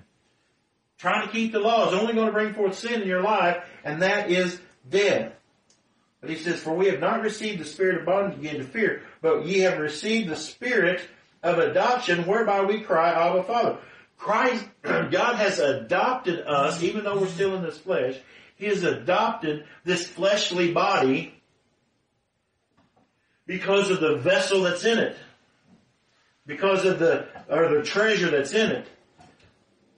Trying 0.98 1.28
to 1.28 1.32
keep 1.32 1.54
the 1.54 1.60
law 1.60 1.88
is 1.88 1.98
only 1.98 2.14
going 2.14 2.28
to 2.28 2.34
bring 2.34 2.54
forth 2.54 2.78
sin 2.78 3.02
in 3.02 3.08
your 3.08 3.22
life, 3.24 3.64
and 3.86 4.02
that 4.02 4.30
is 4.30 4.60
death. 4.90 5.32
But 6.22 6.30
he 6.30 6.36
says, 6.36 6.60
For 6.60 6.74
we 6.74 6.88
have 6.88 7.00
not 7.00 7.22
received 7.22 7.60
the 7.60 7.66
spirit 7.66 8.00
of 8.00 8.06
bondage 8.06 8.40
again 8.40 8.58
to 8.58 8.64
fear, 8.64 9.04
but 9.22 9.46
ye 9.46 9.60
have 9.60 9.80
received 9.80 10.30
the 10.30 10.36
spirit 10.36 11.02
of 11.42 11.60
adoption, 11.60 12.26
whereby 12.26 12.62
we 12.64 12.82
cry, 12.82 13.12
Abba 13.12 13.44
Father. 13.44 13.78
Christ, 14.18 14.66
God 14.84 15.36
has 15.36 15.60
adopted 15.60 16.42
us, 16.42 16.84
even 16.84 17.04
though 17.04 17.20
we're 17.20 17.28
still 17.28 17.56
in 17.56 17.64
this 17.64 17.78
flesh, 17.78 18.18
He 18.56 18.66
has 18.66 18.84
adopted 18.84 19.66
this 19.86 20.06
fleshly 20.06 20.74
body 20.74 21.34
because 23.46 23.90
of 23.90 24.00
the 24.00 24.18
vessel 24.18 24.64
that's 24.64 24.86
in 24.86 25.00
it. 25.00 25.18
Because 26.46 26.86
of 26.86 27.00
the, 27.00 27.28
or 27.50 27.68
the 27.74 27.84
treasure 27.84 28.30
that's 28.30 28.54
in 28.54 28.72
it. 28.72 28.88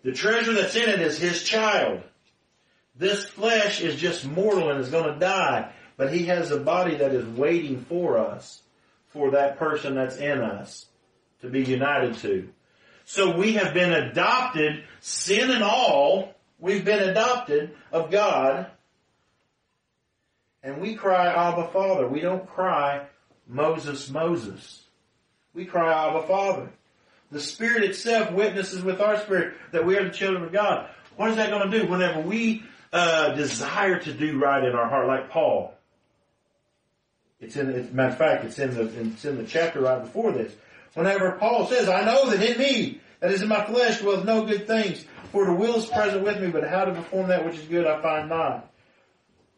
The 0.03 0.13
treasure 0.13 0.53
that's 0.53 0.76
in 0.76 0.89
it 0.89 1.01
is 1.01 1.17
his 1.17 1.43
child. 1.43 2.01
This 2.95 3.26
flesh 3.26 3.82
is 3.82 3.95
just 3.95 4.26
mortal 4.26 4.69
and 4.69 4.80
is 4.80 4.89
going 4.89 5.13
to 5.13 5.19
die, 5.19 5.72
but 6.02 6.12
he 6.12 6.26
has 6.26 6.49
a 6.49 6.58
body 6.58 6.95
that 6.95 7.14
is 7.14 7.24
waiting 7.38 7.86
for 7.88 8.18
us, 8.18 8.64
for 9.10 9.30
that 9.30 9.60
person 9.60 9.93
that's 9.93 10.18
in 10.18 10.41
us 10.41 10.88
to 11.41 11.47
be 11.47 11.64
united 11.64 12.18
to. 12.18 12.49
So 13.06 13.38
we 13.38 13.54
have 13.54 13.76
been 13.76 13.93
adopted, 13.93 14.84
sin 14.99 15.52
and 15.52 15.62
all, 15.62 16.34
we've 16.58 16.84
been 16.84 17.08
adopted 17.08 17.76
of 17.91 18.10
God, 18.10 18.66
and 20.64 20.82
we 20.82 20.95
cry 20.95 21.28
Abba 21.28 21.68
Father. 21.68 22.08
We 22.08 22.22
don't 22.22 22.49
cry 22.49 23.06
Moses, 23.47 24.10
Moses. 24.10 24.84
We 25.54 25.66
cry 25.66 26.08
Abba 26.08 26.26
Father. 26.26 26.70
The 27.32 27.39
Spirit 27.39 27.84
itself 27.84 28.32
witnesses 28.32 28.82
with 28.82 29.02
our 29.02 29.20
spirit 29.20 29.54
that 29.72 29.86
we 29.86 29.97
are 29.97 30.06
the 30.06 30.10
children 30.10 30.45
of 30.45 30.52
God. 30.52 30.89
What 31.16 31.30
is 31.30 31.36
that 31.36 31.52
going 31.52 31.70
to 31.70 31.80
do 31.80 31.86
whenever 31.86 32.22
we 32.22 32.64
uh, 32.91 33.36
desire 33.36 33.99
to 33.99 34.12
do 34.12 34.39
right 34.39 34.64
in 34.64 34.74
our 34.74 34.89
heart, 34.89 35.06
like 35.06 35.30
Paul? 35.30 35.76
It's 37.41 37.55
in, 37.55 37.89
matter 37.93 38.09
of 38.09 38.17
fact, 38.17 38.45
it's 38.45 38.59
in 38.59 38.73
the 38.73 38.83
it's 38.83 39.25
in 39.25 39.37
the 39.37 39.43
chapter 39.43 39.81
right 39.81 40.01
before 40.01 40.31
this. 40.31 40.53
Whenever 40.93 41.33
Paul 41.33 41.67
says, 41.67 41.89
"I 41.89 42.05
know 42.05 42.29
that 42.29 42.41
in 42.41 42.57
me, 42.57 43.01
that 43.19 43.31
is 43.31 43.41
in 43.41 43.49
my 43.49 43.65
flesh, 43.65 43.99
dwells 43.99 44.23
no 44.23 44.45
good 44.45 44.67
things, 44.67 45.05
for 45.31 45.45
the 45.45 45.53
will 45.53 45.77
is 45.77 45.87
present 45.87 46.23
with 46.23 46.39
me, 46.39 46.49
but 46.49 46.67
how 46.67 46.85
to 46.85 46.93
perform 46.93 47.29
that 47.29 47.45
which 47.45 47.55
is 47.55 47.65
good 47.65 47.87
I 47.87 48.01
find 48.01 48.29
not." 48.29 48.69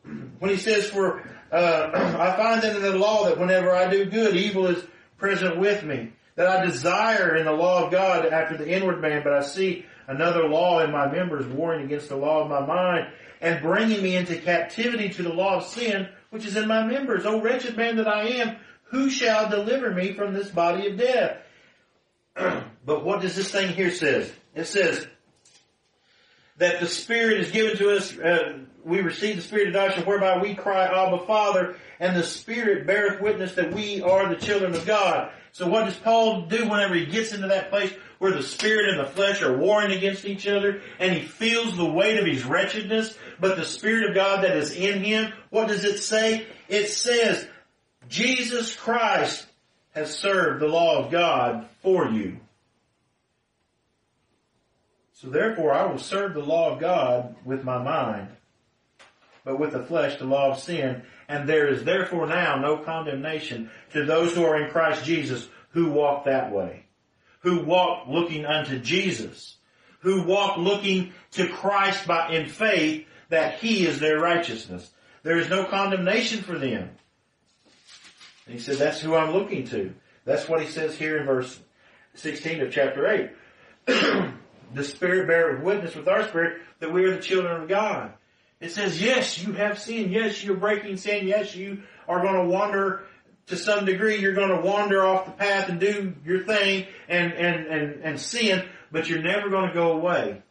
When 0.40 0.50
he 0.50 0.58
says, 0.58 0.90
"For 0.90 1.22
uh, 1.52 1.90
I 2.20 2.36
find 2.38 2.62
that 2.62 2.76
in 2.76 2.82
the 2.82 2.96
law 2.96 3.26
that 3.26 3.38
whenever 3.38 3.72
I 3.76 3.90
do 3.90 4.06
good, 4.06 4.36
evil 4.36 4.68
is 4.68 4.84
present 5.18 5.58
with 5.58 5.84
me." 5.84 6.14
that 6.36 6.48
I 6.48 6.66
desire 6.66 7.36
in 7.36 7.46
the 7.46 7.52
law 7.52 7.86
of 7.86 7.92
God 7.92 8.26
after 8.26 8.58
the 8.58 8.68
inward 8.68 9.02
man, 9.02 9.22
but 9.24 9.34
I 9.34 9.44
see 9.44 9.86
another 10.08 10.48
law 10.48 10.80
in 10.80 10.92
my 10.92 11.12
members 11.12 11.46
warring 11.46 11.86
against 11.86 12.10
the 12.10 12.16
law 12.16 12.42
of 12.42 12.50
my 12.50 12.66
mind 12.66 13.08
and 13.42 13.62
bringing 13.62 14.02
me 14.02 14.16
into 14.16 14.38
captivity 14.38 15.10
to 15.10 15.24
the 15.24 15.34
law 15.34 15.58
of 15.58 15.66
sin, 15.66 16.08
which 16.34 16.48
is 16.48 16.56
in 16.56 16.68
my 16.68 16.84
members. 16.84 17.28
O 17.28 17.40
wretched 17.40 17.78
man 17.78 17.98
that 17.98 18.08
I 18.08 18.24
am, 18.24 18.56
who 18.86 19.12
shall 19.12 19.52
deliver 19.52 19.92
me 19.92 20.14
from 20.14 20.34
this 20.34 20.50
body 20.50 20.88
of 20.88 20.98
death? 20.98 21.38
but 22.84 23.06
what 23.06 23.22
does 23.22 23.36
this 23.36 23.52
thing 23.52 23.72
here 23.72 23.92
says? 23.92 24.34
It 24.56 24.66
says 24.66 25.06
that 26.58 26.80
the 26.80 26.88
Spirit 26.88 27.40
is 27.42 27.52
given 27.52 27.78
to 27.78 27.96
us, 27.96 28.18
uh, 28.18 28.58
we 28.86 29.02
receive 29.02 29.36
the 29.36 29.42
Spirit 29.42 29.70
of 29.70 29.76
adoption 29.76 30.06
whereby 30.06 30.42
we 30.42 30.56
cry, 30.56 30.86
Abba 30.86 31.26
Father, 31.26 31.76
and 32.00 32.16
the 32.16 32.24
Spirit 32.24 32.86
beareth 32.86 33.22
witness 33.22 33.56
that 33.56 33.74
we 33.74 34.02
are 34.02 34.28
the 34.28 34.36
children 34.36 34.74
of 34.74 34.86
God. 34.86 35.32
So 35.52 35.68
what 35.68 35.86
does 35.86 35.96
Paul 35.96 36.48
do 36.48 36.68
whenever 36.68 36.96
he 36.96 37.06
gets 37.06 37.32
into 37.32 37.48
that 37.48 37.70
place 37.70 37.94
where 38.18 38.32
the 38.32 38.42
spirit 38.42 38.90
and 38.90 39.00
the 39.00 39.12
flesh 39.12 39.42
are 39.42 39.56
warring 39.56 39.92
against 39.92 40.26
each 40.26 40.48
other 40.48 40.82
and 40.98 41.14
he 41.14 41.22
feels 41.22 41.78
the 41.78 41.86
weight 41.86 42.18
of 42.18 42.26
his 42.26 42.44
wretchedness, 42.44 43.16
but 43.40 43.56
the 43.56 43.66
spirit 43.66 44.10
of 44.10 44.16
God 44.16 44.44
that 44.44 44.58
is 44.58 44.72
in 44.72 45.04
him, 45.04 45.32
what 45.52 45.68
does 45.68 45.84
it 45.84 46.00
say? 46.00 46.48
It 46.70 46.88
says, 46.88 47.48
Jesus 48.10 48.76
Christ 48.76 49.46
has 49.92 50.18
served 50.18 50.62
the 50.62 50.68
law 50.68 51.04
of 51.04 51.12
God 51.12 51.68
for 51.84 52.08
you. 52.08 52.40
So 55.14 55.30
therefore 55.30 55.74
I 55.74 55.86
will 55.86 56.00
serve 56.00 56.34
the 56.34 56.40
law 56.40 56.74
of 56.74 56.80
God 56.80 57.36
with 57.46 57.64
my 57.64 57.82
mind 57.82 58.30
but 59.46 59.60
with 59.60 59.74
the 59.74 59.84
flesh 59.84 60.18
the 60.18 60.26
law 60.26 60.52
of 60.52 60.60
sin. 60.60 61.04
And 61.28 61.48
there 61.48 61.68
is 61.68 61.84
therefore 61.84 62.28
now 62.28 62.58
no 62.58 62.78
condemnation 62.78 63.70
to 63.94 64.06
those 64.06 64.34
who 64.34 64.44
are 64.44 64.62
in 64.62 64.72
Christ 64.72 65.04
Jesus 65.06 65.48
who 65.70 65.90
walk 65.90 66.26
that 66.26 66.52
way. 66.52 66.86
Who 67.42 67.64
walk 67.64 68.08
looking 68.08 68.46
unto 68.46 68.80
Jesus. 68.80 69.58
Who 70.02 70.24
walk 70.24 70.58
looking 70.58 71.14
to 71.32 71.48
Christ 71.48 72.08
by, 72.08 72.32
in 72.32 72.48
faith 72.48 73.06
that 73.30 73.60
He 73.60 73.86
is 73.86 74.00
their 74.00 74.20
righteousness. 74.20 74.92
There 75.24 75.38
is 75.38 75.50
no 75.50 75.66
condemnation 75.66 76.44
for 76.44 76.58
them. 76.58 76.90
And 78.46 78.56
he 78.56 78.60
said, 78.60 78.78
that's 78.78 79.00
who 79.00 79.16
I'm 79.16 79.32
looking 79.32 79.66
to. 79.68 79.94
That's 80.26 80.48
what 80.48 80.62
he 80.62 80.68
says 80.68 80.96
here 80.96 81.18
in 81.18 81.26
verse 81.26 81.60
16 82.16 82.62
of 82.62 82.72
chapter 82.72 83.08
8. 83.08 83.32
the 84.74 84.84
Spirit 84.84 85.28
beareth 85.28 85.64
witness 85.64 85.96
with 85.96 86.08
our 86.08 86.28
spirit 86.28 86.62
that 86.80 86.92
we 86.92 87.06
are 87.06 87.16
the 87.16 87.22
children 87.22 87.62
of 87.62 87.70
God. 87.70 88.14
It 88.64 88.72
says, 88.72 89.02
yes, 89.02 89.44
you 89.44 89.52
have 89.52 89.78
sin. 89.78 90.10
Yes, 90.10 90.42
you're 90.42 90.56
breaking 90.56 90.96
sin. 90.96 91.28
Yes, 91.28 91.54
you 91.54 91.84
are 92.08 92.22
going 92.22 92.36
to 92.36 92.46
wander 92.46 93.04
to 93.48 93.58
some 93.58 93.84
degree. 93.84 94.22
You're 94.22 94.36
going 94.36 94.56
to 94.56 94.62
wander 94.62 95.06
off 95.06 95.26
the 95.26 95.32
path 95.34 95.68
and 95.68 95.82
do 95.82 96.14
your 96.24 96.46
thing 96.46 96.88
and, 97.10 97.34
and, 97.34 97.68
and, 97.68 98.02
and 98.04 98.20
sin, 98.20 98.66
but 98.90 99.10
you're 99.10 99.22
never 99.22 99.50
going 99.50 99.68
to 99.68 99.74
go 99.74 99.92
away. 99.92 100.42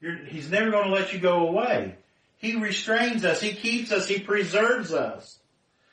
You're, 0.00 0.16
he's 0.16 0.50
never 0.50 0.72
going 0.72 0.86
to 0.86 0.90
let 0.90 1.12
you 1.12 1.20
go 1.20 1.46
away. 1.46 1.94
He 2.38 2.56
restrains 2.56 3.24
us. 3.24 3.40
He 3.40 3.52
keeps 3.52 3.92
us. 3.92 4.08
He 4.08 4.18
preserves 4.18 4.92
us. 4.92 5.38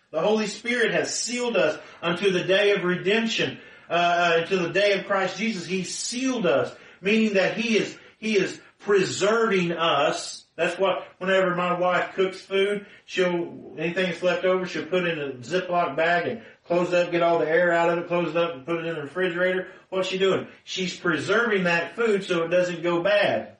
The 0.09 0.20
Holy 0.20 0.47
Spirit 0.47 0.95
has 0.95 1.14
sealed 1.14 1.55
us 1.55 1.80
unto 2.01 2.32
the 2.32 2.43
day 2.43 2.72
of 2.72 2.84
redemption, 2.84 3.59
uh, 3.88 3.93
uh 3.93 4.41
unto 4.41 4.57
the 4.57 4.70
day 4.70 4.93
of 4.93 5.05
Christ 5.05 5.38
Jesus. 5.38 5.68
He 5.68 5.84
sealed 5.84 6.47
us, 6.47 6.76
meaning 7.01 7.36
that 7.36 7.55
He 7.55 7.78
is, 7.78 7.95
He 8.18 8.36
is 8.36 8.59
preserving 8.80 9.74
us. 9.74 10.43
That's 10.56 10.78
what, 10.78 11.08
whenever 11.18 11.56
my 11.56 11.78
wife 11.78 12.14
cooks 12.14 12.39
food, 12.39 12.86
she'll, 13.06 13.74
anything 13.78 14.06
that's 14.06 14.22
left 14.22 14.45
over, 14.45 14.68
she'll 14.68 14.86
put 14.86 15.08
in 15.08 15.20
a 15.20 15.32
Ziploc 15.34 15.95
bag 15.95 16.28
and 16.28 16.41
close 16.68 16.89
it 16.89 16.93
up, 16.93 17.12
get 17.12 17.24
all 17.24 17.39
the 17.39 17.49
air 17.49 17.72
out 17.72 17.89
of 17.89 17.97
it, 17.97 18.08
close 18.08 18.30
it 18.30 18.38
up 18.38 18.54
and 18.54 18.66
put 18.66 18.80
it 18.80 18.86
in 18.86 18.95
the 18.95 19.01
refrigerator. 19.01 19.68
What's 19.89 20.10
she 20.10 20.20
doing? 20.20 20.47
She's 20.64 20.95
preserving 20.95 21.64
that 21.64 21.95
food 21.95 22.24
so 22.24 22.43
it 22.43 22.49
doesn't 22.49 22.84
go 22.84 23.01
bad. 23.01 23.58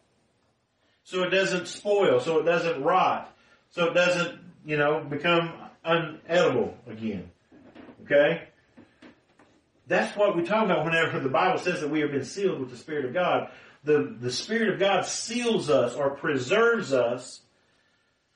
So 1.04 1.24
it 1.24 1.32
doesn't 1.32 1.68
spoil, 1.68 2.20
so 2.20 2.40
it 2.40 2.44
doesn't 2.44 2.82
rot, 2.82 3.36
so 3.72 3.86
it 3.86 3.94
doesn't, 3.94 4.40
you 4.64 4.78
know, 4.78 5.04
become 5.04 5.52
unedible 5.86 6.74
again. 6.88 7.30
Okay? 8.06 8.44
That's 9.88 10.16
what 10.16 10.38
we 10.38 10.44
talk 10.44 10.64
about 10.64 10.86
whenever 10.86 11.20
the 11.20 11.28
Bible 11.28 11.60
says 11.60 11.82
that 11.82 11.90
we 11.90 12.00
have 12.02 12.12
been 12.12 12.24
sealed 12.24 12.60
with 12.60 12.70
the 12.70 12.78
Spirit 12.78 13.06
of 13.06 13.14
God. 13.14 13.50
The, 13.84 14.16
the 14.20 14.32
Spirit 14.32 14.70
of 14.70 14.80
God 14.80 15.06
seals 15.06 15.70
us 15.70 15.96
or 15.96 16.12
preserves 16.12 16.94
us 16.94 17.42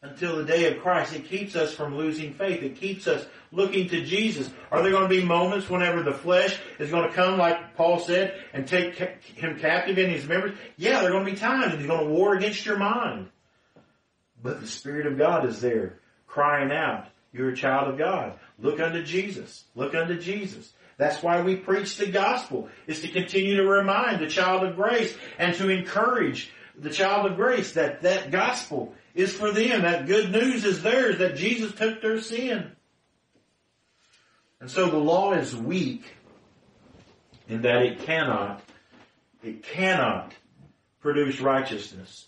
until 0.02 0.38
the 0.38 0.44
day 0.44 0.72
of 0.72 0.82
Christ. 0.82 1.14
It 1.14 1.26
keeps 1.26 1.56
us 1.56 1.74
from 1.74 1.98
losing 1.98 2.34
faith. 2.34 2.62
It 2.62 2.76
keeps 2.76 3.08
us 3.08 3.26
looking 3.52 3.90
to 3.90 4.04
Jesus. 4.04 4.50
Are 4.72 4.82
there 4.82 4.92
going 4.92 5.10
to 5.10 5.10
be 5.10 5.24
moments 5.24 5.70
whenever 5.70 6.04
the 6.04 6.14
flesh 6.14 6.60
is 6.80 6.92
going 6.92 7.08
to 7.08 7.16
come, 7.16 7.38
like 7.38 7.76
Paul 7.76 8.00
said, 8.00 8.36
and 8.54 8.68
take 8.68 8.96
him 8.96 9.58
captive 9.58 9.98
in 9.98 10.10
his 10.10 10.28
members? 10.28 10.58
Yeah, 10.76 11.02
there 11.02 11.10
are 11.10 11.14
going 11.14 11.26
to 11.26 11.32
be 11.32 11.38
times 11.38 11.72
and 11.72 11.80
he's 11.80 11.88
going 11.88 12.06
to 12.06 12.14
war 12.14 12.36
against 12.36 12.66
your 12.66 12.78
mind. 12.78 13.30
But 14.42 14.62
the 14.62 14.68
Spirit 14.68 15.08
of 15.08 15.18
God 15.18 15.46
is 15.46 15.62
there, 15.62 16.00
crying 16.28 16.72
out, 16.72 17.08
you're 17.34 17.50
a 17.50 17.56
child 17.56 17.90
of 17.90 17.98
God. 17.98 18.38
Look 18.60 18.80
unto 18.80 19.04
Jesus. 19.04 19.66
Look 19.76 19.96
unto 19.96 20.20
Jesus. 20.20 20.72
That's 20.98 21.22
why 21.22 21.42
we 21.42 21.56
preach 21.56 21.98
the 21.98 22.08
gospel, 22.08 22.70
is 22.88 23.02
to 23.02 23.08
continue 23.08 23.58
to 23.58 23.68
remind 23.68 24.20
the 24.20 24.28
child 24.28 24.64
of 24.64 24.76
grace 24.76 25.16
and 25.38 25.56
to 25.56 25.70
encourage 25.70 26.52
the 26.78 26.90
child 26.90 27.32
of 27.32 27.38
grace 27.38 27.74
that 27.74 28.02
that 28.02 28.32
gospel 28.32 28.94
is 29.14 29.34
for 29.34 29.52
them. 29.52 29.84
That 29.84 30.08
good 30.08 30.32
news 30.32 30.66
is 30.66 30.82
theirs, 30.82 31.20
that 31.20 31.36
Jesus 31.36 31.74
took 31.74 32.02
their 32.02 32.20
sin. 32.20 32.72
And 34.60 34.72
so 34.72 34.90
the 34.90 34.98
law 34.98 35.34
is 35.34 35.56
weak 35.56 36.04
in 37.48 37.62
that 37.62 37.84
it 37.84 38.00
cannot, 38.00 38.62
it 39.44 39.64
cannot 39.64 40.34
produce 41.00 41.40
righteousness. 41.40 42.26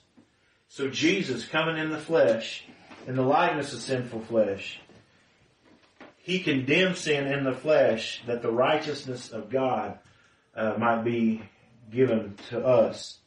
So 0.68 0.90
Jesus 0.90 1.46
coming 1.48 1.78
in 1.78 1.90
the 1.90 1.98
flesh, 1.98 2.64
in 3.08 3.16
the 3.16 3.24
likeness 3.24 3.74
of 3.74 3.82
sinful 3.82 4.22
flesh, 4.22 4.80
he 6.30 6.38
condemned 6.38 6.96
sin 6.96 7.26
in 7.26 7.44
the 7.44 7.56
flesh 7.56 8.22
that 8.28 8.44
the 8.44 8.52
righteousness 8.52 9.32
of 9.32 9.50
God 9.50 9.98
uh, 10.56 10.76
might 10.78 11.04
be 11.04 11.42
given 11.92 12.36
to 12.50 12.64
us. 12.64 13.18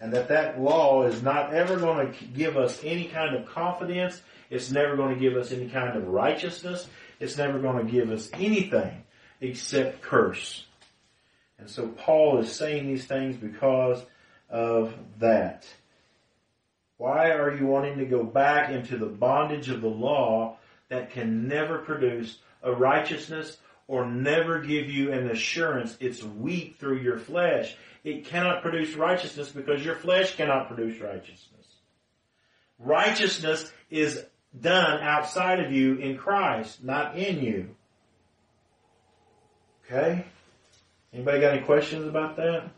And 0.00 0.12
that 0.12 0.26
that 0.30 0.60
law 0.60 1.04
is 1.04 1.22
not 1.22 1.54
ever 1.54 1.76
going 1.76 2.12
to 2.12 2.24
give 2.24 2.56
us 2.56 2.80
any 2.82 3.04
kind 3.04 3.36
of 3.36 3.46
confidence. 3.46 4.20
It's 4.50 4.72
never 4.72 4.96
going 4.96 5.14
to 5.14 5.20
give 5.20 5.36
us 5.36 5.52
any 5.52 5.68
kind 5.68 5.96
of 5.96 6.08
righteousness. 6.08 6.88
It's 7.20 7.36
never 7.36 7.60
going 7.60 7.86
to 7.86 7.92
give 7.92 8.10
us 8.10 8.28
anything 8.34 9.04
except 9.40 10.02
curse. 10.02 10.66
And 11.60 11.70
so 11.70 11.86
Paul 11.86 12.38
is 12.38 12.50
saying 12.50 12.88
these 12.88 13.04
things 13.04 13.36
because 13.36 14.02
of 14.50 14.94
that. 15.20 15.64
Why 16.96 17.30
are 17.30 17.56
you 17.56 17.66
wanting 17.66 17.98
to 17.98 18.04
go 18.04 18.24
back 18.24 18.70
into 18.70 18.96
the 18.96 19.06
bondage 19.06 19.68
of 19.68 19.80
the 19.80 19.86
law 19.86 20.56
that 20.88 21.12
can 21.12 21.46
never 21.46 21.78
produce 21.78 22.38
a 22.62 22.72
righteousness 22.72 23.58
or 23.86 24.06
never 24.06 24.60
give 24.60 24.90
you 24.90 25.12
an 25.12 25.30
assurance. 25.30 25.96
It's 26.00 26.22
weak 26.22 26.76
through 26.78 26.98
your 26.98 27.18
flesh. 27.18 27.76
It 28.04 28.26
cannot 28.26 28.62
produce 28.62 28.94
righteousness 28.94 29.48
because 29.48 29.84
your 29.84 29.96
flesh 29.96 30.36
cannot 30.36 30.68
produce 30.68 31.00
righteousness. 31.00 31.66
Righteousness 32.78 33.72
is 33.90 34.24
done 34.58 35.00
outside 35.00 35.60
of 35.60 35.72
you 35.72 35.96
in 35.96 36.16
Christ, 36.16 36.84
not 36.84 37.16
in 37.16 37.42
you. 37.42 37.74
Okay? 39.84 40.24
Anybody 41.12 41.40
got 41.40 41.54
any 41.54 41.64
questions 41.64 42.06
about 42.06 42.36
that? 42.36 42.70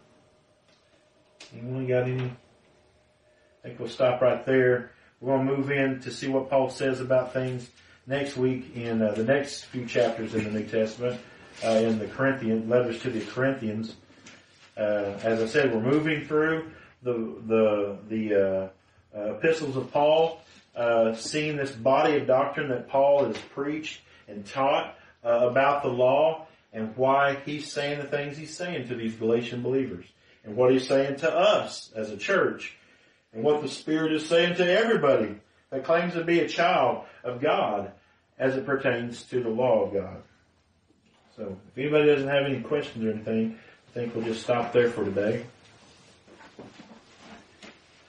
Anyone 1.52 1.86
got 1.86 2.04
any? 2.04 2.22
I 2.22 3.68
think 3.68 3.80
we'll 3.80 3.88
stop 3.88 4.20
right 4.20 4.46
there. 4.46 4.92
We're 5.20 5.36
going 5.36 5.46
to 5.46 5.56
move 5.56 5.70
in 5.70 6.00
to 6.00 6.10
see 6.10 6.28
what 6.28 6.48
Paul 6.48 6.70
says 6.70 7.00
about 7.00 7.32
things 7.32 7.68
next 8.10 8.36
week 8.36 8.76
in 8.76 9.00
uh, 9.00 9.12
the 9.12 9.22
next 9.22 9.66
few 9.66 9.86
chapters 9.86 10.34
in 10.34 10.42
the 10.42 10.50
New 10.50 10.66
Testament, 10.66 11.20
uh, 11.64 11.68
in 11.68 12.00
the 12.00 12.08
Corinthian 12.08 12.68
letters 12.68 13.00
to 13.02 13.10
the 13.10 13.20
Corinthians. 13.20 13.94
Uh, 14.76 15.14
as 15.22 15.40
I 15.40 15.46
said, 15.46 15.72
we're 15.72 15.80
moving 15.80 16.26
through 16.26 16.72
the 17.02 17.12
the 17.46 17.98
the 18.08 18.34
uh, 18.34 18.68
uh, 19.16 19.34
epistles 19.34 19.76
of 19.76 19.92
Paul, 19.92 20.42
seeing 21.14 21.56
this 21.56 21.70
body 21.70 22.16
of 22.16 22.26
doctrine 22.26 22.68
that 22.68 22.88
Paul 22.88 23.26
has 23.26 23.38
preached 23.54 24.00
and 24.26 24.44
taught 24.44 24.96
about 25.22 25.82
the 25.82 25.88
law 25.88 26.46
and 26.72 26.96
why 26.96 27.36
he's 27.44 27.70
saying 27.70 27.98
the 27.98 28.04
things 28.04 28.36
he's 28.36 28.56
saying 28.56 28.88
to 28.88 28.94
these 28.94 29.14
Galatian 29.14 29.62
believers 29.62 30.06
and 30.44 30.56
what 30.56 30.72
he's 30.72 30.86
saying 30.86 31.16
to 31.16 31.32
us 31.32 31.90
as 31.94 32.10
a 32.10 32.16
church 32.16 32.76
and 33.32 33.44
what 33.44 33.62
the 33.62 33.68
Spirit 33.68 34.12
is 34.12 34.26
saying 34.26 34.56
to 34.56 34.68
everybody 34.68 35.36
that 35.70 35.84
claims 35.84 36.14
to 36.14 36.24
be 36.24 36.40
a 36.40 36.48
child 36.48 37.04
of 37.22 37.40
God 37.40 37.92
as 38.40 38.56
it 38.56 38.64
pertains 38.64 39.22
to 39.24 39.42
the 39.42 39.50
law 39.50 39.84
of 39.84 39.92
God. 39.92 40.22
So 41.36 41.58
if 41.68 41.78
anybody 41.78 42.06
doesn't 42.06 42.26
have 42.26 42.46
any 42.46 42.60
questions 42.60 43.04
or 43.04 43.10
anything, 43.10 43.58
I 43.88 43.92
think 43.92 44.14
we'll 44.14 44.24
just 44.24 44.42
stop 44.42 44.72
there 44.72 44.90
for 44.90 45.04
today. 45.04 45.44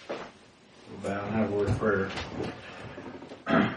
We'll 0.09 0.17
bow 1.03 1.25
and 1.25 1.35
have 1.35 1.51
a 1.51 1.55
word 1.55 1.69
of 1.69 1.77
prayer. 1.77 2.09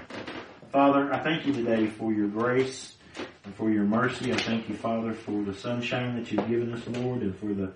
Father, 0.73 1.13
I 1.13 1.19
thank 1.19 1.45
you 1.45 1.53
today 1.53 1.89
for 1.89 2.13
your 2.13 2.29
grace 2.29 2.97
and 3.45 3.55
for 3.57 3.71
your 3.71 3.85
mercy. 3.85 4.33
I 4.33 4.37
thank 4.37 4.69
you, 4.69 4.77
Father, 4.77 5.13
for 5.13 5.43
the 5.43 5.55
sunshine 5.55 6.17
that 6.17 6.31
you've 6.31 6.49
given 6.49 6.73
us, 6.73 6.87
Lord, 6.87 7.23
and 7.23 7.37
for 7.37 7.53
the 7.53 7.73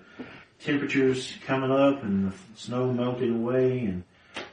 temperatures 0.63 1.33
coming 1.45 1.71
up 1.71 2.01
and 2.03 2.31
the 2.31 2.35
snow 2.55 2.93
melting 2.93 3.35
away 3.35 3.79
and 3.79 4.03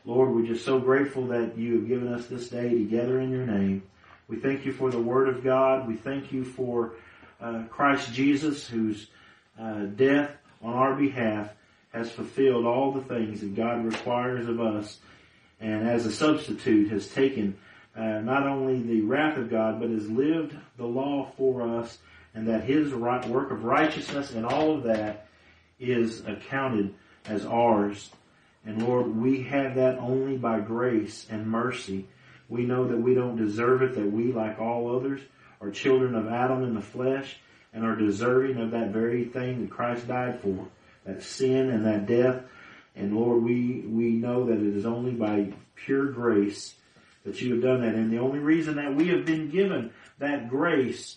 Lord, 0.04 0.34
we're 0.34 0.46
just 0.46 0.64
so 0.64 0.78
grateful 0.78 1.26
that 1.28 1.56
you 1.58 1.76
have 1.76 1.88
given 1.88 2.12
us 2.12 2.26
this 2.26 2.48
day 2.48 2.70
together 2.70 3.20
in 3.20 3.30
your 3.30 3.46
name. 3.46 3.82
We 4.28 4.36
thank 4.36 4.64
you 4.64 4.72
for 4.72 4.90
the 4.90 4.98
Word 4.98 5.28
of 5.28 5.44
God. 5.44 5.86
We 5.86 5.94
thank 5.94 6.32
you 6.32 6.44
for 6.44 6.94
uh, 7.40 7.64
Christ 7.70 8.12
Jesus, 8.12 8.66
whose 8.66 9.08
uh, 9.60 9.84
death 9.84 10.30
on 10.62 10.74
our 10.74 10.94
behalf 10.94 11.50
has 11.92 12.10
fulfilled 12.10 12.66
all 12.66 12.92
the 12.92 13.02
things 13.02 13.40
that 13.40 13.54
God 13.54 13.84
requires 13.84 14.48
of 14.48 14.60
us, 14.60 14.98
and 15.60 15.88
as 15.88 16.06
a 16.06 16.12
substitute 16.12 16.90
has 16.90 17.08
taken 17.08 17.56
uh, 17.96 18.20
not 18.20 18.46
only 18.46 18.82
the 18.82 19.00
wrath 19.02 19.38
of 19.38 19.48
God, 19.48 19.80
but 19.80 19.90
has 19.90 20.10
lived 20.10 20.54
the 20.76 20.84
law 20.84 21.30
for 21.36 21.62
us, 21.62 21.98
and 22.34 22.48
that 22.48 22.64
His 22.64 22.92
right, 22.92 23.26
work 23.28 23.50
of 23.50 23.64
righteousness 23.64 24.32
and 24.32 24.44
all 24.44 24.76
of 24.76 24.82
that 24.82 25.26
is 25.78 26.20
accounted 26.26 26.94
as 27.26 27.46
ours 27.46 28.10
and 28.66 28.82
Lord, 28.82 29.16
we 29.16 29.44
have 29.44 29.76
that 29.76 29.98
only 29.98 30.36
by 30.36 30.58
grace 30.58 31.26
and 31.30 31.46
mercy. 31.46 32.08
We 32.48 32.64
know 32.64 32.86
that 32.88 32.98
we 32.98 33.14
don't 33.14 33.36
deserve 33.36 33.82
it, 33.82 33.94
that 33.94 34.10
we, 34.10 34.32
like 34.32 34.60
all 34.60 34.96
others, 34.96 35.20
are 35.60 35.70
children 35.70 36.14
of 36.14 36.28
Adam 36.28 36.62
in 36.62 36.74
the 36.74 36.80
flesh 36.80 37.38
and 37.72 37.84
are 37.84 37.96
deserving 37.96 38.58
of 38.58 38.70
that 38.70 38.90
very 38.90 39.24
thing 39.24 39.62
that 39.62 39.70
Christ 39.70 40.08
died 40.08 40.40
for, 40.40 40.66
that 41.04 41.22
sin 41.22 41.70
and 41.70 41.84
that 41.86 42.06
death. 42.06 42.42
And 42.94 43.14
Lord, 43.14 43.42
we, 43.42 43.80
we 43.86 44.10
know 44.12 44.46
that 44.46 44.58
it 44.58 44.76
is 44.76 44.86
only 44.86 45.12
by 45.12 45.52
pure 45.74 46.06
grace 46.06 46.74
that 47.24 47.40
you 47.42 47.54
have 47.54 47.62
done 47.62 47.82
that. 47.82 47.94
And 47.94 48.10
the 48.10 48.18
only 48.18 48.38
reason 48.38 48.76
that 48.76 48.94
we 48.94 49.08
have 49.08 49.26
been 49.26 49.50
given 49.50 49.90
that 50.18 50.48
grace 50.48 51.16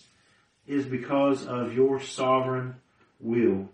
is 0.66 0.84
because 0.84 1.46
of 1.46 1.72
your 1.72 2.00
sovereign 2.00 2.74
will. 3.20 3.68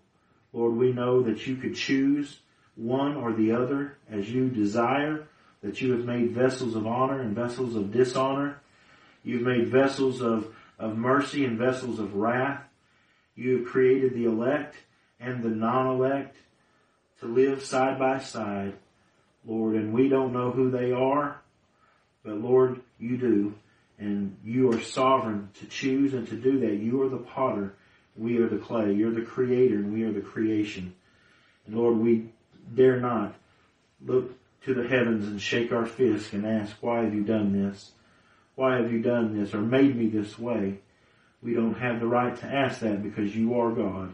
Lord, 0.53 0.75
we 0.75 0.93
know 0.93 1.21
that 1.23 1.45
you 1.45 1.55
could 1.57 1.75
choose 1.75 2.39
one 2.75 3.15
or 3.15 3.33
the 3.33 3.51
other 3.51 3.97
as 4.09 4.29
you 4.29 4.49
desire. 4.49 5.27
That 5.61 5.81
you 5.81 5.91
have 5.93 6.05
made 6.05 6.31
vessels 6.31 6.75
of 6.75 6.85
honor 6.85 7.21
and 7.21 7.35
vessels 7.35 7.75
of 7.75 7.91
dishonor. 7.91 8.59
You've 9.23 9.41
made 9.41 9.67
vessels 9.67 10.21
of, 10.21 10.53
of 10.79 10.97
mercy 10.97 11.45
and 11.45 11.57
vessels 11.57 11.99
of 11.99 12.15
wrath. 12.15 12.61
You 13.35 13.57
have 13.57 13.67
created 13.67 14.13
the 14.13 14.25
elect 14.25 14.75
and 15.19 15.43
the 15.43 15.49
non-elect 15.49 16.35
to 17.19 17.25
live 17.25 17.63
side 17.63 17.97
by 17.97 18.19
side, 18.19 18.73
Lord, 19.45 19.75
and 19.75 19.93
we 19.93 20.07
don't 20.09 20.33
know 20.33 20.51
who 20.51 20.69
they 20.69 20.91
are, 20.91 21.41
but 22.23 22.35
Lord, 22.35 22.81
you 22.99 23.17
do, 23.17 23.55
and 23.97 24.37
you 24.43 24.71
are 24.71 24.81
sovereign 24.81 25.49
to 25.59 25.65
choose 25.65 26.13
and 26.13 26.27
to 26.27 26.35
do 26.35 26.59
that. 26.59 26.75
You 26.75 27.01
are 27.01 27.09
the 27.09 27.17
potter, 27.17 27.73
we 28.15 28.37
are 28.37 28.47
the 28.47 28.57
clay. 28.57 28.93
You're 28.93 29.11
the 29.11 29.21
creator, 29.21 29.75
and 29.75 29.93
we 29.93 30.03
are 30.03 30.11
the 30.11 30.21
creation. 30.21 30.93
And 31.65 31.75
Lord, 31.75 31.97
we 31.97 32.29
dare 32.75 32.99
not 32.99 33.35
look 34.05 34.31
to 34.67 34.73
the 34.73 34.87
heavens 34.87 35.25
and 35.25 35.41
shake 35.41 35.71
our 35.71 35.85
fist 35.85 36.33
and 36.33 36.45
ask, 36.45 36.75
why 36.81 37.01
have 37.01 37.13
you 37.13 37.23
done 37.23 37.53
this? 37.53 37.91
Why 38.55 38.75
have 38.75 38.91
you 38.91 39.01
done 39.01 39.39
this 39.39 39.53
or 39.53 39.61
made 39.61 39.95
me 39.95 40.09
this 40.09 40.37
way? 40.37 40.79
We 41.41 41.53
don't 41.53 41.75
have 41.75 42.01
the 42.01 42.07
right 42.07 42.35
to 42.35 42.45
ask 42.45 42.81
that 42.81 43.01
because 43.01 43.33
you 43.33 43.57
are 43.59 43.71
God. 43.71 44.13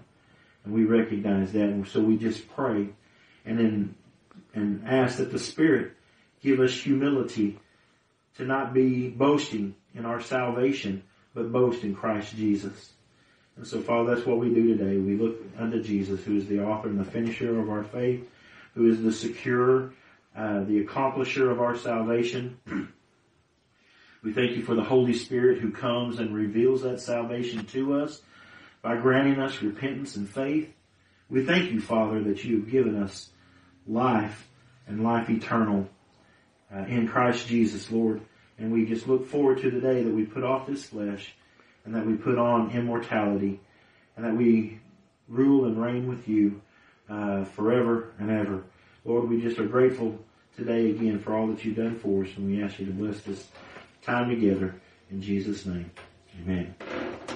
And 0.64 0.74
we 0.74 0.84
recognize 0.84 1.52
that. 1.54 1.64
And 1.64 1.88
so 1.88 2.02
we 2.02 2.18
just 2.18 2.48
pray 2.50 2.90
and 3.46 3.58
then, 3.60 3.96
and 4.54 4.88
ask 4.88 5.18
that 5.18 5.32
the 5.32 5.40
Spirit 5.40 5.94
give 6.42 6.60
us 6.60 6.72
humility 6.72 7.60
to 8.38 8.46
not 8.46 8.76
be 8.76 9.10
boasting 9.10 9.74
in 9.96 10.06
our 10.06 10.22
salvation, 10.22 11.02
but 11.34 11.52
boast 11.52 11.84
in 11.84 11.96
Christ 11.96 12.36
Jesus. 12.36 12.92
And 13.58 13.66
so 13.66 13.82
Father, 13.82 14.14
that's 14.14 14.28
what 14.28 14.38
we 14.38 14.54
do 14.54 14.78
today. 14.78 14.98
We 14.98 15.16
look 15.16 15.36
unto 15.58 15.82
Jesus, 15.82 16.24
who 16.24 16.38
is 16.38 16.46
the 16.46 16.64
author 16.64 16.90
and 16.90 17.00
the 17.00 17.10
finisher 17.10 17.60
of 17.60 17.72
our 17.72 17.84
faith, 17.84 18.30
who 18.76 18.88
is 18.88 19.02
the 19.02 19.12
secure, 19.12 19.94
uh, 20.36 20.64
the 20.64 20.84
accomplisher 20.84 21.52
of 21.52 21.62
our 21.62 21.78
salvation. 21.78 22.58
we 24.24 24.34
thank 24.34 24.56
you 24.56 24.64
for 24.64 24.76
the 24.76 24.84
Holy 24.84 25.14
Spirit 25.14 25.60
who 25.60 25.72
comes 25.72 26.20
and 26.20 26.34
reveals 26.34 26.82
that 26.82 27.00
salvation 27.00 27.66
to 27.68 28.02
us 28.02 28.22
by 28.82 28.98
granting 28.98 29.40
us 29.40 29.62
repentance 29.62 30.16
and 30.16 30.30
faith. 30.30 30.74
We 31.30 31.46
thank 31.46 31.72
you, 31.72 31.80
Father, 31.80 32.22
that 32.24 32.44
you 32.44 32.58
have 32.58 32.72
given 32.72 33.02
us 33.02 33.30
life 33.88 34.48
and 34.88 35.04
life 35.04 35.30
eternal 35.30 35.88
uh, 36.74 36.80
in 36.80 37.08
Christ 37.08 37.48
Jesus, 37.48 37.92
Lord. 37.92 38.22
And 38.58 38.72
we 38.72 38.86
just 38.86 39.08
look 39.08 39.28
forward 39.28 39.62
to 39.62 39.72
the 39.72 39.80
day 39.80 40.04
that 40.04 40.14
we 40.14 40.26
put 40.26 40.44
off 40.44 40.68
this 40.68 40.86
flesh 40.86 41.34
and 41.86 41.96
that 41.96 42.06
we 42.06 42.16
put 42.16 42.38
on 42.38 42.72
immortality 42.72 43.60
and 44.16 44.26
that 44.26 44.36
we 44.36 44.80
rule 45.28 45.66
and 45.66 45.82
reign 45.82 46.08
with 46.08 46.28
you 46.28 46.62
uh, 47.10 47.44
forever 47.46 48.14
and 48.20 48.32
ever. 48.32 48.64
Lord, 49.06 49.30
we 49.30 49.42
just 49.42 49.60
are 49.60 49.66
grateful 49.66 50.18
today 50.56 50.92
again 50.92 51.20
for 51.20 51.36
all 51.36 51.48
that 51.48 51.64
you've 51.66 51.76
done 51.76 51.98
for 52.00 52.24
us 52.24 52.30
and 52.38 52.48
we 52.48 52.64
ask 52.64 52.80
you 52.80 52.86
to 52.86 52.92
bless 52.92 53.22
this 53.22 53.48
time 54.02 54.30
together 54.30 54.76
in 55.12 55.22
Jesus' 55.22 55.66
name. 55.66 55.92
Amen. 56.42 56.74